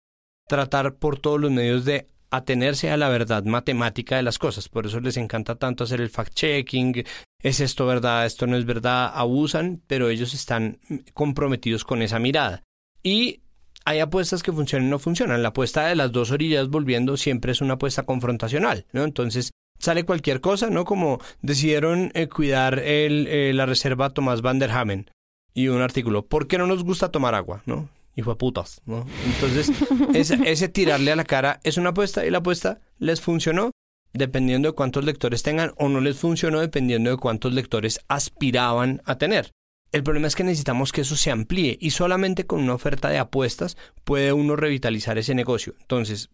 tratar 0.47 0.95
por 0.95 1.19
todos 1.19 1.41
los 1.41 1.51
medios 1.51 1.83
de 1.83 2.07
atenerse 2.31 2.89
a 2.89 2.97
la 2.97 3.09
verdad 3.09 3.43
matemática 3.43 4.15
de 4.15 4.23
las 4.23 4.39
cosas. 4.39 4.69
Por 4.69 4.87
eso 4.87 4.99
les 4.99 5.17
encanta 5.17 5.55
tanto 5.55 5.83
hacer 5.83 6.01
el 6.01 6.11
fact-checking, 6.11 7.05
es 7.43 7.59
esto 7.59 7.85
verdad, 7.85 8.25
esto 8.25 8.47
no 8.47 8.57
es 8.57 8.65
verdad, 8.65 9.11
abusan, 9.13 9.81
pero 9.87 10.09
ellos 10.09 10.33
están 10.33 10.79
comprometidos 11.13 11.83
con 11.83 12.01
esa 12.01 12.19
mirada. 12.19 12.63
Y 13.03 13.41
hay 13.85 13.99
apuestas 13.99 14.43
que 14.43 14.51
funcionan 14.51 14.87
y 14.87 14.91
no 14.91 14.99
funcionan. 14.99 15.41
La 15.41 15.49
apuesta 15.49 15.87
de 15.87 15.95
las 15.95 16.11
dos 16.11 16.31
orillas 16.31 16.69
volviendo 16.69 17.17
siempre 17.17 17.51
es 17.51 17.61
una 17.61 17.73
apuesta 17.75 18.03
confrontacional, 18.03 18.85
¿no? 18.93 19.03
Entonces 19.03 19.51
sale 19.79 20.05
cualquier 20.05 20.39
cosa, 20.39 20.69
¿no? 20.69 20.85
Como 20.85 21.19
decidieron 21.41 22.11
eh, 22.13 22.27
cuidar 22.27 22.79
el, 22.79 23.27
eh, 23.27 23.53
la 23.53 23.65
reserva 23.65 24.11
Tomás 24.11 24.41
Van 24.41 24.59
der 24.59 24.71
Hamen 24.71 25.09
y 25.53 25.67
un 25.67 25.81
artículo, 25.81 26.25
¿por 26.25 26.47
qué 26.47 26.57
no 26.57 26.67
nos 26.67 26.83
gusta 26.83 27.11
tomar 27.11 27.35
agua, 27.35 27.61
no? 27.65 27.89
Hijo 28.15 28.31
de 28.31 28.35
putas, 28.35 28.81
¿no? 28.85 29.05
Entonces, 29.25 29.71
ese, 30.13 30.39
ese 30.45 30.69
tirarle 30.69 31.11
a 31.11 31.15
la 31.15 31.23
cara 31.23 31.59
es 31.63 31.77
una 31.77 31.89
apuesta 31.89 32.25
y 32.25 32.29
la 32.29 32.39
apuesta 32.39 32.81
les 32.99 33.21
funcionó 33.21 33.71
dependiendo 34.13 34.69
de 34.69 34.75
cuántos 34.75 35.05
lectores 35.05 35.43
tengan 35.43 35.73
o 35.77 35.89
no 35.89 36.01
les 36.01 36.17
funcionó 36.17 36.59
dependiendo 36.59 37.09
de 37.09 37.17
cuántos 37.17 37.53
lectores 37.53 38.01
aspiraban 38.07 39.01
a 39.05 39.17
tener. 39.17 39.51
El 39.91 40.03
problema 40.03 40.27
es 40.27 40.35
que 40.35 40.43
necesitamos 40.43 40.91
que 40.91 41.01
eso 41.01 41.17
se 41.17 41.31
amplíe 41.31 41.77
y 41.81 41.91
solamente 41.91 42.45
con 42.45 42.61
una 42.61 42.73
oferta 42.73 43.09
de 43.09 43.17
apuestas 43.17 43.77
puede 44.05 44.31
uno 44.31 44.55
revitalizar 44.55 45.17
ese 45.17 45.35
negocio. 45.35 45.75
Entonces, 45.81 46.29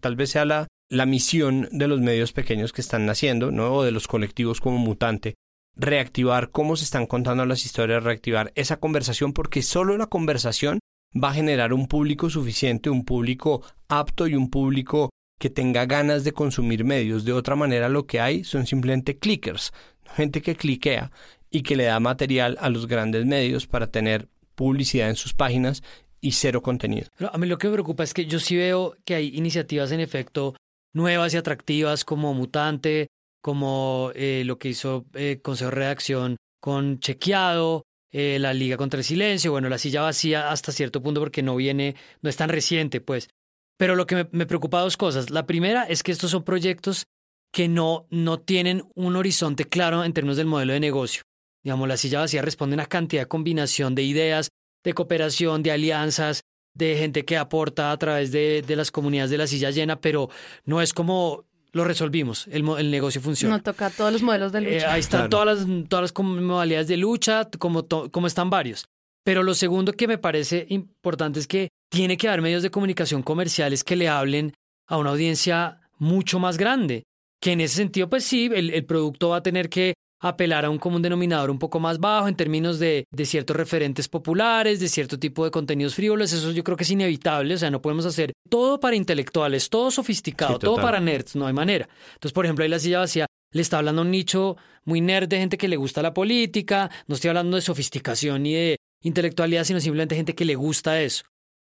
tal 0.00 0.16
vez 0.16 0.30
sea 0.30 0.44
la, 0.44 0.68
la 0.90 1.06
misión 1.06 1.68
de 1.72 1.88
los 1.88 2.00
medios 2.00 2.32
pequeños 2.32 2.72
que 2.72 2.82
están 2.82 3.06
naciendo, 3.06 3.50
¿no? 3.50 3.72
O 3.74 3.84
de 3.84 3.92
los 3.92 4.08
colectivos 4.08 4.60
como 4.60 4.76
Mutante, 4.76 5.34
reactivar 5.74 6.50
cómo 6.50 6.76
se 6.76 6.84
están 6.84 7.06
contando 7.06 7.46
las 7.46 7.64
historias, 7.64 8.04
reactivar 8.04 8.52
esa 8.56 8.78
conversación, 8.78 9.32
porque 9.32 9.62
solo 9.62 9.96
la 9.96 10.06
conversación 10.06 10.78
va 11.14 11.30
a 11.30 11.34
generar 11.34 11.72
un 11.72 11.86
público 11.86 12.30
suficiente, 12.30 12.90
un 12.90 13.04
público 13.04 13.62
apto 13.88 14.26
y 14.26 14.34
un 14.34 14.50
público 14.50 15.10
que 15.38 15.50
tenga 15.50 15.86
ganas 15.86 16.24
de 16.24 16.32
consumir 16.32 16.84
medios. 16.84 17.24
De 17.24 17.32
otra 17.32 17.56
manera, 17.56 17.88
lo 17.88 18.06
que 18.06 18.20
hay 18.20 18.44
son 18.44 18.66
simplemente 18.66 19.18
clickers, 19.18 19.72
gente 20.16 20.42
que 20.42 20.56
cliquea 20.56 21.10
y 21.50 21.62
que 21.62 21.76
le 21.76 21.84
da 21.84 22.00
material 22.00 22.58
a 22.60 22.68
los 22.68 22.86
grandes 22.86 23.24
medios 23.24 23.66
para 23.66 23.86
tener 23.86 24.28
publicidad 24.54 25.08
en 25.08 25.16
sus 25.16 25.34
páginas 25.34 25.82
y 26.20 26.32
cero 26.32 26.62
contenido. 26.62 27.08
A 27.32 27.38
mí 27.38 27.46
lo 27.46 27.58
que 27.58 27.68
me 27.68 27.74
preocupa 27.74 28.02
es 28.02 28.12
que 28.12 28.26
yo 28.26 28.40
sí 28.40 28.56
veo 28.56 28.96
que 29.04 29.14
hay 29.14 29.28
iniciativas 29.36 29.92
en 29.92 30.00
efecto 30.00 30.56
nuevas 30.92 31.32
y 31.32 31.36
atractivas 31.36 32.04
como 32.04 32.34
Mutante, 32.34 33.06
como 33.40 34.10
eh, 34.14 34.42
lo 34.44 34.58
que 34.58 34.70
hizo 34.70 35.06
eh, 35.14 35.40
Consejo 35.42 35.70
de 35.70 35.76
Redacción 35.76 36.36
con 36.60 36.98
Chequeado, 36.98 37.84
eh, 38.10 38.38
la 38.38 38.54
Liga 38.54 38.76
contra 38.76 38.98
el 38.98 39.04
Silencio, 39.04 39.50
bueno, 39.50 39.68
la 39.68 39.78
silla 39.78 40.02
vacía 40.02 40.50
hasta 40.50 40.72
cierto 40.72 41.02
punto 41.02 41.20
porque 41.20 41.42
no 41.42 41.56
viene, 41.56 41.96
no 42.22 42.30
es 42.30 42.36
tan 42.36 42.48
reciente, 42.48 43.00
pues. 43.00 43.28
Pero 43.76 43.94
lo 43.94 44.06
que 44.06 44.16
me, 44.16 44.28
me 44.32 44.46
preocupa 44.46 44.80
dos 44.80 44.96
cosas. 44.96 45.30
La 45.30 45.46
primera 45.46 45.84
es 45.84 46.02
que 46.02 46.12
estos 46.12 46.30
son 46.30 46.42
proyectos 46.42 47.06
que 47.52 47.68
no, 47.68 48.06
no 48.10 48.40
tienen 48.40 48.84
un 48.94 49.16
horizonte 49.16 49.64
claro 49.64 50.04
en 50.04 50.12
términos 50.12 50.36
del 50.36 50.46
modelo 50.46 50.72
de 50.72 50.80
negocio. 50.80 51.22
Digamos, 51.62 51.88
la 51.88 51.96
silla 51.96 52.20
vacía 52.20 52.42
responde 52.42 52.74
a 52.74 52.78
una 52.78 52.86
cantidad 52.86 53.22
de 53.22 53.28
combinación 53.28 53.94
de 53.94 54.02
ideas, 54.02 54.50
de 54.84 54.94
cooperación, 54.94 55.62
de 55.62 55.72
alianzas, 55.72 56.42
de 56.74 56.96
gente 56.96 57.24
que 57.24 57.36
aporta 57.36 57.90
a 57.90 57.96
través 57.98 58.30
de, 58.30 58.62
de 58.62 58.76
las 58.76 58.90
comunidades 58.90 59.30
de 59.30 59.38
la 59.38 59.46
silla 59.46 59.70
llena, 59.70 60.00
pero 60.00 60.30
no 60.64 60.80
es 60.80 60.92
como 60.92 61.47
lo 61.72 61.84
resolvimos, 61.84 62.46
el, 62.48 62.62
mo- 62.62 62.78
el 62.78 62.90
negocio 62.90 63.20
funciona. 63.20 63.56
No 63.56 63.62
toca 63.62 63.90
todos 63.90 64.12
los 64.12 64.22
modelos 64.22 64.52
de 64.52 64.58
Eh, 64.60 64.74
lucha. 64.74 64.92
ahí 64.92 65.00
están 65.00 65.28
Claro. 65.28 65.30
todas 65.30 65.46
las, 65.68 65.88
todas 65.88 66.02
las 66.14 66.24
modalidades 66.24 66.88
de 66.88 66.96
lucha, 66.96 67.48
como, 67.58 67.84
to- 67.84 68.10
como 68.10 68.26
están 68.26 68.50
varios. 68.50 68.86
Pero 69.24 69.42
lo 69.42 69.52
segundo 69.54 69.92
que 69.92 70.08
me 70.08 70.16
parece 70.18 70.66
importante 70.70 71.38
es 71.40 71.46
que 71.46 71.68
tiene 71.90 72.16
que 72.16 72.28
haber 72.28 72.40
medios 72.42 72.62
de 72.62 72.70
comunicación 72.70 73.22
comerciales 73.22 73.84
que 73.84 73.96
le 73.96 74.08
hablen 74.08 74.52
a 74.86 74.96
una 74.96 75.10
audiencia 75.10 75.80
mucho 75.98 76.38
más 76.38 76.56
grande. 76.56 77.02
Que 77.40 77.52
en 77.52 77.60
ese 77.60 77.76
sentido, 77.76 78.08
pues 78.08 78.24
sí, 78.24 78.50
el, 78.52 78.70
el 78.70 78.84
producto 78.84 79.28
va 79.30 79.36
a 79.36 79.42
tener 79.42 79.68
que 79.68 79.94
apelar 80.20 80.64
a 80.64 80.70
un 80.70 80.78
común 80.78 81.02
denominador 81.02 81.50
un 81.50 81.58
poco 81.58 81.80
más 81.80 81.98
bajo 81.98 82.28
en 82.28 82.34
términos 82.34 82.78
de, 82.78 83.04
de 83.10 83.24
ciertos 83.26 83.56
referentes 83.56 84.08
populares, 84.08 84.80
de 84.80 84.88
cierto 84.88 85.18
tipo 85.18 85.44
de 85.44 85.50
contenidos 85.50 85.94
frívolos. 85.94 86.32
Eso 86.32 86.52
yo 86.52 86.64
creo 86.64 86.76
que 86.76 86.84
es 86.84 86.90
inevitable. 86.90 87.54
O 87.54 87.58
sea, 87.58 87.70
no 87.70 87.82
podemos 87.82 88.06
hacer 88.06 88.32
todo 88.48 88.80
para 88.80 88.96
intelectuales, 88.96 89.68
todo 89.68 89.90
sofisticado, 89.90 90.54
Sí, 90.54 90.58
todo 90.60 90.76
para 90.76 91.00
nerds. 91.00 91.36
No 91.36 91.46
hay 91.46 91.52
manera. 91.52 91.88
Entonces, 92.14 92.32
por 92.32 92.44
ejemplo, 92.44 92.62
ahí 92.64 92.68
la 92.68 92.78
silla 92.78 93.00
vacía 93.00 93.26
le 93.52 93.62
está 93.62 93.78
hablando 93.78 94.02
a 94.02 94.04
un 94.04 94.10
nicho 94.10 94.56
muy 94.84 95.00
nerd 95.00 95.28
de 95.28 95.38
gente 95.38 95.58
que 95.58 95.68
le 95.68 95.76
gusta 95.76 96.02
la 96.02 96.14
política. 96.14 96.90
No 97.06 97.14
estoy 97.14 97.28
hablando 97.28 97.56
de 97.56 97.62
sofisticación 97.62 98.42
ni 98.42 98.54
de 98.54 98.76
intelectualidad, 99.02 99.64
sino 99.64 99.80
simplemente 99.80 100.16
gente 100.16 100.34
que 100.34 100.44
le 100.44 100.54
gusta 100.54 101.00
eso. 101.00 101.24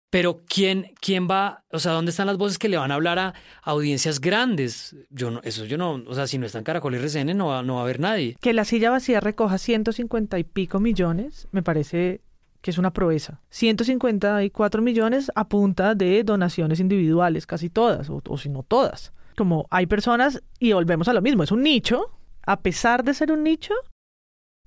Pero 0.09 0.43
¿quién, 0.47 0.93
quién 1.01 1.27
va, 1.29 1.65
o 1.69 1.79
sea, 1.79 1.91
dónde 1.91 2.11
están 2.11 2.27
las 2.27 2.37
voces 2.37 2.57
que 2.57 2.69
le 2.69 2.77
van 2.77 2.91
a 2.91 2.95
hablar 2.95 3.19
a 3.19 3.33
audiencias 3.63 4.21
grandes? 4.21 4.95
Yo 5.09 5.31
no, 5.31 5.41
eso 5.43 5.65
yo 5.65 5.77
no, 5.77 6.01
o 6.07 6.13
sea, 6.15 6.27
si 6.27 6.37
no 6.37 6.45
está 6.45 6.59
en 6.59 6.63
Caracol 6.63 6.95
y 6.95 6.97
RCN 6.97 7.35
no 7.35 7.47
va, 7.47 7.61
no 7.61 7.75
va 7.75 7.81
a 7.81 7.83
haber 7.83 7.99
nadie. 7.99 8.37
Que 8.39 8.53
la 8.53 8.63
silla 8.63 8.89
vacía 8.89 9.19
recoja 9.19 9.57
150 9.57 10.39
y 10.39 10.43
pico 10.45 10.79
millones, 10.79 11.47
me 11.51 11.61
parece 11.61 12.21
que 12.61 12.71
es 12.71 12.77
una 12.77 12.93
proeza. 12.93 13.41
154 13.49 14.81
millones 14.81 15.29
a 15.35 15.49
punta 15.49 15.93
de 15.93 16.23
donaciones 16.23 16.79
individuales, 16.79 17.45
casi 17.45 17.69
todas, 17.69 18.09
o, 18.09 18.21
o 18.27 18.37
si 18.37 18.47
no 18.47 18.63
todas. 18.63 19.11
Como 19.35 19.67
hay 19.69 19.87
personas, 19.87 20.41
y 20.57 20.71
volvemos 20.71 21.09
a 21.09 21.13
lo 21.13 21.21
mismo, 21.21 21.43
es 21.43 21.51
un 21.51 21.63
nicho, 21.63 22.17
a 22.45 22.61
pesar 22.61 23.03
de 23.03 23.13
ser 23.13 23.31
un 23.33 23.43
nicho, 23.43 23.73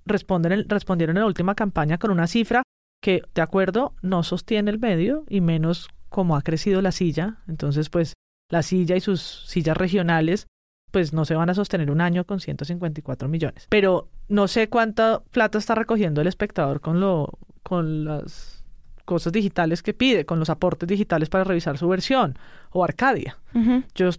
responden 0.04 0.68
respondieron 0.68 1.16
en 1.16 1.22
la 1.22 1.26
última 1.26 1.54
campaña 1.54 1.98
con 1.98 2.10
una 2.10 2.26
cifra 2.26 2.62
que, 3.00 3.22
de 3.34 3.42
acuerdo, 3.42 3.94
no 4.02 4.22
sostiene 4.22 4.70
el 4.70 4.78
medio 4.78 5.24
y 5.28 5.40
menos 5.40 5.88
como 6.08 6.36
ha 6.36 6.42
crecido 6.42 6.82
la 6.82 6.92
silla. 6.92 7.38
Entonces, 7.48 7.88
pues, 7.88 8.14
la 8.50 8.62
silla 8.62 8.96
y 8.96 9.00
sus 9.00 9.20
sillas 9.46 9.76
regionales 9.76 10.46
pues 10.90 11.12
no 11.12 11.24
se 11.24 11.36
van 11.36 11.48
a 11.48 11.54
sostener 11.54 11.88
un 11.92 12.00
año 12.00 12.24
con 12.24 12.40
154 12.40 13.28
millones. 13.28 13.66
Pero 13.68 14.08
no 14.28 14.48
sé 14.48 14.68
cuánta 14.68 15.22
plata 15.30 15.56
está 15.58 15.76
recogiendo 15.76 16.20
el 16.20 16.26
espectador 16.26 16.80
con 16.80 16.98
lo 16.98 17.38
con 17.62 18.04
las 18.04 18.64
cosas 19.04 19.32
digitales 19.32 19.84
que 19.84 19.94
pide, 19.94 20.24
con 20.26 20.40
los 20.40 20.50
aportes 20.50 20.88
digitales 20.88 21.28
para 21.28 21.44
revisar 21.44 21.78
su 21.78 21.86
versión 21.88 22.36
o 22.72 22.82
Arcadia. 22.82 23.38
Ujú. 23.54 23.84
Yo 23.94 24.08
s- 24.08 24.18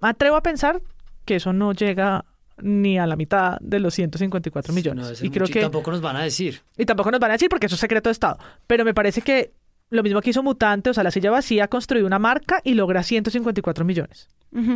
me 0.00 0.10
atrevo 0.10 0.36
a 0.36 0.42
pensar 0.44 0.80
que 1.24 1.34
eso 1.36 1.52
no 1.52 1.72
llega 1.72 2.24
ni 2.62 2.98
a 2.98 3.06
la 3.06 3.16
mitad 3.16 3.58
de 3.60 3.80
los 3.80 3.94
154 3.94 4.72
millones. 4.74 5.20
No, 5.20 5.26
y 5.26 5.30
creo 5.30 5.44
mucho, 5.44 5.52
que 5.52 5.60
tampoco 5.60 5.90
nos 5.90 6.00
van 6.00 6.16
a 6.16 6.22
decir. 6.22 6.60
y 6.76 6.84
tampoco 6.84 7.10
nos 7.10 7.20
van 7.20 7.30
a 7.30 7.34
decir 7.34 7.48
porque 7.48 7.66
eso 7.66 7.74
es 7.74 7.80
secreto 7.80 8.08
de 8.08 8.12
Estado. 8.12 8.38
Pero 8.66 8.84
me 8.84 8.94
parece 8.94 9.22
que 9.22 9.52
lo 9.90 10.02
mismo 10.02 10.20
que 10.20 10.30
hizo 10.30 10.42
Mutante, 10.42 10.90
o 10.90 10.94
sea, 10.94 11.04
la 11.04 11.10
silla 11.10 11.30
vacía 11.30 11.68
construyó 11.68 12.06
una 12.06 12.18
marca 12.18 12.60
y 12.64 12.74
logra 12.74 13.02
154 13.02 13.84
millones 13.84 14.28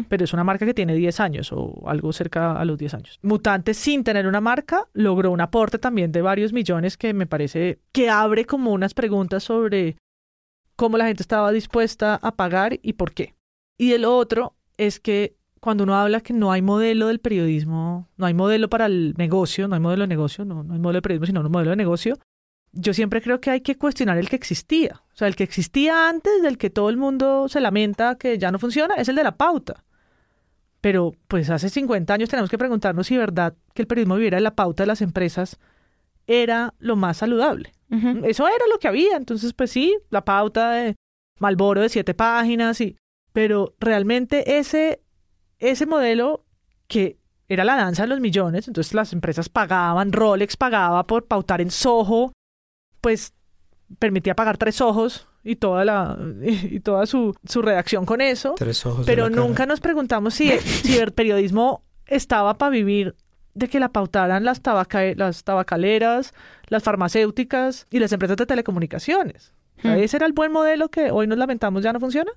pero 0.09 0.25
es 0.25 0.33
una 0.33 0.45
marca 0.45 0.67
que 0.67 0.75
tiene 0.75 0.95
10 0.95 1.21
años 1.21 1.53
o 1.53 1.83
algo 1.87 2.13
cerca 2.13 2.53
a 2.53 2.65
los 2.65 2.79
10 2.79 2.95
años. 2.95 3.19
Mutante, 3.23 3.75
sin 3.75 4.05
tener 4.05 4.27
una 4.27 4.41
marca, 4.41 4.87
logró 4.93 5.31
un 5.31 5.41
aporte 5.41 5.79
también 5.79 6.13
de 6.13 6.23
varios 6.23 6.53
millones 6.53 6.97
que 6.97 7.13
me 7.13 7.27
parece 7.27 7.81
que 7.93 8.09
abre 8.09 8.45
como 8.45 8.73
unas 8.73 8.95
preguntas 8.95 9.45
sobre 9.45 9.97
cómo 10.77 10.97
la 10.97 11.07
gente 11.07 11.23
estaba 11.23 11.51
dispuesta 11.51 12.19
a 12.23 12.37
pagar 12.37 12.79
y 12.83 12.95
por 12.95 13.13
qué. 13.13 13.35
Y 13.77 13.93
el 13.93 14.05
otro 14.05 14.55
es 14.77 15.01
que 15.01 15.37
cuando 15.65 15.85
uno 15.85 15.97
habla 15.97 16.21
que 16.21 16.35
no 16.35 16.53
hay 16.53 16.61
modelo 16.61 17.07
del 17.07 17.21
periodismo, 17.21 18.07
no 18.19 18.27
hay 18.27 18.35
modelo 18.35 18.69
para 18.69 18.85
el 18.85 19.15
negocio, 19.17 19.67
no 19.67 19.75
hay 19.75 19.81
modelo 19.81 20.03
de 20.03 20.09
negocio, 20.09 20.45
no, 20.45 20.63
no 20.63 20.75
hay 20.75 20.79
modelo 20.79 20.99
de 20.99 21.03
periodismo, 21.03 21.27
sino 21.27 21.41
un 21.41 21.51
modelo 21.51 21.71
de 21.71 21.77
negocio, 21.77 22.19
yo 22.73 22.93
siempre 22.93 23.23
creo 23.23 23.41
que 23.41 23.49
hay 23.49 23.63
que 23.63 23.79
cuestionar 23.79 24.19
el 24.19 24.29
que 24.29 24.37
existía. 24.37 25.01
O 25.15 25.17
sea, 25.17 25.27
el 25.27 25.37
que 25.37 25.43
existía 25.43 26.11
antes, 26.11 26.43
del 26.43 26.59
que 26.59 26.69
todo 26.69 26.91
el 26.91 26.99
mundo 26.99 27.49
se 27.49 27.63
lamenta 27.63 28.19
que 28.19 28.37
ya 28.37 28.53
no 28.53 28.59
funciona, 28.59 28.97
es 28.97 29.09
el 29.09 29.17
de 29.17 29.25
la 29.25 29.39
pauta. 29.39 29.87
Pero 30.83 31.15
pues 31.29 31.49
hace 31.49 31.71
50 31.71 32.13
años 32.13 32.29
tenemos 32.29 32.51
que 32.51 32.59
preguntarnos 32.59 33.07
si 33.07 33.17
verdad 33.17 33.55
que 33.73 33.81
el 33.81 33.89
periodismo 33.89 34.17
viviera 34.17 34.37
de 34.37 34.43
la 34.43 34.55
pauta 34.55 34.83
de 34.83 34.89
las 34.89 35.01
empresas 35.01 35.59
era 36.27 36.75
lo 36.79 36.95
más 36.95 37.17
saludable. 37.17 37.73
Eso 38.25 38.47
era 38.49 38.67
lo 38.71 38.79
que 38.79 38.89
había. 38.89 39.17
Entonces, 39.17 39.55
pues 39.55 39.71
sí, 39.71 39.97
la 40.11 40.27
pauta 40.27 40.73
de 40.73 40.97
Malboro 41.39 41.81
de 41.81 41.89
siete 41.89 42.13
páginas, 42.13 42.83
y, 42.83 42.99
pero 43.33 43.75
realmente 43.81 44.59
ese, 44.59 45.04
ese 45.71 45.87
modelo 45.87 46.45
que 46.87 47.19
era 47.49 47.65
la 47.65 47.77
danza 47.77 48.03
de 48.03 48.09
los 48.09 48.21
millones, 48.21 48.69
entonces 48.69 48.95
las 48.95 49.13
empresas 49.13 49.49
pagaban, 49.49 50.13
Rolex 50.13 50.57
pagaba 50.57 51.07
por 51.07 51.27
pautar 51.27 51.61
en 51.61 51.71
Soho, 51.71 52.33
pues 53.01 53.35
permitía 53.99 54.35
pagar 54.35 54.57
tres 54.57 54.81
ojos 54.81 55.29
y 55.43 55.57
toda 55.57 55.85
la 55.85 56.19
y 56.43 56.81
toda 56.81 57.07
su, 57.07 57.35
su 57.45 57.63
redacción 57.63 58.07
con 58.07 58.21
eso. 58.21 58.55
Tres 58.57 58.85
ojos. 58.87 59.07
Pero 59.07 59.29
nunca 59.29 59.67
nos 59.67 59.81
preguntamos 59.81 60.35
si, 60.35 60.51
si 60.59 60.97
el 60.97 61.13
periodismo 61.13 61.83
estaba 62.07 62.55
para 62.55 62.71
vivir 62.71 63.15
de 63.55 63.69
que 63.69 63.79
la 63.79 63.91
pautaran 63.91 64.45
las, 64.45 64.61
las 65.17 65.45
tabacaleras, 65.45 66.35
las 66.69 66.83
farmacéuticas 66.83 67.87
y 67.91 68.01
las 68.01 68.13
empresas 68.13 68.37
de 68.37 68.47
telecomunicaciones. 68.47 69.53
Hmm. 69.83 69.89
ese 69.89 70.17
era 70.17 70.27
el 70.27 70.33
buen 70.33 70.53
modelo 70.53 70.89
que 70.89 71.11
hoy 71.11 71.27
nos 71.27 71.39
lamentamos 71.39 71.83
ya 71.83 71.93
no 71.93 72.01
funciona. 72.01 72.33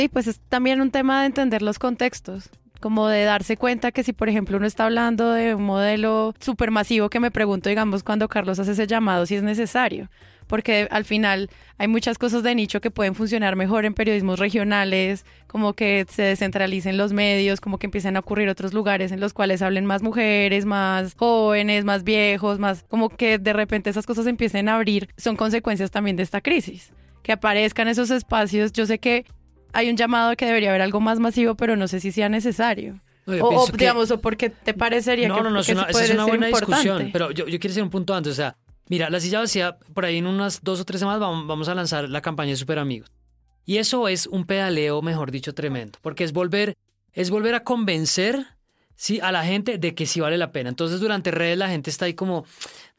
Sí, 0.00 0.08
pues 0.08 0.26
es 0.26 0.40
también 0.48 0.80
un 0.80 0.90
tema 0.90 1.20
de 1.20 1.26
entender 1.26 1.60
los 1.60 1.78
contextos, 1.78 2.48
como 2.80 3.08
de 3.08 3.24
darse 3.24 3.58
cuenta 3.58 3.92
que 3.92 4.02
si, 4.02 4.14
por 4.14 4.30
ejemplo, 4.30 4.56
uno 4.56 4.66
está 4.66 4.86
hablando 4.86 5.30
de 5.32 5.54
un 5.54 5.62
modelo 5.62 6.32
supermasivo, 6.40 7.10
que 7.10 7.20
me 7.20 7.30
pregunto, 7.30 7.68
digamos, 7.68 8.02
cuando 8.02 8.26
Carlos 8.26 8.58
hace 8.58 8.72
ese 8.72 8.86
llamado, 8.86 9.26
si 9.26 9.34
es 9.34 9.42
necesario, 9.42 10.08
porque 10.46 10.88
al 10.90 11.04
final 11.04 11.50
hay 11.76 11.86
muchas 11.86 12.16
cosas 12.16 12.42
de 12.42 12.54
nicho 12.54 12.80
que 12.80 12.90
pueden 12.90 13.14
funcionar 13.14 13.56
mejor 13.56 13.84
en 13.84 13.92
periodismos 13.92 14.38
regionales, 14.38 15.26
como 15.46 15.74
que 15.74 16.06
se 16.08 16.22
descentralicen 16.22 16.96
los 16.96 17.12
medios, 17.12 17.60
como 17.60 17.78
que 17.78 17.86
empiecen 17.86 18.16
a 18.16 18.20
ocurrir 18.20 18.48
otros 18.48 18.72
lugares 18.72 19.12
en 19.12 19.20
los 19.20 19.34
cuales 19.34 19.60
hablen 19.60 19.84
más 19.84 20.00
mujeres, 20.00 20.64
más 20.64 21.14
jóvenes, 21.14 21.84
más 21.84 22.04
viejos, 22.04 22.58
más 22.58 22.86
como 22.88 23.10
que 23.10 23.36
de 23.36 23.52
repente 23.52 23.90
esas 23.90 24.06
cosas 24.06 24.26
empiecen 24.26 24.70
a 24.70 24.76
abrir, 24.76 25.10
son 25.18 25.36
consecuencias 25.36 25.90
también 25.90 26.16
de 26.16 26.22
esta 26.22 26.40
crisis 26.40 26.90
que 27.22 27.32
aparezcan 27.32 27.86
esos 27.86 28.10
espacios. 28.10 28.72
Yo 28.72 28.86
sé 28.86 28.98
que 28.98 29.26
hay 29.72 29.90
un 29.90 29.96
llamado 29.96 30.36
que 30.36 30.46
debería 30.46 30.70
haber 30.70 30.82
algo 30.82 31.00
más 31.00 31.18
masivo, 31.18 31.54
pero 31.54 31.76
no 31.76 31.88
sé 31.88 32.00
si 32.00 32.12
sea 32.12 32.28
necesario. 32.28 33.00
o, 33.26 33.66
digamos, 33.72 34.10
o 34.10 34.20
porque 34.20 34.50
te 34.50 34.74
parecería 34.74 35.28
no, 35.28 35.36
que 35.36 35.42
No, 35.42 35.50
no, 35.50 35.60
esa 35.60 36.04
es 36.04 36.10
una 36.10 36.26
buena 36.26 36.46
discusión, 36.48 37.10
pero 37.12 37.30
yo, 37.30 37.46
yo 37.46 37.58
quiero 37.58 37.72
hacer 37.72 37.82
un 37.82 37.90
punto 37.90 38.14
antes, 38.14 38.32
o 38.32 38.36
sea, 38.36 38.56
mira, 38.88 39.10
la 39.10 39.20
silla 39.20 39.40
vacía, 39.40 39.76
por 39.94 40.04
ahí 40.04 40.18
en 40.18 40.26
unas 40.26 40.62
dos 40.62 40.80
o 40.80 40.84
tres 40.84 41.00
semanas 41.00 41.20
vamos, 41.20 41.46
vamos 41.46 41.68
a 41.68 41.74
lanzar 41.74 42.08
la 42.08 42.20
campaña 42.20 42.50
de 42.50 42.56
Super 42.56 42.78
Amigos. 42.78 43.10
Y 43.64 43.78
eso 43.78 44.08
es 44.08 44.26
un 44.26 44.46
pedaleo, 44.46 45.00
mejor 45.02 45.30
dicho, 45.30 45.54
tremendo, 45.54 45.98
porque 46.02 46.24
es 46.24 46.32
volver, 46.32 46.76
es 47.12 47.30
volver 47.30 47.54
a 47.54 47.62
convencer 47.62 48.46
sí, 49.00 49.18
a 49.20 49.32
la 49.32 49.44
gente 49.44 49.78
de 49.78 49.94
que 49.94 50.04
sí 50.06 50.20
vale 50.20 50.36
la 50.36 50.52
pena. 50.52 50.68
Entonces, 50.68 51.00
durante 51.00 51.30
redes 51.30 51.56
la 51.56 51.68
gente 51.68 51.88
está 51.88 52.04
ahí 52.04 52.14
como, 52.14 52.44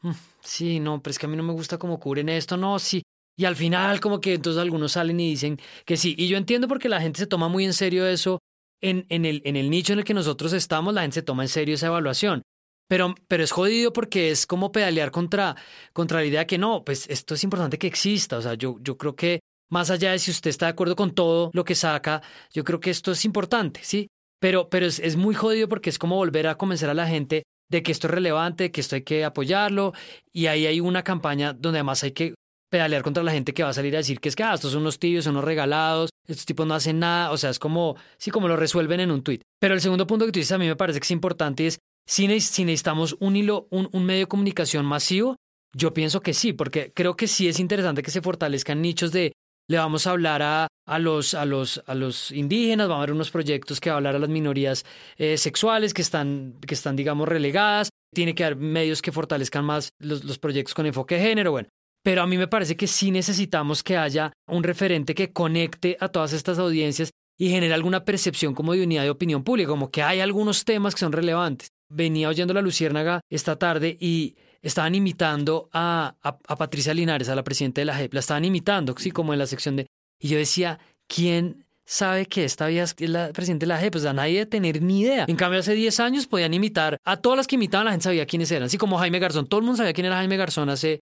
mm, 0.00 0.10
sí, 0.42 0.80
no, 0.80 1.00
pero 1.00 1.12
es 1.12 1.18
que 1.18 1.26
a 1.26 1.28
mí 1.28 1.36
no 1.36 1.44
me 1.44 1.52
gusta 1.52 1.78
cómo 1.78 2.00
cubren 2.00 2.28
esto, 2.28 2.56
no, 2.56 2.78
sí, 2.78 3.04
y 3.36 3.44
al 3.44 3.56
final 3.56 4.00
como 4.00 4.20
que 4.20 4.34
entonces 4.34 4.60
algunos 4.60 4.92
salen 4.92 5.18
y 5.20 5.30
dicen 5.30 5.58
que 5.84 5.96
sí. 5.96 6.14
Y 6.18 6.28
yo 6.28 6.36
entiendo 6.36 6.68
porque 6.68 6.88
la 6.88 7.00
gente 7.00 7.18
se 7.18 7.26
toma 7.26 7.48
muy 7.48 7.64
en 7.64 7.72
serio 7.72 8.06
eso. 8.06 8.38
En, 8.80 9.06
en, 9.10 9.24
el, 9.24 9.42
en 9.44 9.54
el 9.54 9.70
nicho 9.70 9.92
en 9.92 10.00
el 10.00 10.04
que 10.04 10.12
nosotros 10.12 10.52
estamos, 10.52 10.92
la 10.92 11.02
gente 11.02 11.14
se 11.14 11.22
toma 11.22 11.44
en 11.44 11.48
serio 11.48 11.76
esa 11.76 11.86
evaluación. 11.86 12.42
Pero, 12.88 13.14
pero 13.28 13.44
es 13.44 13.52
jodido 13.52 13.92
porque 13.92 14.30
es 14.30 14.44
como 14.44 14.72
pedalear 14.72 15.10
contra, 15.12 15.56
contra 15.92 16.18
la 16.18 16.26
idea 16.26 16.46
que 16.46 16.58
no, 16.58 16.84
pues 16.84 17.08
esto 17.08 17.34
es 17.34 17.44
importante 17.44 17.78
que 17.78 17.86
exista. 17.86 18.36
O 18.36 18.42
sea, 18.42 18.54
yo, 18.54 18.76
yo 18.80 18.98
creo 18.98 19.14
que 19.14 19.40
más 19.70 19.90
allá 19.90 20.12
de 20.12 20.18
si 20.18 20.30
usted 20.30 20.50
está 20.50 20.66
de 20.66 20.72
acuerdo 20.72 20.96
con 20.96 21.14
todo 21.14 21.50
lo 21.54 21.64
que 21.64 21.74
saca, 21.74 22.22
yo 22.52 22.64
creo 22.64 22.80
que 22.80 22.90
esto 22.90 23.12
es 23.12 23.24
importante, 23.24 23.80
¿sí? 23.82 24.08
Pero, 24.40 24.68
pero 24.68 24.86
es, 24.86 24.98
es 24.98 25.16
muy 25.16 25.34
jodido 25.34 25.68
porque 25.68 25.88
es 25.88 25.98
como 25.98 26.16
volver 26.16 26.48
a 26.48 26.56
convencer 26.56 26.90
a 26.90 26.94
la 26.94 27.06
gente 27.06 27.44
de 27.70 27.82
que 27.82 27.92
esto 27.92 28.08
es 28.08 28.10
relevante, 28.10 28.70
que 28.70 28.82
esto 28.82 28.96
hay 28.96 29.02
que 29.02 29.24
apoyarlo. 29.24 29.94
Y 30.32 30.46
ahí 30.46 30.66
hay 30.66 30.80
una 30.80 31.04
campaña 31.04 31.52
donde 31.54 31.78
además 31.78 32.02
hay 32.02 32.12
que 32.12 32.34
pedalear 32.72 33.02
contra 33.02 33.22
la 33.22 33.32
gente 33.32 33.52
que 33.52 33.62
va 33.62 33.68
a 33.68 33.74
salir 33.74 33.94
a 33.94 33.98
decir 33.98 34.18
que 34.18 34.30
es 34.30 34.34
que 34.34 34.42
ah, 34.42 34.54
estos 34.54 34.72
son 34.72 34.80
unos 34.80 34.98
tibios, 34.98 35.24
son 35.24 35.34
unos 35.34 35.44
regalados, 35.44 36.08
estos 36.26 36.46
tipos 36.46 36.66
no 36.66 36.72
hacen 36.74 36.98
nada, 36.98 37.30
o 37.30 37.36
sea, 37.36 37.50
es 37.50 37.58
como, 37.58 37.96
sí, 38.16 38.30
como 38.30 38.48
lo 38.48 38.56
resuelven 38.56 38.98
en 39.00 39.10
un 39.10 39.22
tuit. 39.22 39.42
Pero 39.60 39.74
el 39.74 39.82
segundo 39.82 40.06
punto 40.06 40.24
que 40.24 40.32
tú 40.32 40.38
dices 40.38 40.52
a 40.52 40.58
mí 40.58 40.66
me 40.66 40.74
parece 40.74 40.98
que 40.98 41.04
es 41.04 41.10
importante 41.10 41.66
es, 41.66 41.78
si, 42.08 42.26
necesitamos 42.26 43.14
un 43.20 43.36
hilo, 43.36 43.68
un, 43.70 44.04
medio 44.06 44.20
de 44.20 44.26
comunicación 44.26 44.86
masivo, 44.86 45.36
yo 45.76 45.92
pienso 45.92 46.22
que 46.22 46.32
sí, 46.32 46.54
porque 46.54 46.92
creo 46.94 47.14
que 47.14 47.28
sí 47.28 47.46
es 47.46 47.60
interesante 47.60 48.02
que 48.02 48.10
se 48.10 48.22
fortalezcan 48.22 48.80
nichos 48.80 49.12
de, 49.12 49.32
le 49.68 49.76
vamos 49.76 50.06
a 50.06 50.12
hablar 50.12 50.40
a, 50.40 50.68
a, 50.86 50.98
los, 50.98 51.34
a, 51.34 51.44
los, 51.44 51.84
a 51.86 51.94
los 51.94 52.30
indígenas, 52.30 52.88
vamos 52.88 53.02
a 53.02 53.06
ver 53.06 53.14
unos 53.14 53.30
proyectos 53.30 53.80
que 53.80 53.90
va 53.90 53.96
a 53.96 53.98
hablar 53.98 54.16
a 54.16 54.18
las 54.18 54.30
minorías 54.30 54.86
eh, 55.18 55.36
sexuales 55.36 55.92
que 55.92 56.02
están, 56.02 56.54
que 56.66 56.74
están, 56.74 56.96
digamos, 56.96 57.28
relegadas, 57.28 57.90
tiene 58.14 58.34
que 58.34 58.44
haber 58.44 58.56
medios 58.56 59.02
que 59.02 59.12
fortalezcan 59.12 59.66
más 59.66 59.90
los, 59.98 60.24
los 60.24 60.38
proyectos 60.38 60.72
con 60.72 60.86
enfoque 60.86 61.16
de 61.16 61.20
género, 61.20 61.50
bueno, 61.50 61.68
pero 62.02 62.22
a 62.22 62.26
mí 62.26 62.36
me 62.36 62.48
parece 62.48 62.76
que 62.76 62.86
sí 62.86 63.10
necesitamos 63.10 63.82
que 63.82 63.96
haya 63.96 64.32
un 64.46 64.62
referente 64.62 65.14
que 65.14 65.32
conecte 65.32 65.96
a 66.00 66.08
todas 66.08 66.32
estas 66.32 66.58
audiencias 66.58 67.10
y 67.38 67.50
genere 67.50 67.74
alguna 67.74 68.04
percepción 68.04 68.54
como 68.54 68.72
de 68.72 68.82
unidad 68.82 69.02
de 69.02 69.10
opinión 69.10 69.42
pública, 69.42 69.68
como 69.68 69.90
que 69.90 70.02
hay 70.02 70.20
algunos 70.20 70.64
temas 70.64 70.94
que 70.94 71.00
son 71.00 71.12
relevantes. 71.12 71.68
Venía 71.88 72.28
oyendo 72.28 72.54
la 72.54 72.62
Luciérnaga 72.62 73.20
esta 73.30 73.56
tarde 73.56 73.96
y 74.00 74.36
estaban 74.62 74.94
imitando 74.94 75.68
a, 75.72 76.14
a, 76.22 76.56
Patricia 76.56 76.94
Linares, 76.94 77.28
a 77.28 77.34
la 77.34 77.44
presidenta 77.44 77.80
de 77.80 77.86
la 77.86 77.96
JEP, 77.96 78.14
la 78.14 78.20
estaban 78.20 78.44
imitando, 78.44 78.94
sí, 78.96 79.10
como 79.10 79.32
en 79.32 79.38
la 79.38 79.46
sección 79.46 79.76
de... 79.76 79.86
Y 80.20 80.28
yo 80.28 80.38
decía, 80.38 80.78
¿quién 81.08 81.66
sabe 81.84 82.26
que 82.26 82.44
esta 82.44 82.68
vía 82.68 82.84
es 82.84 82.94
la 83.00 83.32
presidenta 83.32 83.64
de 83.64 83.68
la 83.68 83.78
JEP? 83.78 83.92
Pues 83.92 84.04
a 84.04 84.12
nadie 84.12 84.38
de 84.38 84.46
tener 84.46 84.80
ni 84.80 85.00
idea. 85.00 85.24
En 85.26 85.36
cambio, 85.36 85.60
hace 85.60 85.74
10 85.74 85.98
años 86.00 86.26
podían 86.28 86.54
imitar 86.54 86.98
a 87.04 87.16
todas 87.16 87.36
las 87.36 87.46
que 87.46 87.56
imitaban, 87.56 87.86
la 87.86 87.90
gente 87.90 88.04
sabía 88.04 88.24
quiénes 88.24 88.50
eran, 88.52 88.64
así 88.64 88.78
como 88.78 88.98
Jaime 88.98 89.18
Garzón. 89.18 89.46
Todo 89.46 89.58
el 89.58 89.66
mundo 89.66 89.78
sabía 89.78 89.92
quién 89.92 90.06
era 90.06 90.16
Jaime 90.16 90.36
Garzón 90.36 90.70
hace 90.70 91.00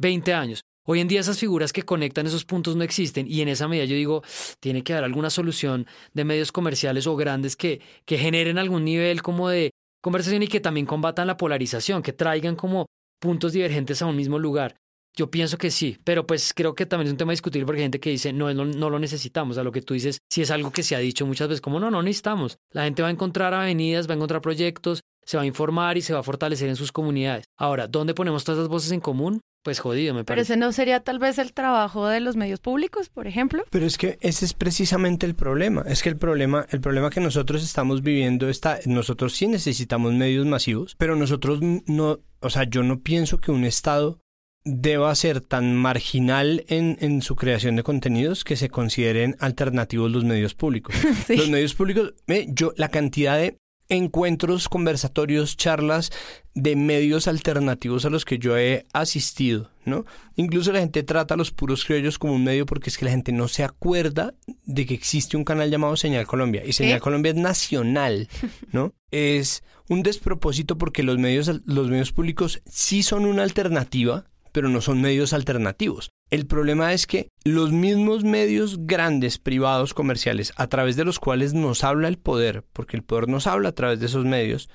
20 0.00 0.34
años. 0.34 0.62
Hoy 0.86 1.00
en 1.00 1.08
día 1.08 1.20
esas 1.20 1.38
figuras 1.38 1.72
que 1.72 1.82
conectan 1.82 2.26
esos 2.26 2.44
puntos 2.44 2.74
no 2.74 2.82
existen 2.82 3.26
y 3.28 3.42
en 3.42 3.48
esa 3.48 3.68
medida 3.68 3.84
yo 3.84 3.94
digo, 3.94 4.22
tiene 4.58 4.82
que 4.82 4.94
haber 4.94 5.04
alguna 5.04 5.30
solución 5.30 5.86
de 6.14 6.24
medios 6.24 6.52
comerciales 6.52 7.06
o 7.06 7.16
grandes 7.16 7.54
que, 7.54 7.80
que 8.06 8.18
generen 8.18 8.58
algún 8.58 8.84
nivel 8.84 9.22
como 9.22 9.50
de 9.50 9.70
conversación 10.02 10.42
y 10.42 10.48
que 10.48 10.60
también 10.60 10.86
combatan 10.86 11.26
la 11.26 11.36
polarización, 11.36 12.02
que 12.02 12.14
traigan 12.14 12.56
como 12.56 12.86
puntos 13.20 13.52
divergentes 13.52 14.00
a 14.00 14.06
un 14.06 14.16
mismo 14.16 14.38
lugar. 14.38 14.74
Yo 15.14 15.30
pienso 15.30 15.58
que 15.58 15.70
sí, 15.70 15.98
pero 16.02 16.26
pues 16.26 16.54
creo 16.54 16.74
que 16.74 16.86
también 16.86 17.08
es 17.08 17.12
un 17.12 17.18
tema 17.18 17.32
a 17.32 17.34
discutir 17.34 17.66
porque 17.66 17.80
hay 17.80 17.84
gente 17.84 18.00
que 18.00 18.10
dice, 18.10 18.32
no, 18.32 18.52
no, 18.54 18.64
no 18.64 18.90
lo 18.90 18.98
necesitamos. 18.98 19.58
A 19.58 19.64
lo 19.64 19.72
que 19.72 19.82
tú 19.82 19.92
dices, 19.94 20.18
si 20.30 20.40
es 20.42 20.50
algo 20.50 20.70
que 20.70 20.82
se 20.82 20.96
ha 20.96 20.98
dicho 20.98 21.26
muchas 21.26 21.48
veces, 21.48 21.60
como 21.60 21.78
no, 21.78 21.90
no 21.90 22.02
necesitamos. 22.02 22.58
La 22.72 22.84
gente 22.84 23.02
va 23.02 23.08
a 23.08 23.10
encontrar 23.10 23.52
avenidas, 23.52 24.08
va 24.08 24.14
a 24.14 24.16
encontrar 24.16 24.40
proyectos, 24.40 25.00
se 25.26 25.36
va 25.36 25.42
a 25.42 25.46
informar 25.46 25.98
y 25.98 26.02
se 26.02 26.14
va 26.14 26.20
a 26.20 26.22
fortalecer 26.22 26.68
en 26.68 26.76
sus 26.76 26.92
comunidades. 26.92 27.44
Ahora, 27.58 27.86
¿dónde 27.86 28.14
ponemos 28.14 28.44
todas 28.44 28.60
esas 28.60 28.68
voces 28.68 28.92
en 28.92 29.00
común? 29.00 29.40
Pues 29.62 29.78
jodido, 29.78 30.14
me 30.14 30.24
parece. 30.24 30.32
Pero 30.32 30.42
ese 30.42 30.56
no 30.56 30.72
sería 30.72 31.00
tal 31.00 31.18
vez 31.18 31.38
el 31.38 31.52
trabajo 31.52 32.08
de 32.08 32.20
los 32.20 32.36
medios 32.36 32.60
públicos, 32.60 33.10
por 33.10 33.26
ejemplo. 33.26 33.64
Pero 33.70 33.84
es 33.84 33.98
que 33.98 34.18
ese 34.22 34.46
es 34.46 34.54
precisamente 34.54 35.26
el 35.26 35.34
problema. 35.34 35.84
Es 35.86 36.02
que 36.02 36.08
el 36.08 36.16
problema, 36.16 36.66
el 36.70 36.80
problema 36.80 37.10
que 37.10 37.20
nosotros 37.20 37.62
estamos 37.62 38.02
viviendo 38.02 38.48
está, 38.48 38.78
nosotros 38.86 39.36
sí 39.36 39.48
necesitamos 39.48 40.14
medios 40.14 40.46
masivos, 40.46 40.94
pero 40.96 41.14
nosotros 41.14 41.60
no, 41.60 42.20
o 42.40 42.50
sea, 42.50 42.64
yo 42.64 42.82
no 42.82 43.00
pienso 43.00 43.38
que 43.38 43.52
un 43.52 43.64
Estado 43.64 44.18
deba 44.64 45.14
ser 45.14 45.40
tan 45.40 45.74
marginal 45.74 46.64
en, 46.68 46.96
en 47.00 47.22
su 47.22 47.36
creación 47.36 47.76
de 47.76 47.82
contenidos 47.82 48.44
que 48.44 48.56
se 48.56 48.68
consideren 48.68 49.36
alternativos 49.40 50.10
los 50.10 50.24
medios 50.24 50.54
públicos. 50.54 50.94
Los 51.28 51.48
medios 51.48 51.74
públicos, 51.74 52.14
yo, 52.48 52.72
la 52.76 52.88
cantidad 52.88 53.36
de 53.36 53.58
encuentros, 53.90 54.68
conversatorios, 54.68 55.56
charlas 55.56 56.10
de 56.54 56.76
medios 56.76 57.28
alternativos 57.28 58.04
a 58.04 58.10
los 58.10 58.24
que 58.24 58.38
yo 58.38 58.56
he 58.56 58.86
asistido, 58.92 59.70
¿no? 59.84 60.06
Incluso 60.36 60.72
la 60.72 60.80
gente 60.80 61.02
trata 61.02 61.34
a 61.34 61.36
los 61.36 61.50
puros 61.50 61.84
criollos 61.84 62.18
como 62.18 62.34
un 62.34 62.44
medio 62.44 62.66
porque 62.66 62.88
es 62.88 62.96
que 62.96 63.04
la 63.04 63.10
gente 63.10 63.32
no 63.32 63.48
se 63.48 63.64
acuerda 63.64 64.34
de 64.64 64.86
que 64.86 64.94
existe 64.94 65.36
un 65.36 65.44
canal 65.44 65.70
llamado 65.70 65.96
Señal 65.96 66.26
Colombia 66.26 66.62
y 66.64 66.72
Señal 66.72 67.00
Colombia 67.00 67.30
es 67.30 67.36
nacional, 67.36 68.28
¿no? 68.72 68.94
es 69.10 69.62
un 69.88 70.02
despropósito 70.02 70.78
porque 70.78 71.02
los 71.02 71.18
medios 71.18 71.50
los 71.66 71.88
medios 71.88 72.12
públicos 72.12 72.62
sí 72.66 73.02
son 73.02 73.26
una 73.26 73.42
alternativa, 73.42 74.24
pero 74.52 74.68
no 74.68 74.80
son 74.80 75.00
medios 75.00 75.32
alternativos. 75.32 76.10
El 76.30 76.46
problema 76.46 76.92
es 76.92 77.08
que 77.08 77.28
los 77.42 77.72
mismos 77.72 78.22
medios 78.22 78.86
grandes, 78.86 79.38
privados, 79.38 79.94
comerciales, 79.94 80.52
a 80.54 80.68
través 80.68 80.94
de 80.94 81.04
los 81.04 81.18
cuales 81.18 81.54
nos 81.54 81.82
habla 81.82 82.06
el 82.06 82.18
poder, 82.18 82.64
porque 82.72 82.96
el 82.96 83.02
poder 83.02 83.26
nos 83.26 83.48
habla 83.48 83.70
a 83.70 83.74
través 83.74 83.98
de 83.98 84.06
esos 84.06 84.24
medios, 84.24 84.70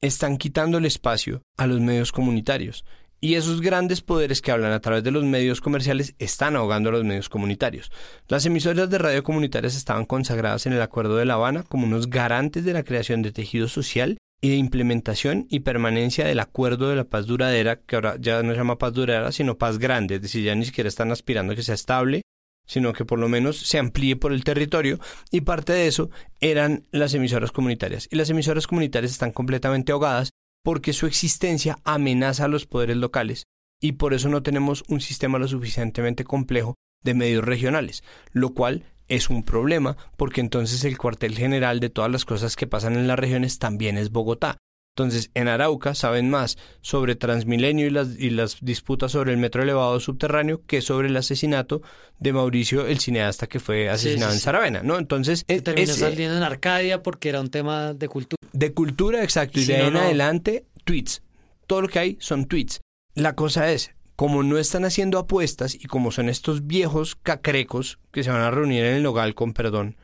están 0.00 0.36
quitando 0.36 0.78
el 0.78 0.84
espacio 0.84 1.42
a 1.56 1.66
los 1.66 1.80
medios 1.80 2.12
comunitarios. 2.12 2.84
Y 3.20 3.34
esos 3.34 3.60
grandes 3.60 4.02
poderes 4.02 4.40
que 4.40 4.52
hablan 4.52 4.70
a 4.70 4.80
través 4.80 5.02
de 5.02 5.10
los 5.10 5.24
medios 5.24 5.60
comerciales 5.60 6.14
están 6.20 6.54
ahogando 6.54 6.90
a 6.90 6.92
los 6.92 7.04
medios 7.04 7.28
comunitarios. 7.28 7.90
Las 8.28 8.46
emisoras 8.46 8.88
de 8.88 8.98
radio 8.98 9.24
comunitarias 9.24 9.76
estaban 9.76 10.06
consagradas 10.06 10.64
en 10.66 10.74
el 10.74 10.80
Acuerdo 10.80 11.16
de 11.16 11.24
La 11.24 11.34
Habana 11.34 11.64
como 11.64 11.86
unos 11.86 12.08
garantes 12.08 12.64
de 12.64 12.72
la 12.72 12.84
creación 12.84 13.20
de 13.20 13.32
tejido 13.32 13.66
social 13.66 14.16
y 14.40 14.48
de 14.48 14.56
implementación 14.56 15.46
y 15.50 15.60
permanencia 15.60 16.24
del 16.24 16.40
Acuerdo 16.40 16.88
de 16.88 16.96
la 16.96 17.04
Paz 17.04 17.26
Duradera, 17.26 17.80
que 17.80 17.96
ahora 17.96 18.16
ya 18.18 18.42
no 18.42 18.52
se 18.52 18.58
llama 18.58 18.78
paz 18.78 18.94
duradera, 18.94 19.32
sino 19.32 19.58
paz 19.58 19.78
grande, 19.78 20.16
es 20.16 20.22
decir, 20.22 20.44
ya 20.44 20.54
ni 20.54 20.64
siquiera 20.64 20.88
están 20.88 21.12
aspirando 21.12 21.52
a 21.52 21.56
que 21.56 21.62
sea 21.62 21.74
estable, 21.74 22.22
sino 22.66 22.92
que 22.92 23.04
por 23.04 23.18
lo 23.18 23.28
menos 23.28 23.58
se 23.58 23.78
amplíe 23.78 24.16
por 24.16 24.32
el 24.32 24.44
territorio, 24.44 24.98
y 25.30 25.42
parte 25.42 25.72
de 25.72 25.86
eso 25.86 26.10
eran 26.40 26.86
las 26.90 27.14
emisoras 27.14 27.52
comunitarias. 27.52 28.08
Y 28.10 28.16
las 28.16 28.30
emisoras 28.30 28.66
comunitarias 28.66 29.12
están 29.12 29.32
completamente 29.32 29.92
ahogadas 29.92 30.30
porque 30.62 30.92
su 30.92 31.06
existencia 31.06 31.78
amenaza 31.84 32.44
a 32.44 32.48
los 32.48 32.66
poderes 32.66 32.96
locales 32.96 33.44
y 33.80 33.92
por 33.92 34.14
eso 34.14 34.28
no 34.28 34.42
tenemos 34.42 34.84
un 34.88 35.00
sistema 35.00 35.38
lo 35.38 35.48
suficientemente 35.48 36.24
complejo 36.24 36.74
de 37.02 37.14
medios 37.14 37.44
regionales, 37.44 38.04
lo 38.32 38.50
cual 38.50 38.84
es 39.10 39.28
un 39.28 39.42
problema 39.42 39.96
porque 40.16 40.40
entonces 40.40 40.84
el 40.84 40.96
cuartel 40.96 41.36
general 41.36 41.80
de 41.80 41.90
todas 41.90 42.10
las 42.10 42.24
cosas 42.24 42.56
que 42.56 42.66
pasan 42.66 42.94
en 42.94 43.06
las 43.06 43.18
regiones 43.18 43.58
también 43.58 43.98
es 43.98 44.10
Bogotá. 44.10 44.56
Entonces, 44.96 45.30
en 45.34 45.48
Arauca 45.48 45.94
saben 45.94 46.30
más 46.30 46.58
sobre 46.82 47.14
Transmilenio 47.14 47.86
y 47.86 47.90
las, 47.90 48.18
y 48.18 48.30
las 48.30 48.58
disputas 48.60 49.12
sobre 49.12 49.32
el 49.32 49.38
metro 49.38 49.62
elevado 49.62 49.98
subterráneo 50.00 50.62
que 50.66 50.82
sobre 50.82 51.08
el 51.08 51.16
asesinato 51.16 51.80
de 52.18 52.32
Mauricio, 52.32 52.86
el 52.86 52.98
cineasta 52.98 53.46
que 53.46 53.60
fue 53.60 53.88
asesinado 53.88 54.32
en 54.32 54.40
Saravena, 54.40 54.82
¿no? 54.82 54.98
Entonces, 54.98 55.44
es, 55.46 55.62
terminó 55.62 55.92
saliendo 55.94 56.36
en 56.36 56.42
Arcadia 56.42 57.02
porque 57.02 57.28
era 57.28 57.40
un 57.40 57.50
tema 57.50 57.94
de 57.94 58.08
cultura. 58.08 58.40
De 58.52 58.72
cultura, 58.74 59.22
exacto. 59.22 59.60
Y 59.60 59.64
de 59.64 59.76
ahí 59.76 59.86
en 59.88 59.96
adelante, 59.96 60.66
tweets. 60.84 61.22
Todo 61.66 61.82
lo 61.82 61.88
que 61.88 61.98
hay 62.00 62.16
son 62.20 62.46
tweets. 62.46 62.80
La 63.14 63.34
cosa 63.34 63.70
es, 63.72 63.92
como 64.20 64.42
no 64.42 64.58
están 64.58 64.84
haciendo 64.84 65.18
apuestas 65.18 65.74
y 65.74 65.86
como 65.86 66.10
son 66.10 66.28
estos 66.28 66.66
viejos 66.66 67.16
cacrecos 67.16 67.98
que 68.12 68.22
se 68.22 68.28
van 68.28 68.42
a 68.42 68.50
reunir 68.50 68.84
en 68.84 68.96
el 68.96 69.02
local, 69.02 69.34
con 69.34 69.54
perdón, 69.54 69.96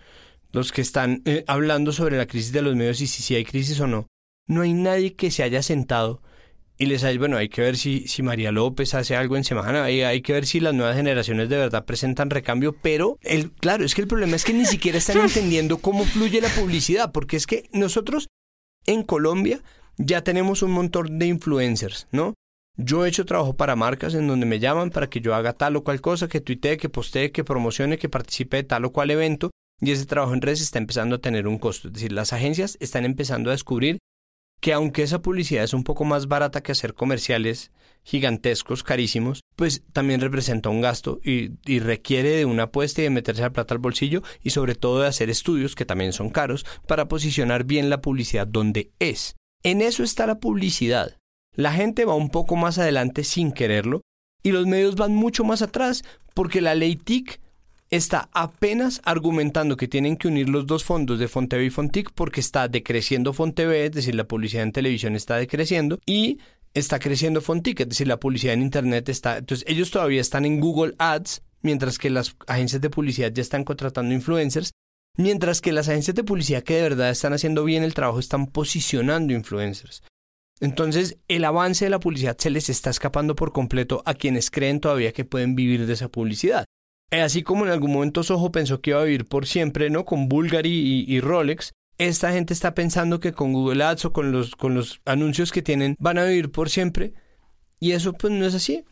los 0.52 0.72
que 0.72 0.80
están 0.80 1.20
eh, 1.26 1.44
hablando 1.46 1.92
sobre 1.92 2.16
la 2.16 2.24
crisis 2.24 2.50
de 2.52 2.62
los 2.62 2.74
medios 2.76 3.02
y 3.02 3.08
si, 3.08 3.22
si 3.22 3.34
hay 3.34 3.44
crisis 3.44 3.78
o 3.78 3.86
no, 3.86 4.06
no 4.48 4.62
hay 4.62 4.72
nadie 4.72 5.16
que 5.16 5.30
se 5.30 5.42
haya 5.42 5.62
sentado 5.62 6.22
y 6.78 6.86
les 6.86 7.04
haya, 7.04 7.18
bueno, 7.18 7.36
hay 7.36 7.50
que 7.50 7.60
ver 7.60 7.76
si, 7.76 8.08
si 8.08 8.22
María 8.22 8.52
López 8.52 8.94
hace 8.94 9.16
algo 9.16 9.36
en 9.36 9.44
semana, 9.44 9.84
hay, 9.84 10.00
hay 10.00 10.22
que 10.22 10.32
ver 10.32 10.46
si 10.46 10.60
las 10.60 10.72
nuevas 10.72 10.96
generaciones 10.96 11.50
de 11.50 11.58
verdad 11.58 11.84
presentan 11.84 12.30
recambio, 12.30 12.72
pero 12.72 13.18
el, 13.20 13.52
claro, 13.52 13.84
es 13.84 13.94
que 13.94 14.00
el 14.00 14.08
problema 14.08 14.36
es 14.36 14.46
que 14.46 14.54
ni 14.54 14.64
siquiera 14.64 14.96
están 14.96 15.20
entendiendo 15.24 15.76
cómo 15.76 16.06
fluye 16.06 16.40
la 16.40 16.48
publicidad, 16.48 17.12
porque 17.12 17.36
es 17.36 17.46
que 17.46 17.68
nosotros 17.74 18.28
en 18.86 19.02
Colombia 19.02 19.60
ya 19.98 20.24
tenemos 20.24 20.62
un 20.62 20.70
montón 20.70 21.18
de 21.18 21.26
influencers, 21.26 22.08
¿no? 22.12 22.32
Yo 22.76 23.04
he 23.04 23.08
hecho 23.08 23.24
trabajo 23.24 23.56
para 23.56 23.74
marcas 23.74 24.14
en 24.14 24.26
donde 24.26 24.44
me 24.44 24.58
llaman 24.58 24.90
para 24.90 25.08
que 25.08 25.20
yo 25.20 25.34
haga 25.34 25.54
tal 25.54 25.76
o 25.76 25.84
cual 25.84 26.02
cosa, 26.02 26.28
que 26.28 26.42
tuitee, 26.42 26.76
que 26.76 26.90
postee, 26.90 27.32
que 27.32 27.42
promocione, 27.44 27.98
que 27.98 28.10
participe 28.10 28.58
de 28.58 28.64
tal 28.64 28.84
o 28.84 28.92
cual 28.92 29.10
evento, 29.10 29.50
y 29.80 29.92
ese 29.92 30.04
trabajo 30.04 30.34
en 30.34 30.42
redes 30.42 30.60
está 30.60 30.78
empezando 30.78 31.16
a 31.16 31.20
tener 31.20 31.46
un 31.46 31.58
costo. 31.58 31.88
Es 31.88 31.94
decir, 31.94 32.12
las 32.12 32.32
agencias 32.32 32.76
están 32.80 33.04
empezando 33.04 33.50
a 33.50 33.54
descubrir 33.54 33.98
que 34.60 34.72
aunque 34.72 35.02
esa 35.02 35.22
publicidad 35.22 35.64
es 35.64 35.74
un 35.74 35.84
poco 35.84 36.04
más 36.04 36.28
barata 36.28 36.62
que 36.62 36.72
hacer 36.72 36.94
comerciales 36.94 37.72
gigantescos, 38.04 38.82
carísimos, 38.82 39.40
pues 39.54 39.82
también 39.92 40.20
representa 40.20 40.68
un 40.68 40.80
gasto 40.80 41.20
y, 41.22 41.78
requiere 41.78 42.30
de 42.30 42.44
una 42.44 42.64
apuesta 42.64 43.00
y 43.00 43.04
de 43.04 43.10
meterse 43.10 43.42
la 43.42 43.52
plata 43.52 43.74
al 43.74 43.80
bolsillo 43.80 44.22
y 44.42 44.50
sobre 44.50 44.74
todo 44.74 45.00
de 45.00 45.08
hacer 45.08 45.28
estudios 45.28 45.74
que 45.74 45.84
también 45.84 46.12
son 46.12 46.30
caros 46.30 46.64
para 46.86 47.08
posicionar 47.08 47.64
bien 47.64 47.90
la 47.90 48.00
publicidad 48.00 48.46
donde 48.46 48.92
es. 48.98 49.36
En 49.62 49.82
eso 49.82 50.02
está 50.02 50.26
la 50.26 50.38
publicidad. 50.38 51.18
La 51.56 51.72
gente 51.72 52.04
va 52.04 52.14
un 52.14 52.28
poco 52.28 52.54
más 52.54 52.78
adelante 52.78 53.24
sin 53.24 53.50
quererlo 53.50 54.02
y 54.42 54.52
los 54.52 54.66
medios 54.66 54.94
van 54.94 55.14
mucho 55.14 55.42
más 55.42 55.62
atrás 55.62 56.04
porque 56.34 56.60
la 56.60 56.74
ley 56.74 56.96
TIC 56.96 57.40
está 57.90 58.28
apenas 58.32 59.00
argumentando 59.04 59.76
que 59.76 59.88
tienen 59.88 60.16
que 60.16 60.28
unir 60.28 60.50
los 60.50 60.66
dos 60.66 60.84
fondos 60.84 61.18
de 61.18 61.28
Fontv 61.28 61.62
y 61.62 61.70
Fontic 61.70 62.12
porque 62.12 62.40
está 62.40 62.68
decreciendo 62.68 63.32
Fontv, 63.32 63.72
es 63.72 63.92
decir, 63.92 64.14
la 64.14 64.28
publicidad 64.28 64.64
en 64.64 64.72
televisión 64.72 65.16
está 65.16 65.36
decreciendo 65.36 65.98
y 66.04 66.38
está 66.74 66.98
creciendo 66.98 67.40
Fontic, 67.40 67.80
es 67.80 67.88
decir, 67.88 68.06
la 68.06 68.20
publicidad 68.20 68.54
en 68.54 68.62
internet 68.62 69.08
está, 69.08 69.38
entonces 69.38 69.66
ellos 69.68 69.90
todavía 69.90 70.20
están 70.20 70.44
en 70.44 70.60
Google 70.60 70.94
Ads, 70.98 71.42
mientras 71.62 71.98
que 71.98 72.10
las 72.10 72.36
agencias 72.46 72.82
de 72.82 72.90
publicidad 72.90 73.32
ya 73.32 73.40
están 73.40 73.64
contratando 73.64 74.14
influencers, 74.14 74.72
mientras 75.16 75.60
que 75.60 75.72
las 75.72 75.88
agencias 75.88 76.14
de 76.14 76.24
publicidad 76.24 76.62
que 76.62 76.74
de 76.74 76.82
verdad 76.82 77.10
están 77.10 77.32
haciendo 77.32 77.64
bien 77.64 77.82
el 77.82 77.94
trabajo 77.94 78.18
están 78.18 78.46
posicionando 78.46 79.32
influencers. 79.32 80.02
Entonces, 80.60 81.18
el 81.28 81.44
avance 81.44 81.84
de 81.84 81.90
la 81.90 82.00
publicidad 82.00 82.36
se 82.38 82.50
les 82.50 82.70
está 82.70 82.90
escapando 82.90 83.36
por 83.36 83.52
completo 83.52 84.02
a 84.06 84.14
quienes 84.14 84.50
creen 84.50 84.80
todavía 84.80 85.12
que 85.12 85.24
pueden 85.24 85.54
vivir 85.54 85.86
de 85.86 85.92
esa 85.92 86.08
publicidad. 86.08 86.64
Eh, 87.10 87.20
así 87.20 87.42
como 87.42 87.64
en 87.64 87.72
algún 87.72 87.92
momento 87.92 88.22
Soho 88.22 88.50
pensó 88.50 88.80
que 88.80 88.90
iba 88.90 89.00
a 89.00 89.04
vivir 89.04 89.26
por 89.26 89.46
siempre, 89.46 89.90
¿no? 89.90 90.04
Con 90.04 90.28
Bulgari 90.28 91.04
y, 91.06 91.20
Rolex, 91.20 91.72
esta 91.98 92.32
gente 92.32 92.52
está 92.52 92.74
pensando 92.74 93.20
que 93.20 93.32
con 93.32 93.52
Google 93.52 93.84
Ads 93.84 94.06
o 94.06 94.12
con 94.12 94.32
los, 94.32 94.56
con 94.56 94.74
los 94.74 95.00
anuncios 95.04 95.52
que 95.52 95.62
tienen 95.62 95.94
van 95.98 96.18
a 96.18 96.24
vivir 96.24 96.50
por 96.50 96.68
siempre. 96.68 97.12
Y 97.78 97.92
eso 97.92 98.12
pues 98.14 98.32
no 98.32 98.44
es 98.46 98.54
así. 98.54 98.84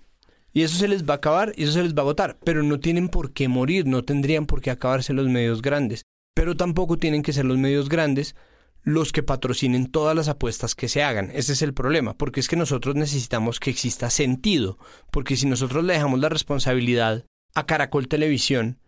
Y 0.52 0.62
eso 0.62 0.78
se 0.78 0.86
les 0.86 1.04
va 1.04 1.14
a 1.14 1.16
acabar 1.16 1.52
y 1.56 1.64
eso 1.64 1.72
se 1.72 1.82
les 1.82 1.94
va 1.94 2.00
a 2.00 2.02
agotar. 2.02 2.38
Pero 2.44 2.62
no 2.62 2.78
tienen 2.78 3.08
por 3.08 3.32
qué 3.32 3.48
morir, 3.48 3.86
no 3.86 4.04
tendrían 4.04 4.46
por 4.46 4.60
qué 4.60 4.70
acabarse 4.70 5.12
los 5.12 5.28
medios 5.28 5.62
grandes. 5.62 6.02
Pero 6.34 6.56
tampoco 6.56 6.98
tienen 6.98 7.22
que 7.22 7.32
ser 7.32 7.46
los 7.46 7.58
medios 7.58 7.88
grandes 7.88 8.36
los 8.84 9.12
que 9.12 9.22
patrocinen 9.22 9.90
todas 9.90 10.14
las 10.14 10.28
apuestas 10.28 10.74
que 10.74 10.88
se 10.88 11.02
hagan. 11.02 11.30
Ese 11.34 11.54
es 11.54 11.62
el 11.62 11.74
problema, 11.74 12.16
porque 12.16 12.40
es 12.40 12.48
que 12.48 12.56
nosotros 12.56 12.94
necesitamos 12.94 13.58
que 13.58 13.70
exista 13.70 14.10
sentido. 14.10 14.78
Porque 15.10 15.36
si 15.36 15.46
nosotros 15.46 15.84
le 15.84 15.94
dejamos 15.94 16.20
la 16.20 16.28
responsabilidad 16.28 17.24
a 17.54 17.66
Caracol 17.66 18.08
Televisión 18.08 18.78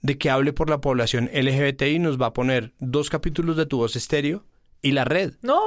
de 0.00 0.18
que 0.18 0.30
hable 0.30 0.52
por 0.52 0.70
la 0.70 0.80
población 0.80 1.30
LGBTI 1.32 1.98
nos 1.98 2.20
va 2.20 2.26
a 2.26 2.32
poner 2.32 2.74
dos 2.78 3.10
capítulos 3.10 3.56
de 3.56 3.66
tu 3.66 3.78
voz 3.78 3.96
estéreo 3.96 4.44
y 4.82 4.92
la 4.92 5.04
red. 5.04 5.34
No. 5.42 5.60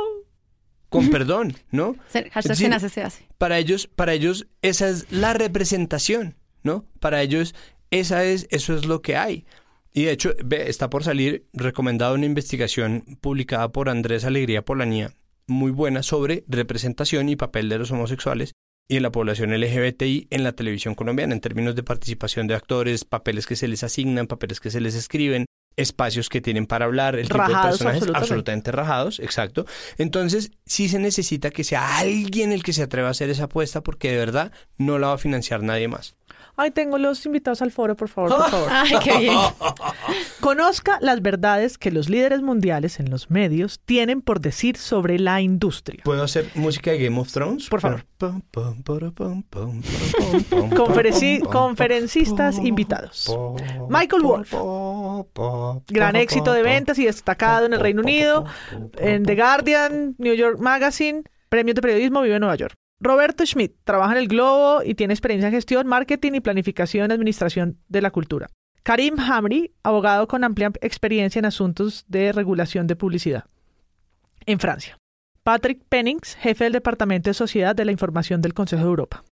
Con 0.89 1.09
perdón, 1.09 1.55
¿no? 1.71 1.95
Hashtag 2.31 2.79
se 2.89 3.01
hace. 3.01 3.27
Para 3.37 3.59
ellos, 3.59 3.87
para 3.87 4.13
ellos, 4.13 4.47
esa 4.61 4.89
es 4.89 5.11
la 5.11 5.33
representación, 5.33 6.35
¿no? 6.63 6.85
Para 6.99 7.21
ellos, 7.21 7.55
esa 7.91 8.23
es, 8.23 8.47
eso 8.51 8.75
es 8.75 8.85
lo 8.85 9.01
que 9.01 9.17
hay. 9.17 9.45
Y 9.93 10.03
de 10.05 10.11
hecho, 10.11 10.33
está 10.51 10.89
por 10.89 11.03
salir 11.03 11.47
recomendada 11.53 12.13
una 12.13 12.25
investigación 12.25 13.03
publicada 13.21 13.71
por 13.71 13.89
Andrés 13.89 14.25
Alegría 14.25 14.63
Polanía, 14.63 15.11
muy 15.47 15.71
buena, 15.71 16.03
sobre 16.03 16.43
representación 16.47 17.29
y 17.29 17.35
papel 17.35 17.69
de 17.69 17.79
los 17.79 17.91
homosexuales 17.91 18.53
y 18.87 18.97
en 18.97 19.03
la 19.03 19.11
población 19.11 19.51
LGBTI 19.51 20.27
en 20.29 20.43
la 20.43 20.53
televisión 20.53 20.95
colombiana, 20.95 21.33
en 21.33 21.41
términos 21.41 21.75
de 21.75 21.83
participación 21.83 22.47
de 22.47 22.55
actores, 22.55 23.03
papeles 23.03 23.45
que 23.45 23.55
se 23.55 23.67
les 23.67 23.83
asignan, 23.83 24.27
papeles 24.27 24.59
que 24.59 24.71
se 24.71 24.79
les 24.79 24.95
escriben, 24.95 25.45
espacios 25.75 26.29
que 26.29 26.41
tienen 26.41 26.65
para 26.65 26.85
hablar, 26.85 27.15
el 27.15 27.27
tipo 27.27 27.47
de 27.47 27.53
personajes 27.53 28.03
absolutamente. 28.13 28.71
rajados, 28.71 29.19
exacto. 29.19 29.65
Entonces, 29.97 30.51
sí 30.65 30.89
se 30.89 30.99
necesita 30.99 31.51
que 31.51 31.63
sea 31.63 31.97
alguien 31.99 32.51
el 32.51 32.63
que 32.63 32.73
se 32.73 32.83
atreva 32.83 33.09
a 33.09 33.11
hacer 33.11 33.29
esa 33.29 33.45
apuesta 33.45 33.81
porque 33.81 34.11
de 34.11 34.17
verdad 34.17 34.51
no 34.77 34.99
la 34.99 35.07
va 35.07 35.13
a 35.13 35.19
financiar 35.19 35.63
nadie 35.63 35.87
más. 35.87 36.15
Ay, 36.59 36.71
tengo 36.71 36.97
los 36.97 37.23
invitados 37.25 37.61
al 37.61 37.71
foro, 37.71 37.95
por 37.95 38.09
favor, 38.09 38.31
por 38.35 38.49
favor. 38.49 38.69
Ay, 38.71 38.93
qué 39.03 39.17
bien. 39.19 39.37
Conozca 40.39 40.97
las 41.01 41.21
verdades 41.21 41.77
que 41.77 41.91
los 41.91 42.09
líderes 42.09 42.41
mundiales 42.41 42.99
en 42.99 43.11
los 43.11 43.29
medios 43.29 43.79
tienen 43.85 44.21
por 44.21 44.39
decir 44.41 44.75
sobre 44.77 45.19
la 45.19 45.39
industria. 45.41 46.01
¿Puedo 46.03 46.23
hacer 46.23 46.49
música 46.55 46.91
de 46.91 47.03
Game 47.03 47.19
of 47.19 47.31
Thrones? 47.31 47.69
Por 47.69 47.81
favor. 47.81 48.05
conferencistas 51.51 52.57
invitados. 52.57 53.37
Michael 53.89 54.23
Wolf. 54.23 54.53
Gran 55.87 56.15
éxito 56.15 56.53
de 56.53 56.63
ventas 56.63 56.97
y 56.97 57.05
destacado 57.05 57.67
en 57.67 57.73
el 57.73 57.79
Reino 57.79 58.01
Unido, 58.01 58.45
en 58.97 59.23
The 59.23 59.35
Guardian, 59.35 60.15
New 60.17 60.33
York 60.33 60.59
Magazine, 60.59 61.23
premios 61.49 61.75
de 61.75 61.81
periodismo, 61.81 62.21
vive 62.21 62.35
en 62.35 62.41
Nueva 62.41 62.55
York. 62.55 62.73
Roberto 62.99 63.45
Schmidt 63.45 63.75
trabaja 63.83 64.13
en 64.13 64.19
el 64.19 64.27
Globo 64.27 64.81
y 64.83 64.95
tiene 64.95 65.13
experiencia 65.13 65.47
en 65.47 65.53
gestión, 65.53 65.87
marketing 65.87 66.33
y 66.33 66.39
planificación 66.39 67.09
y 67.09 67.13
administración 67.13 67.77
de 67.87 68.01
la 68.01 68.11
cultura. 68.11 68.47
Karim 68.83 69.19
Hamri, 69.19 69.73
abogado 69.83 70.27
con 70.27 70.43
amplia 70.43 70.71
experiencia 70.81 71.39
en 71.39 71.45
asuntos 71.45 72.05
de 72.07 72.31
regulación 72.31 72.87
de 72.87 72.95
publicidad. 72.95 73.45
En 74.45 74.59
Francia. 74.59 74.97
Patrick 75.43 75.83
Pennings, 75.87 76.35
jefe 76.35 76.63
del 76.63 76.73
Departamento 76.73 77.29
de 77.29 77.33
Sociedad 77.33 77.75
de 77.75 77.85
la 77.85 77.91
Información 77.91 78.41
del 78.41 78.53
Consejo 78.53 78.83
de 78.83 78.89
Europa. 78.89 79.23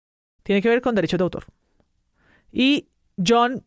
Tiene 0.43 0.61
que 0.61 0.69
ver 0.69 0.81
con 0.81 0.95
derechos 0.95 1.19
de 1.19 1.25
autor. 1.25 1.45
Y 2.53 2.89
John 3.25 3.65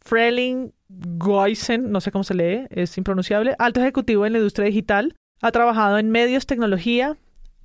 Freling 0.00 0.72
Goisen, 0.88 1.90
no 1.90 2.00
sé 2.00 2.10
cómo 2.10 2.24
se 2.24 2.34
lee, 2.34 2.66
es 2.70 2.96
impronunciable, 2.98 3.54
alto 3.58 3.80
ejecutivo 3.80 4.26
en 4.26 4.32
la 4.32 4.38
industria 4.38 4.66
digital. 4.66 5.14
Ha 5.42 5.52
trabajado 5.52 5.98
en 5.98 6.10
medios, 6.10 6.46
tecnología, 6.46 7.16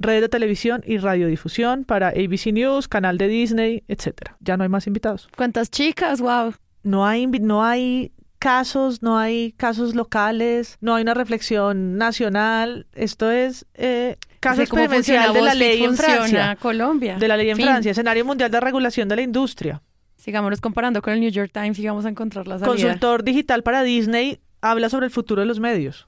redes 0.01 0.21
de 0.21 0.29
televisión 0.29 0.83
y 0.85 0.97
radiodifusión 0.97 1.83
para 1.83 2.09
ABC 2.09 2.47
News, 2.53 2.87
canal 2.87 3.17
de 3.17 3.27
Disney, 3.27 3.83
etcétera. 3.87 4.37
Ya 4.39 4.57
no 4.57 4.63
hay 4.63 4.69
más 4.69 4.87
invitados. 4.87 5.29
¿Cuántas 5.35 5.71
chicas? 5.71 6.21
Wow. 6.21 6.53
No 6.83 7.05
hay, 7.05 7.27
no 7.27 7.63
hay 7.63 8.11
casos, 8.39 9.03
no 9.03 9.19
hay 9.19 9.53
casos 9.53 9.93
locales, 9.93 10.77
no 10.81 10.95
hay 10.95 11.03
una 11.03 11.13
reflexión 11.13 11.97
nacional. 11.97 12.87
Esto 12.93 13.29
es 13.29 13.67
eh, 13.75 14.17
caso 14.39 14.63
experimental 14.63 15.33
de 15.33 15.41
la 15.41 15.53
ley 15.53 15.83
en 15.83 15.95
Francia. 15.95 16.57
Colombia. 16.59 17.17
De 17.17 17.27
la 17.27 17.37
ley 17.37 17.51
en 17.51 17.57
Fin. 17.57 17.65
Francia, 17.67 17.91
escenario 17.91 18.25
mundial 18.25 18.49
de 18.49 18.59
regulación 18.59 19.07
de 19.07 19.15
la 19.15 19.21
industria. 19.21 19.81
Sigámonos 20.17 20.59
comparando 20.59 21.01
con 21.01 21.13
el 21.13 21.19
New 21.19 21.29
York 21.29 21.51
Times 21.53 21.77
y 21.79 21.87
vamos 21.87 22.05
a 22.05 22.09
encontrar 22.09 22.47
la 22.47 22.57
salida. 22.57 22.71
Consultor 22.71 23.23
digital 23.23 23.63
para 23.63 23.83
Disney 23.83 24.39
habla 24.59 24.89
sobre 24.89 25.05
el 25.05 25.11
futuro 25.11 25.41
de 25.41 25.45
los 25.45 25.59
medios. 25.59 26.07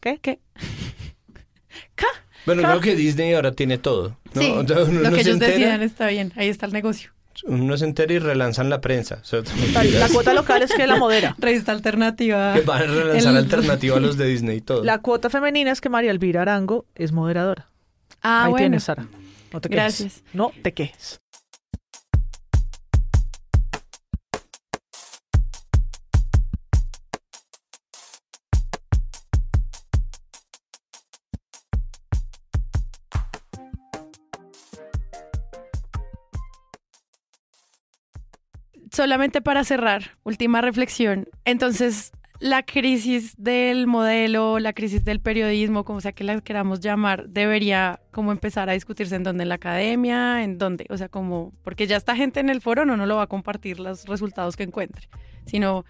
¿Qué? 0.00 0.18
¿Qué? 0.18 0.40
Bueno, 2.54 2.68
creo 2.68 2.80
que 2.80 2.96
Disney 2.96 3.32
ahora 3.34 3.52
tiene 3.52 3.78
todo. 3.78 4.16
¿no? 4.34 4.40
Sí, 4.42 4.46
sea, 4.66 4.82
uno 4.84 5.00
lo 5.00 5.10
que 5.10 5.22
se 5.24 5.30
ellos 5.30 5.38
decidan 5.38 5.82
está 5.82 6.08
bien. 6.08 6.32
Ahí 6.36 6.48
está 6.48 6.66
el 6.66 6.72
negocio. 6.72 7.10
Uno 7.44 7.76
se 7.76 7.84
entera 7.84 8.12
y 8.12 8.18
relanzan 8.18 8.68
la 8.68 8.80
prensa. 8.80 9.20
O 9.22 9.24
sea, 9.24 9.42
La, 9.72 9.84
la 10.00 10.08
cuota 10.08 10.34
local 10.34 10.60
es 10.62 10.72
que 10.72 10.86
la 10.88 10.96
modera. 10.96 11.36
Revista 11.38 11.70
alternativa. 11.70 12.52
que 12.54 12.62
van 12.62 12.82
a 12.82 12.86
relanzar 12.86 13.30
El- 13.32 13.38
alternativa 13.38 13.96
a 13.96 14.00
los 14.00 14.16
de 14.16 14.26
Disney 14.26 14.56
y 14.56 14.60
todo. 14.60 14.82
La 14.82 14.98
cuota 14.98 15.30
femenina 15.30 15.70
es 15.70 15.80
que 15.80 15.88
María 15.88 16.10
Elvira 16.10 16.42
Arango 16.42 16.84
es 16.96 17.12
moderadora. 17.12 17.68
Ah, 18.22 18.44
Ahí 18.44 18.50
bueno. 18.50 18.64
tienes, 18.64 18.82
Sara. 18.84 19.06
No 19.52 19.60
te 19.60 19.68
quejes. 19.68 19.82
Gracias. 20.00 20.22
No 20.32 20.50
te 20.62 20.74
quejes. 20.74 21.20
Solamente 38.98 39.40
para 39.40 39.62
cerrar, 39.62 40.18
última 40.24 40.60
reflexión. 40.60 41.28
Entonces, 41.44 42.10
la 42.40 42.64
crisis 42.64 43.36
del 43.36 43.86
modelo, 43.86 44.58
la 44.58 44.72
crisis 44.72 45.04
del 45.04 45.20
periodismo, 45.20 45.84
como 45.84 46.00
sea 46.00 46.10
que 46.10 46.24
la 46.24 46.40
queramos 46.40 46.80
llamar, 46.80 47.28
debería 47.28 48.00
como 48.10 48.32
empezar 48.32 48.68
a 48.68 48.72
discutirse 48.72 49.14
en 49.14 49.22
dónde, 49.22 49.44
en 49.44 49.50
la 49.50 49.54
academia, 49.54 50.42
en 50.42 50.58
dónde, 50.58 50.84
o 50.90 50.96
sea, 50.96 51.08
como, 51.08 51.52
porque 51.62 51.86
ya 51.86 51.96
esta 51.96 52.16
gente 52.16 52.40
en 52.40 52.48
el 52.48 52.60
foro 52.60 52.84
no, 52.84 52.96
no 52.96 53.06
lo 53.06 53.14
va 53.14 53.22
a 53.22 53.26
compartir 53.28 53.78
los 53.78 54.04
resultados 54.06 54.56
que 54.56 54.64
encuentre, 54.64 55.08
sino, 55.46 55.84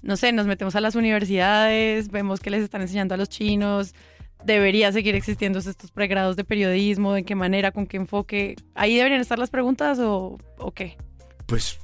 no 0.00 0.16
sé, 0.16 0.32
nos 0.32 0.46
metemos 0.46 0.74
a 0.74 0.80
las 0.80 0.94
universidades, 0.94 2.08
vemos 2.10 2.40
que 2.40 2.48
les 2.48 2.62
están 2.62 2.80
enseñando 2.80 3.12
a 3.12 3.18
los 3.18 3.28
chinos, 3.28 3.94
debería 4.42 4.90
seguir 4.90 5.14
existiendo 5.16 5.58
estos 5.58 5.90
pregrados 5.90 6.34
de 6.36 6.44
periodismo, 6.44 7.12
de 7.12 7.24
qué 7.24 7.34
manera, 7.34 7.72
con 7.72 7.86
qué 7.86 7.98
enfoque, 7.98 8.56
ahí 8.74 8.96
deberían 8.96 9.20
estar 9.20 9.38
las 9.38 9.50
preguntas 9.50 9.98
o, 9.98 10.38
o 10.56 10.72
qué. 10.72 10.96
Pues 11.44 11.78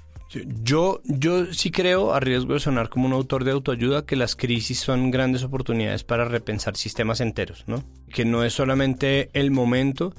yo, 0.63 1.01
yo 1.05 1.53
sí 1.53 1.71
creo, 1.71 2.15
a 2.15 2.21
riesgo 2.21 2.55
de 2.55 2.61
sonar 2.61 2.89
como 2.89 3.07
un 3.07 3.13
autor 3.13 3.45
de 3.45 3.51
autoayuda, 3.51 4.07
que 4.07 4.17
las 4.17 4.37
crisis 4.37 4.79
son 4.79 5.11
grandes 5.11 5.43
oportunidades 5.43 6.05
para 6.05 6.25
repensar 6.25 6.77
sistemas 6.77 7.21
enteros, 7.21 7.65
¿no? 7.67 7.83
Que 8.09 8.25
no 8.25 8.45
es 8.45 8.53
solamente 8.53 9.31
el 9.33 9.51
momento 9.51 10.15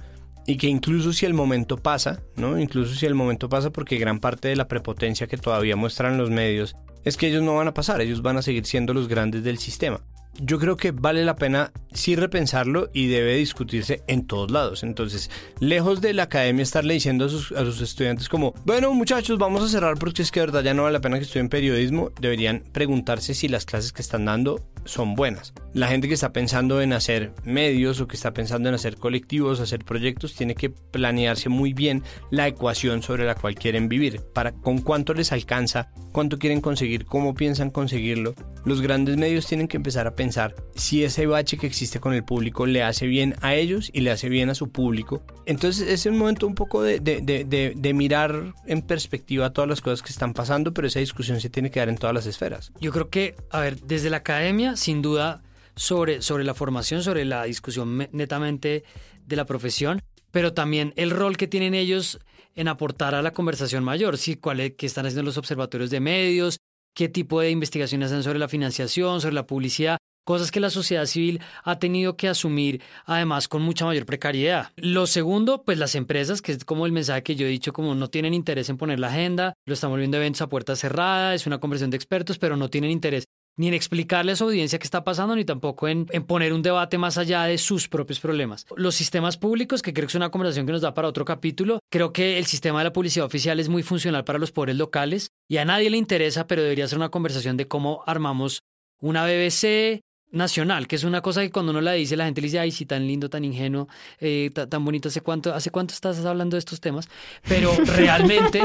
y 0.46 0.58
que 0.58 0.68
incluso 0.68 1.14
si 1.14 1.26
el 1.26 1.34
momento 1.34 1.78
pasa, 1.78 2.22
¿no? 2.36 2.60
Incluso 2.60 2.96
si 2.96 3.06
el 3.06 3.16
momento 3.16 3.48
pasa 3.48 3.70
porque 3.70 3.98
gran 3.98 4.20
parte 4.20 4.50
de 4.50 4.56
la 4.56 4.68
prepotencia 4.68 5.28
que 5.28 5.38
todavía 5.38 5.76
muestran 5.76 6.18
los 6.18 6.30
medios 6.30 6.76
es 7.06 7.18
que 7.18 7.28
ellos 7.28 7.44
no 7.44 7.56
van 7.56 7.68
a 7.68 7.74
pasar, 7.74 8.02
ellos 8.02 8.22
van 8.22 8.38
a 8.38 8.42
seguir 8.42 8.66
siendo 8.66 8.94
los 8.94 9.08
grandes 9.08 9.44
del 9.44 9.58
sistema. 9.60 10.02
Yo 10.40 10.60
creo 10.60 10.78
que 10.78 10.92
vale 10.92 11.26
la 11.26 11.36
pena 11.36 11.72
sí 11.94 12.16
repensarlo 12.16 12.90
y 12.94 13.08
debe 13.08 13.36
discutirse 13.36 14.02
en 14.08 14.26
todos 14.26 14.50
lados. 14.50 14.84
Entonces, 14.84 15.30
lejos 15.60 16.02
de 16.02 16.14
la 16.14 16.24
academia 16.24 16.64
estarle 16.64 16.94
diciendo 16.94 17.26
a 17.26 17.30
sus, 17.30 17.52
a 17.52 17.66
sus 17.66 17.82
estudiantes 17.82 18.30
como, 18.30 18.54
bueno 18.66 18.94
muchachos, 18.94 19.38
vamos 19.38 19.62
a 19.64 19.68
cerrar 19.68 19.98
porque 19.98 20.22
es 20.22 20.32
que 20.32 20.40
de 20.40 20.48
verdad 20.48 20.64
ya 20.64 20.74
no 20.74 20.84
vale 20.84 20.94
la 20.94 21.02
pena 21.02 21.18
que 21.18 21.26
estudien 21.26 21.50
periodismo, 21.50 22.12
deberían 22.20 22.64
preguntarse 22.72 23.34
si 23.34 23.48
las 23.50 23.66
clases 23.66 23.92
que 23.92 24.02
están 24.02 24.26
dando 24.26 24.64
son 24.86 25.16
buenas. 25.16 25.54
La 25.74 25.88
gente 25.88 26.08
que 26.08 26.14
está 26.14 26.34
pensando 26.34 26.82
en 26.82 26.94
hacer 26.94 27.34
medios 27.44 28.02
o 28.02 28.08
que 28.08 28.16
está 28.16 28.34
pensando 28.34 28.70
en 28.70 28.76
hacer 28.76 28.98
colectivos, 28.98 29.60
hacer 29.60 29.86
proyectos, 29.86 30.36
tiene 30.36 30.56
que 30.56 30.70
planearse 30.70 31.50
muy 31.50 31.74
bien 31.74 32.04
la 32.30 32.48
ecuación 32.48 33.02
sobre 33.02 33.26
la 33.26 33.36
cual 33.36 33.56
quieren 33.56 33.88
vivir, 33.88 34.22
para 34.34 34.52
con 34.52 34.80
cuánto 34.80 35.14
les 35.14 35.32
alcanza, 35.32 35.92
cuánto 36.12 36.40
quieren 36.40 36.62
conseguir, 36.62 37.06
cómo 37.06 37.34
piensan 37.34 37.70
conseguirlo. 37.70 38.34
Los 38.66 38.82
grandes 38.82 39.18
medios 39.18 39.48
tienen 39.48 39.68
que 39.68 39.78
empezar 39.78 40.08
a 40.08 40.16
pensar 40.16 40.56
si 40.76 41.04
ese 41.04 41.26
bache 41.26 41.58
que 41.58 41.68
existe 41.68 42.00
con 42.00 42.14
el 42.14 42.24
público 42.24 42.66
le 42.66 42.84
hace 42.84 43.08
bien 43.08 43.36
a 43.42 43.56
ellos 43.56 43.90
y 43.94 44.02
le 44.02 44.12
hace 44.12 44.30
bien 44.30 44.50
a 44.50 44.56
su 44.56 44.72
público. 44.72 45.24
Entonces 45.46 45.88
es 45.88 46.06
un 46.06 46.18
momento 46.18 46.48
un 46.48 46.56
poco 46.56 46.84
de, 46.84 47.00
de, 47.00 47.22
de, 47.22 47.74
de, 47.76 47.94
mirar 47.94 48.54
en 48.68 48.82
perspectiva 48.82 49.52
todas 49.52 49.70
las 49.70 49.82
cosas 49.82 50.02
que 50.02 50.12
están 50.12 50.34
pasando, 50.34 50.74
pero 50.74 50.88
esa 50.88 51.00
discusión 51.00 51.42
se 51.42 51.50
tiene 51.50 51.72
que 51.72 51.80
dar 51.80 51.90
en 51.90 51.98
todas 51.98 52.14
las 52.14 52.26
esferas. 52.26 52.72
Yo 52.80 52.92
creo 52.92 53.10
que, 53.10 53.36
a 53.50 53.60
ver, 53.60 53.82
desde 53.82 54.10
la 54.10 54.18
academia, 54.18 54.71
sin 54.76 55.02
duda, 55.02 55.44
sobre, 55.76 56.22
sobre 56.22 56.44
la 56.44 56.54
formación, 56.54 57.04
sobre 57.04 57.26
la 57.26 57.44
discusión 57.46 57.88
me- 57.90 58.10
netamente 58.12 58.84
de 59.26 59.36
la 59.36 59.46
profesión, 59.46 60.02
pero 60.32 60.54
también 60.54 60.94
el 60.98 61.12
rol 61.12 61.38
que 61.38 61.48
tienen 61.48 61.74
ellos 61.74 62.20
en 62.56 62.68
aportar 62.68 63.16
a 63.16 63.22
la 63.22 63.32
conversación 63.32 63.84
mayor, 63.84 64.18
sí, 64.18 64.36
cuál 64.36 64.60
es, 64.60 64.74
qué 64.78 64.86
están 64.86 65.06
haciendo 65.06 65.24
los 65.24 65.38
observatorios 65.38 65.90
de 65.90 66.00
medios, 66.02 66.58
qué 66.94 67.08
tipo 67.08 67.40
de 67.40 67.50
investigaciones 67.52 68.12
hacen 68.12 68.24
sobre 68.24 68.40
la 68.40 68.50
financiación, 68.50 69.22
sobre 69.22 69.36
la 69.36 69.48
publicidad, 69.48 69.98
cosas 70.26 70.52
que 70.52 70.60
la 70.60 70.70
sociedad 70.70 71.06
civil 71.06 71.40
ha 71.64 71.80
tenido 71.80 72.18
que 72.18 72.28
asumir 72.28 72.82
además 73.06 73.48
con 73.48 73.62
mucha 73.62 73.86
mayor 73.86 74.06
precariedad. 74.06 74.72
Lo 74.76 75.08
segundo, 75.08 75.64
pues 75.64 75.78
las 75.78 75.96
empresas, 75.96 76.42
que 76.42 76.52
es 76.52 76.66
como 76.66 76.86
el 76.86 76.92
mensaje 76.92 77.24
que 77.24 77.36
yo 77.36 77.46
he 77.46 77.50
dicho, 77.50 77.72
como 77.74 77.96
no 77.96 78.10
tienen 78.10 78.34
interés 78.34 78.70
en 78.70 78.78
poner 78.78 79.00
la 79.00 79.08
agenda, 79.08 79.54
lo 79.66 79.74
están 79.74 79.90
volviendo 79.90 80.18
eventos 80.18 80.42
a 80.42 80.50
puerta 80.50 80.76
cerrada, 80.76 81.34
es 81.34 81.48
una 81.48 81.60
conversación 81.60 81.92
de 81.92 81.98
expertos, 81.98 82.38
pero 82.38 82.58
no 82.58 82.70
tienen 82.70 82.92
interés 82.92 83.24
ni 83.58 83.68
en 83.68 83.74
explicarle 83.74 84.32
a 84.32 84.36
su 84.36 84.46
audiencia 84.46 84.80
qué 84.80 84.84
está 84.86 85.04
pasando, 85.04 85.36
ni 85.36 85.46
tampoco 85.46 85.88
en, 85.88 86.08
en 86.12 86.24
poner 86.24 86.54
un 86.54 86.62
debate 86.62 86.98
más 86.98 87.18
allá 87.18 87.44
de 87.44 87.58
sus 87.58 87.88
propios 87.88 88.20
problemas. 88.20 88.66
Los 88.76 88.96
sistemas 88.96 89.38
públicos, 89.38 89.82
que 89.82 89.94
creo 89.94 90.08
que 90.08 90.12
es 90.12 90.16
una 90.16 90.32
conversación 90.32 90.66
que 90.66 90.72
nos 90.72 90.82
da 90.82 90.94
para 90.94 91.08
otro 91.08 91.26
capítulo, 91.26 91.80
creo 91.92 92.14
que 92.14 92.38
el 92.38 92.46
sistema 92.46 92.80
de 92.80 92.86
la 92.86 92.94
publicidad 92.94 93.26
oficial 93.26 93.60
es 93.60 93.70
muy 93.70 93.84
funcional 93.84 94.24
para 94.24 94.40
los 94.40 94.52
pobres 94.52 94.76
locales 94.78 95.30
y 95.50 95.58
a 95.58 95.66
nadie 95.66 95.90
le 95.90 95.98
interesa, 95.98 96.48
pero 96.48 96.62
debería 96.64 96.88
ser 96.88 96.98
una 96.98 97.10
conversación 97.10 97.58
de 97.58 97.68
cómo 97.68 98.04
armamos 98.08 98.62
una 99.00 99.26
BBC 99.26 100.02
nacional, 100.32 100.88
que 100.88 100.96
es 100.96 101.04
una 101.04 101.20
cosa 101.22 101.42
que 101.42 101.52
cuando 101.52 101.72
uno 101.72 101.82
la 101.82 101.92
dice 101.92 102.16
la 102.16 102.24
gente 102.24 102.40
le 102.40 102.46
dice, 102.48 102.60
ay, 102.60 102.72
sí, 102.72 102.86
tan 102.86 103.06
lindo, 103.06 103.30
tan 103.30 103.44
ingenuo, 103.44 103.90
eh, 104.20 104.50
ta- 104.54 104.66
tan 104.70 104.86
bonito, 104.86 105.10
¿hace 105.10 105.20
cuánto, 105.20 105.54
¿hace 105.54 105.72
cuánto 105.72 105.94
estás 105.94 106.24
hablando 106.26 106.56
de 106.56 106.60
estos 106.60 106.80
temas? 106.80 107.10
Pero 107.50 107.76
realmente 107.86 108.62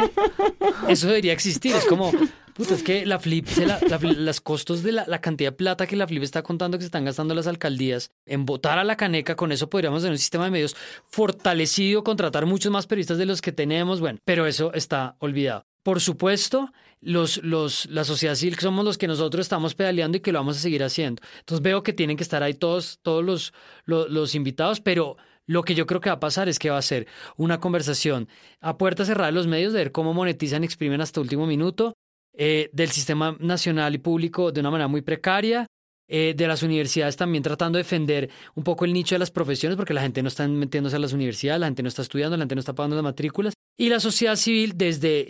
eso 0.88 1.08
debería 1.08 1.32
existir, 1.32 1.74
es 1.74 1.84
como, 1.86 2.12
es 2.58 2.82
que 2.82 3.06
la 3.06 3.18
Flip, 3.18 3.46
se 3.46 3.66
la, 3.66 3.78
la 3.88 3.98
Flip- 3.98 4.16
los 4.16 4.40
costos 4.40 4.82
de 4.82 4.92
la, 4.92 5.04
la 5.06 5.20
cantidad 5.20 5.50
de 5.50 5.56
plata 5.56 5.86
que 5.86 5.96
la 5.96 6.06
Flip 6.06 6.22
está 6.22 6.42
contando 6.42 6.78
que 6.78 6.82
se 6.82 6.86
están 6.86 7.04
gastando 7.04 7.34
las 7.34 7.46
alcaldías 7.46 8.10
en 8.24 8.46
votar 8.46 8.78
a 8.78 8.84
la 8.84 8.96
caneca, 8.96 9.36
con 9.36 9.52
eso 9.52 9.68
podríamos 9.68 10.02
tener 10.02 10.12
un 10.12 10.18
sistema 10.18 10.46
de 10.46 10.50
medios 10.50 10.76
fortalecido, 11.06 12.04
contratar 12.04 12.46
muchos 12.46 12.72
más 12.72 12.86
periodistas 12.86 13.18
de 13.18 13.26
los 13.26 13.42
que 13.42 13.52
tenemos, 13.52 14.00
bueno, 14.00 14.18
pero 14.24 14.46
eso 14.46 14.72
está 14.74 15.16
olvidado. 15.18 15.64
Por 15.82 16.00
supuesto, 16.00 16.72
los, 17.00 17.42
los, 17.44 17.86
la 17.86 18.04
sociedad 18.04 18.34
civil 18.34 18.58
somos 18.58 18.84
los 18.84 18.98
que 18.98 19.06
nosotros 19.06 19.46
estamos 19.46 19.74
pedaleando 19.74 20.16
y 20.16 20.20
que 20.20 20.32
lo 20.32 20.40
vamos 20.40 20.56
a 20.56 20.60
seguir 20.60 20.82
haciendo. 20.82 21.22
Entonces 21.38 21.62
veo 21.62 21.82
que 21.82 21.92
tienen 21.92 22.16
que 22.16 22.24
estar 22.24 22.42
ahí 22.42 22.54
todos, 22.54 22.98
todos 23.02 23.24
los, 23.24 23.52
los, 23.84 24.34
invitados, 24.34 24.80
pero 24.80 25.16
lo 25.46 25.62
que 25.62 25.76
yo 25.76 25.86
creo 25.86 26.00
que 26.00 26.10
va 26.10 26.16
a 26.16 26.20
pasar 26.20 26.48
es 26.48 26.58
que 26.58 26.70
va 26.70 26.78
a 26.78 26.82
ser 26.82 27.06
una 27.36 27.60
conversación 27.60 28.28
a 28.60 28.78
puerta 28.78 29.04
cerrada 29.04 29.26
de 29.26 29.34
los 29.34 29.46
medios 29.46 29.72
de 29.72 29.78
ver 29.78 29.92
cómo 29.92 30.12
monetizan 30.12 30.64
exprimen 30.64 31.00
hasta 31.00 31.20
último 31.20 31.46
minuto, 31.46 31.95
eh, 32.36 32.70
del 32.72 32.90
sistema 32.90 33.36
nacional 33.40 33.94
y 33.94 33.98
público 33.98 34.52
de 34.52 34.60
una 34.60 34.70
manera 34.70 34.88
muy 34.88 35.02
precaria, 35.02 35.66
eh, 36.08 36.34
de 36.36 36.46
las 36.46 36.62
universidades 36.62 37.16
también 37.16 37.42
tratando 37.42 37.78
de 37.78 37.82
defender 37.82 38.30
un 38.54 38.62
poco 38.62 38.84
el 38.84 38.92
nicho 38.92 39.14
de 39.14 39.18
las 39.18 39.30
profesiones, 39.30 39.76
porque 39.76 39.94
la 39.94 40.02
gente 40.02 40.22
no 40.22 40.28
está 40.28 40.46
metiéndose 40.46 40.96
a 40.96 40.98
las 41.00 41.12
universidades, 41.12 41.60
la 41.60 41.66
gente 41.66 41.82
no 41.82 41.88
está 41.88 42.02
estudiando, 42.02 42.36
la 42.36 42.42
gente 42.42 42.54
no 42.54 42.60
está 42.60 42.74
pagando 42.74 42.94
las 42.94 43.02
matrículas, 43.02 43.54
y 43.76 43.88
la 43.88 43.98
sociedad 43.98 44.36
civil 44.36 44.74
desde, 44.76 45.26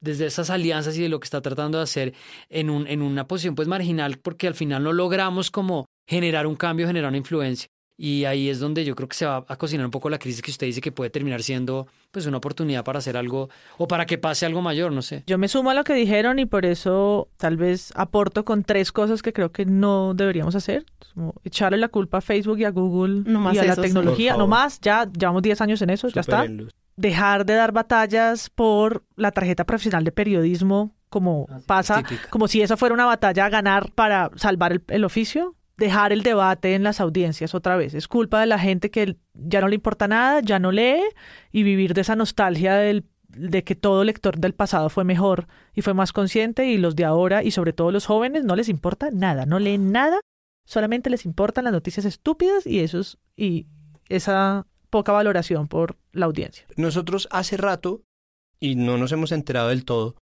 desde 0.00 0.26
esas 0.26 0.50
alianzas 0.50 0.96
y 0.96 1.02
de 1.02 1.08
lo 1.08 1.18
que 1.18 1.24
está 1.24 1.40
tratando 1.42 1.78
de 1.78 1.84
hacer 1.84 2.14
en, 2.48 2.70
un, 2.70 2.86
en 2.86 3.02
una 3.02 3.26
posición 3.26 3.54
pues 3.54 3.66
marginal, 3.66 4.18
porque 4.18 4.46
al 4.46 4.54
final 4.54 4.84
no 4.84 4.92
logramos 4.92 5.50
como 5.50 5.86
generar 6.08 6.46
un 6.46 6.56
cambio, 6.56 6.86
generar 6.86 7.08
una 7.08 7.18
influencia. 7.18 7.68
Y 8.02 8.24
ahí 8.24 8.48
es 8.48 8.60
donde 8.60 8.86
yo 8.86 8.96
creo 8.96 9.10
que 9.10 9.14
se 9.14 9.26
va 9.26 9.44
a 9.46 9.56
cocinar 9.56 9.84
un 9.84 9.90
poco 9.90 10.08
la 10.08 10.18
crisis 10.18 10.40
que 10.40 10.50
usted 10.50 10.66
dice 10.66 10.80
que 10.80 10.90
puede 10.90 11.10
terminar 11.10 11.42
siendo 11.42 11.86
pues 12.10 12.24
una 12.24 12.38
oportunidad 12.38 12.82
para 12.82 12.98
hacer 12.98 13.14
algo 13.14 13.50
o 13.76 13.86
para 13.88 14.06
que 14.06 14.16
pase 14.16 14.46
algo 14.46 14.62
mayor, 14.62 14.90
no 14.90 15.02
sé. 15.02 15.22
Yo 15.26 15.36
me 15.36 15.48
sumo 15.48 15.68
a 15.68 15.74
lo 15.74 15.84
que 15.84 15.92
dijeron 15.92 16.38
y 16.38 16.46
por 16.46 16.64
eso 16.64 17.28
tal 17.36 17.58
vez 17.58 17.92
aporto 17.94 18.46
con 18.46 18.64
tres 18.64 18.90
cosas 18.90 19.20
que 19.20 19.34
creo 19.34 19.52
que 19.52 19.66
no 19.66 20.14
deberíamos 20.14 20.54
hacer. 20.54 20.86
Como 21.12 21.34
echarle 21.44 21.76
la 21.76 21.88
culpa 21.88 22.18
a 22.18 22.20
Facebook 22.22 22.58
y 22.60 22.64
a 22.64 22.70
Google 22.70 23.22
No 23.26 23.38
más 23.38 23.54
y 23.54 23.58
a 23.58 23.64
la 23.64 23.76
tecnología. 23.76 24.34
No 24.34 24.46
más, 24.46 24.80
ya 24.80 25.06
llevamos 25.12 25.42
10 25.42 25.60
años 25.60 25.82
en 25.82 25.90
eso, 25.90 26.08
ya 26.08 26.22
está. 26.22 26.46
Dejar 26.96 27.44
de 27.44 27.52
dar 27.52 27.72
batallas 27.72 28.48
por 28.48 29.04
la 29.16 29.30
tarjeta 29.30 29.66
profesional 29.66 30.04
de 30.04 30.12
periodismo 30.12 30.94
como 31.10 31.48
Ah, 31.50 31.58
pasa, 31.66 32.02
como 32.30 32.48
si 32.48 32.62
esa 32.62 32.78
fuera 32.78 32.94
una 32.94 33.04
batalla 33.04 33.44
a 33.44 33.50
ganar 33.50 33.90
para 33.92 34.30
salvar 34.36 34.72
el, 34.72 34.82
el 34.88 35.04
oficio. 35.04 35.54
Dejar 35.80 36.12
el 36.12 36.22
debate 36.22 36.74
en 36.74 36.84
las 36.84 37.00
audiencias 37.00 37.54
otra 37.54 37.76
vez. 37.76 37.94
Es 37.94 38.06
culpa 38.06 38.38
de 38.40 38.46
la 38.46 38.58
gente 38.58 38.90
que 38.90 39.16
ya 39.34 39.60
no 39.62 39.68
le 39.68 39.74
importa 39.74 40.06
nada, 40.06 40.40
ya 40.40 40.58
no 40.58 40.70
lee 40.70 41.00
y 41.50 41.62
vivir 41.62 41.94
de 41.94 42.02
esa 42.02 42.16
nostalgia 42.16 42.74
del, 42.74 43.06
de 43.28 43.64
que 43.64 43.74
todo 43.74 44.04
lector 44.04 44.38
del 44.38 44.54
pasado 44.54 44.90
fue 44.90 45.04
mejor 45.04 45.48
y 45.74 45.80
fue 45.80 45.94
más 45.94 46.12
consciente 46.12 46.66
y 46.66 46.76
los 46.76 46.96
de 46.96 47.06
ahora 47.06 47.42
y 47.42 47.50
sobre 47.50 47.72
todo 47.72 47.90
los 47.90 48.04
jóvenes 48.04 48.44
no 48.44 48.56
les 48.56 48.68
importa 48.68 49.10
nada, 49.10 49.46
no 49.46 49.58
leen 49.58 49.90
nada, 49.90 50.20
solamente 50.66 51.08
les 51.08 51.24
importan 51.24 51.64
las 51.64 51.72
noticias 51.72 52.04
estúpidas 52.04 52.66
y 52.66 52.80
esos 52.80 53.18
y 53.34 53.66
esa 54.10 54.66
poca 54.90 55.12
valoración 55.12 55.66
por 55.66 55.96
la 56.12 56.26
audiencia. 56.26 56.66
Nosotros 56.76 57.26
hace 57.30 57.56
rato 57.56 58.02
y 58.60 58.74
no 58.74 58.98
nos 58.98 59.12
hemos 59.12 59.32
enterado 59.32 59.70
del 59.70 59.86
todo, 59.86 60.16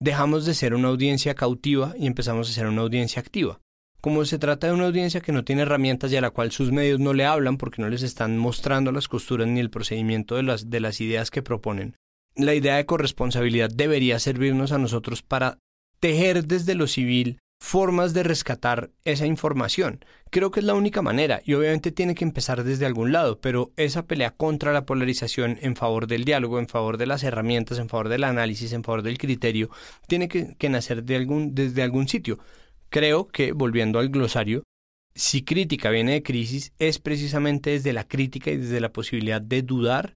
dejamos 0.00 0.46
de 0.46 0.54
ser 0.54 0.74
una 0.74 0.88
audiencia 0.88 1.34
cautiva 1.34 1.92
y 1.98 2.06
empezamos 2.06 2.48
a 2.48 2.54
ser 2.54 2.66
una 2.68 2.80
audiencia 2.80 3.20
activa 3.20 3.60
como 4.04 4.26
se 4.26 4.38
trata 4.38 4.66
de 4.66 4.74
una 4.74 4.84
audiencia 4.84 5.22
que 5.22 5.32
no 5.32 5.44
tiene 5.44 5.62
herramientas 5.62 6.12
y 6.12 6.16
a 6.16 6.20
la 6.20 6.28
cual 6.28 6.52
sus 6.52 6.70
medios 6.70 7.00
no 7.00 7.14
le 7.14 7.24
hablan 7.24 7.56
porque 7.56 7.80
no 7.80 7.88
les 7.88 8.02
están 8.02 8.36
mostrando 8.36 8.92
las 8.92 9.08
costuras 9.08 9.48
ni 9.48 9.60
el 9.60 9.70
procedimiento 9.70 10.36
de 10.36 10.42
las, 10.42 10.68
de 10.68 10.78
las 10.80 11.00
ideas 11.00 11.30
que 11.30 11.40
proponen, 11.40 11.96
la 12.36 12.52
idea 12.52 12.76
de 12.76 12.84
corresponsabilidad 12.84 13.70
debería 13.70 14.18
servirnos 14.18 14.72
a 14.72 14.78
nosotros 14.78 15.22
para 15.22 15.56
tejer 16.00 16.44
desde 16.44 16.74
lo 16.74 16.86
civil 16.86 17.38
formas 17.58 18.12
de 18.12 18.24
rescatar 18.24 18.90
esa 19.06 19.24
información. 19.24 20.04
Creo 20.28 20.50
que 20.50 20.60
es 20.60 20.66
la 20.66 20.74
única 20.74 21.00
manera 21.00 21.40
y 21.42 21.54
obviamente 21.54 21.90
tiene 21.90 22.14
que 22.14 22.26
empezar 22.26 22.62
desde 22.62 22.84
algún 22.84 23.10
lado, 23.10 23.40
pero 23.40 23.72
esa 23.78 24.06
pelea 24.06 24.32
contra 24.32 24.74
la 24.74 24.84
polarización 24.84 25.56
en 25.62 25.76
favor 25.76 26.06
del 26.08 26.26
diálogo, 26.26 26.58
en 26.58 26.68
favor 26.68 26.98
de 26.98 27.06
las 27.06 27.22
herramientas, 27.22 27.78
en 27.78 27.88
favor 27.88 28.10
del 28.10 28.24
análisis, 28.24 28.74
en 28.74 28.84
favor 28.84 29.00
del 29.00 29.16
criterio, 29.16 29.70
tiene 30.06 30.28
que, 30.28 30.56
que 30.58 30.68
nacer 30.68 31.04
de 31.04 31.16
algún, 31.16 31.54
desde 31.54 31.82
algún 31.82 32.06
sitio. 32.06 32.38
Creo 32.94 33.26
que, 33.26 33.50
volviendo 33.50 33.98
al 33.98 34.08
glosario, 34.08 34.62
si 35.16 35.42
crítica 35.42 35.90
viene 35.90 36.12
de 36.12 36.22
crisis, 36.22 36.72
es 36.78 37.00
precisamente 37.00 37.70
desde 37.70 37.92
la 37.92 38.06
crítica 38.06 38.52
y 38.52 38.56
desde 38.56 38.80
la 38.80 38.92
posibilidad 38.92 39.42
de 39.42 39.62
dudar 39.62 40.14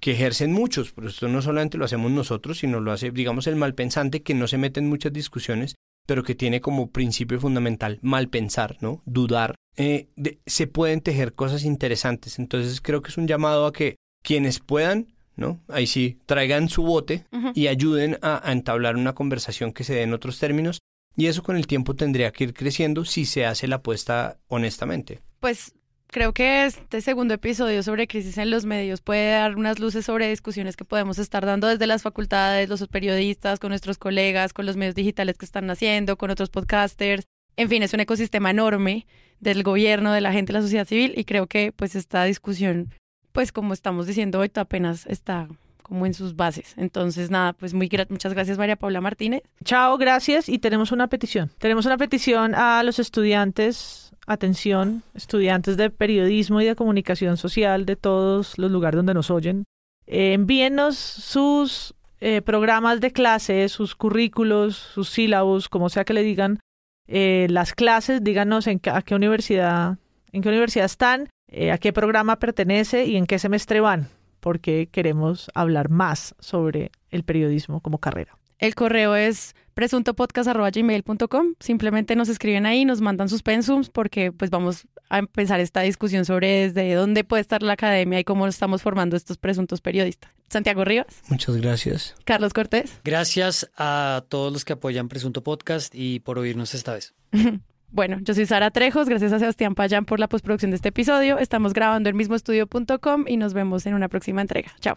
que 0.00 0.12
ejercen 0.12 0.52
muchos, 0.52 0.92
pero 0.92 1.08
esto 1.08 1.26
no 1.26 1.42
solamente 1.42 1.76
lo 1.76 1.84
hacemos 1.84 2.12
nosotros, 2.12 2.58
sino 2.58 2.78
lo 2.78 2.92
hace, 2.92 3.10
digamos, 3.10 3.48
el 3.48 3.56
malpensante 3.56 4.22
que 4.22 4.32
no 4.32 4.46
se 4.46 4.58
mete 4.58 4.78
en 4.78 4.88
muchas 4.88 5.12
discusiones, 5.12 5.74
pero 6.06 6.22
que 6.22 6.36
tiene 6.36 6.60
como 6.60 6.92
principio 6.92 7.40
fundamental 7.40 7.98
mal 8.00 8.28
pensar, 8.28 8.76
¿no? 8.80 9.02
Dudar. 9.06 9.56
Eh, 9.76 10.06
se 10.46 10.68
pueden 10.68 11.00
tejer 11.00 11.34
cosas 11.34 11.64
interesantes. 11.64 12.38
Entonces 12.38 12.80
creo 12.80 13.02
que 13.02 13.10
es 13.10 13.18
un 13.18 13.26
llamado 13.26 13.66
a 13.66 13.72
que 13.72 13.96
quienes 14.22 14.60
puedan, 14.60 15.16
¿no? 15.34 15.64
Ahí 15.66 15.88
sí, 15.88 16.20
traigan 16.26 16.68
su 16.68 16.84
bote 16.84 17.24
y 17.56 17.66
ayuden 17.66 18.18
a, 18.22 18.48
a 18.48 18.52
entablar 18.52 18.94
una 18.94 19.14
conversación 19.14 19.72
que 19.72 19.82
se 19.82 19.94
dé 19.94 20.02
en 20.02 20.14
otros 20.14 20.38
términos 20.38 20.78
y 21.16 21.26
eso 21.26 21.42
con 21.42 21.56
el 21.56 21.66
tiempo 21.66 21.94
tendría 21.94 22.32
que 22.32 22.44
ir 22.44 22.54
creciendo 22.54 23.04
si 23.04 23.24
se 23.24 23.46
hace 23.46 23.68
la 23.68 23.76
apuesta 23.76 24.38
honestamente. 24.48 25.20
Pues 25.40 25.74
creo 26.08 26.32
que 26.32 26.64
este 26.64 27.00
segundo 27.00 27.34
episodio 27.34 27.82
sobre 27.82 28.06
crisis 28.06 28.38
en 28.38 28.50
los 28.50 28.64
medios 28.64 29.00
puede 29.00 29.30
dar 29.30 29.56
unas 29.56 29.78
luces 29.78 30.04
sobre 30.04 30.28
discusiones 30.28 30.76
que 30.76 30.84
podemos 30.84 31.18
estar 31.18 31.44
dando 31.44 31.68
desde 31.68 31.86
las 31.86 32.02
facultades, 32.02 32.68
los 32.68 32.86
periodistas, 32.88 33.58
con 33.58 33.70
nuestros 33.70 33.98
colegas, 33.98 34.52
con 34.52 34.66
los 34.66 34.76
medios 34.76 34.94
digitales 34.94 35.38
que 35.38 35.44
están 35.44 35.70
haciendo, 35.70 36.16
con 36.16 36.30
otros 36.30 36.50
podcasters. 36.50 37.24
En 37.56 37.68
fin, 37.68 37.82
es 37.82 37.94
un 37.94 38.00
ecosistema 38.00 38.50
enorme 38.50 39.06
del 39.40 39.62
gobierno, 39.62 40.12
de 40.12 40.20
la 40.20 40.32
gente, 40.32 40.52
de 40.52 40.58
la 40.58 40.62
sociedad 40.62 40.86
civil 40.86 41.14
y 41.16 41.24
creo 41.24 41.46
que 41.46 41.72
pues 41.72 41.94
esta 41.94 42.24
discusión, 42.24 42.90
pues 43.32 43.52
como 43.52 43.72
estamos 43.72 44.06
diciendo 44.06 44.40
hoy, 44.40 44.50
apenas 44.54 45.06
está 45.06 45.48
como 45.84 46.06
en 46.06 46.14
sus 46.14 46.34
bases. 46.34 46.74
Entonces, 46.76 47.30
nada, 47.30 47.52
pues 47.52 47.74
muy 47.74 47.90
muchas 48.08 48.32
gracias 48.32 48.58
María 48.58 48.74
Paula 48.74 49.00
Martínez. 49.00 49.42
Chao, 49.64 49.96
gracias. 49.98 50.48
Y 50.48 50.58
tenemos 50.58 50.90
una 50.90 51.08
petición. 51.08 51.50
Tenemos 51.58 51.86
una 51.86 51.98
petición 51.98 52.54
a 52.54 52.82
los 52.82 52.98
estudiantes, 52.98 54.12
atención, 54.26 55.02
estudiantes 55.14 55.76
de 55.76 55.90
periodismo 55.90 56.60
y 56.60 56.64
de 56.64 56.74
comunicación 56.74 57.36
social 57.36 57.84
de 57.84 57.96
todos 57.96 58.58
los 58.58 58.70
lugares 58.70 58.96
donde 58.96 59.14
nos 59.14 59.30
oyen. 59.30 59.64
Eh, 60.06 60.32
envíennos 60.32 60.96
sus 60.96 61.94
eh, 62.20 62.40
programas 62.40 63.00
de 63.00 63.12
clase, 63.12 63.68
sus 63.68 63.94
currículos, 63.94 64.76
sus 64.76 65.10
sílabos, 65.10 65.68
como 65.68 65.90
sea 65.90 66.04
que 66.04 66.14
le 66.14 66.22
digan, 66.22 66.60
eh, 67.06 67.46
las 67.50 67.74
clases, 67.74 68.24
díganos 68.24 68.66
en 68.66 68.80
a 68.90 69.02
qué 69.02 69.14
universidad, 69.14 69.98
en 70.32 70.42
qué 70.42 70.48
universidad 70.48 70.86
están, 70.86 71.28
a 71.70 71.78
qué 71.78 71.92
programa 71.92 72.38
pertenece 72.40 73.04
y 73.04 73.16
en 73.16 73.26
qué 73.26 73.38
semestre 73.38 73.80
van 73.80 74.08
porque 74.44 74.90
queremos 74.92 75.50
hablar 75.54 75.88
más 75.88 76.34
sobre 76.38 76.92
el 77.10 77.24
periodismo 77.24 77.80
como 77.80 77.96
carrera. 77.96 78.36
El 78.58 78.74
correo 78.74 79.16
es 79.16 79.56
presuntopodcast.gmail.com. 79.72 81.54
Simplemente 81.60 82.14
nos 82.14 82.28
escriben 82.28 82.66
ahí, 82.66 82.84
nos 82.84 83.00
mandan 83.00 83.30
sus 83.30 83.42
pensums 83.42 83.88
porque 83.88 84.32
pues 84.32 84.50
vamos 84.50 84.86
a 85.08 85.20
empezar 85.20 85.60
esta 85.60 85.80
discusión 85.80 86.26
sobre 86.26 86.68
desde 86.68 86.92
dónde 86.92 87.24
puede 87.24 87.40
estar 87.40 87.62
la 87.62 87.72
academia 87.72 88.20
y 88.20 88.24
cómo 88.24 88.46
estamos 88.46 88.82
formando 88.82 89.16
estos 89.16 89.38
presuntos 89.38 89.80
periodistas. 89.80 90.30
Santiago 90.50 90.84
Rivas. 90.84 91.22
Muchas 91.30 91.56
gracias. 91.56 92.14
Carlos 92.26 92.52
Cortés. 92.52 93.00
Gracias 93.02 93.70
a 93.78 94.24
todos 94.28 94.52
los 94.52 94.66
que 94.66 94.74
apoyan 94.74 95.08
Presunto 95.08 95.42
Podcast 95.42 95.94
y 95.94 96.20
por 96.20 96.38
oírnos 96.38 96.74
esta 96.74 96.92
vez. 96.92 97.14
Bueno, 97.94 98.18
yo 98.22 98.34
soy 98.34 98.44
Sara 98.44 98.72
Trejos, 98.72 99.08
gracias 99.08 99.32
a 99.32 99.38
Sebastián 99.38 99.76
Payán 99.76 100.04
por 100.04 100.18
la 100.18 100.26
postproducción 100.26 100.72
de 100.72 100.74
este 100.74 100.88
episodio. 100.88 101.38
Estamos 101.38 101.72
grabando 101.72 102.08
en 102.10 102.16
mismoestudio.com 102.16 103.24
y 103.28 103.36
nos 103.36 103.54
vemos 103.54 103.86
en 103.86 103.94
una 103.94 104.08
próxima 104.08 104.40
entrega. 104.40 104.72
Chao. 104.80 104.96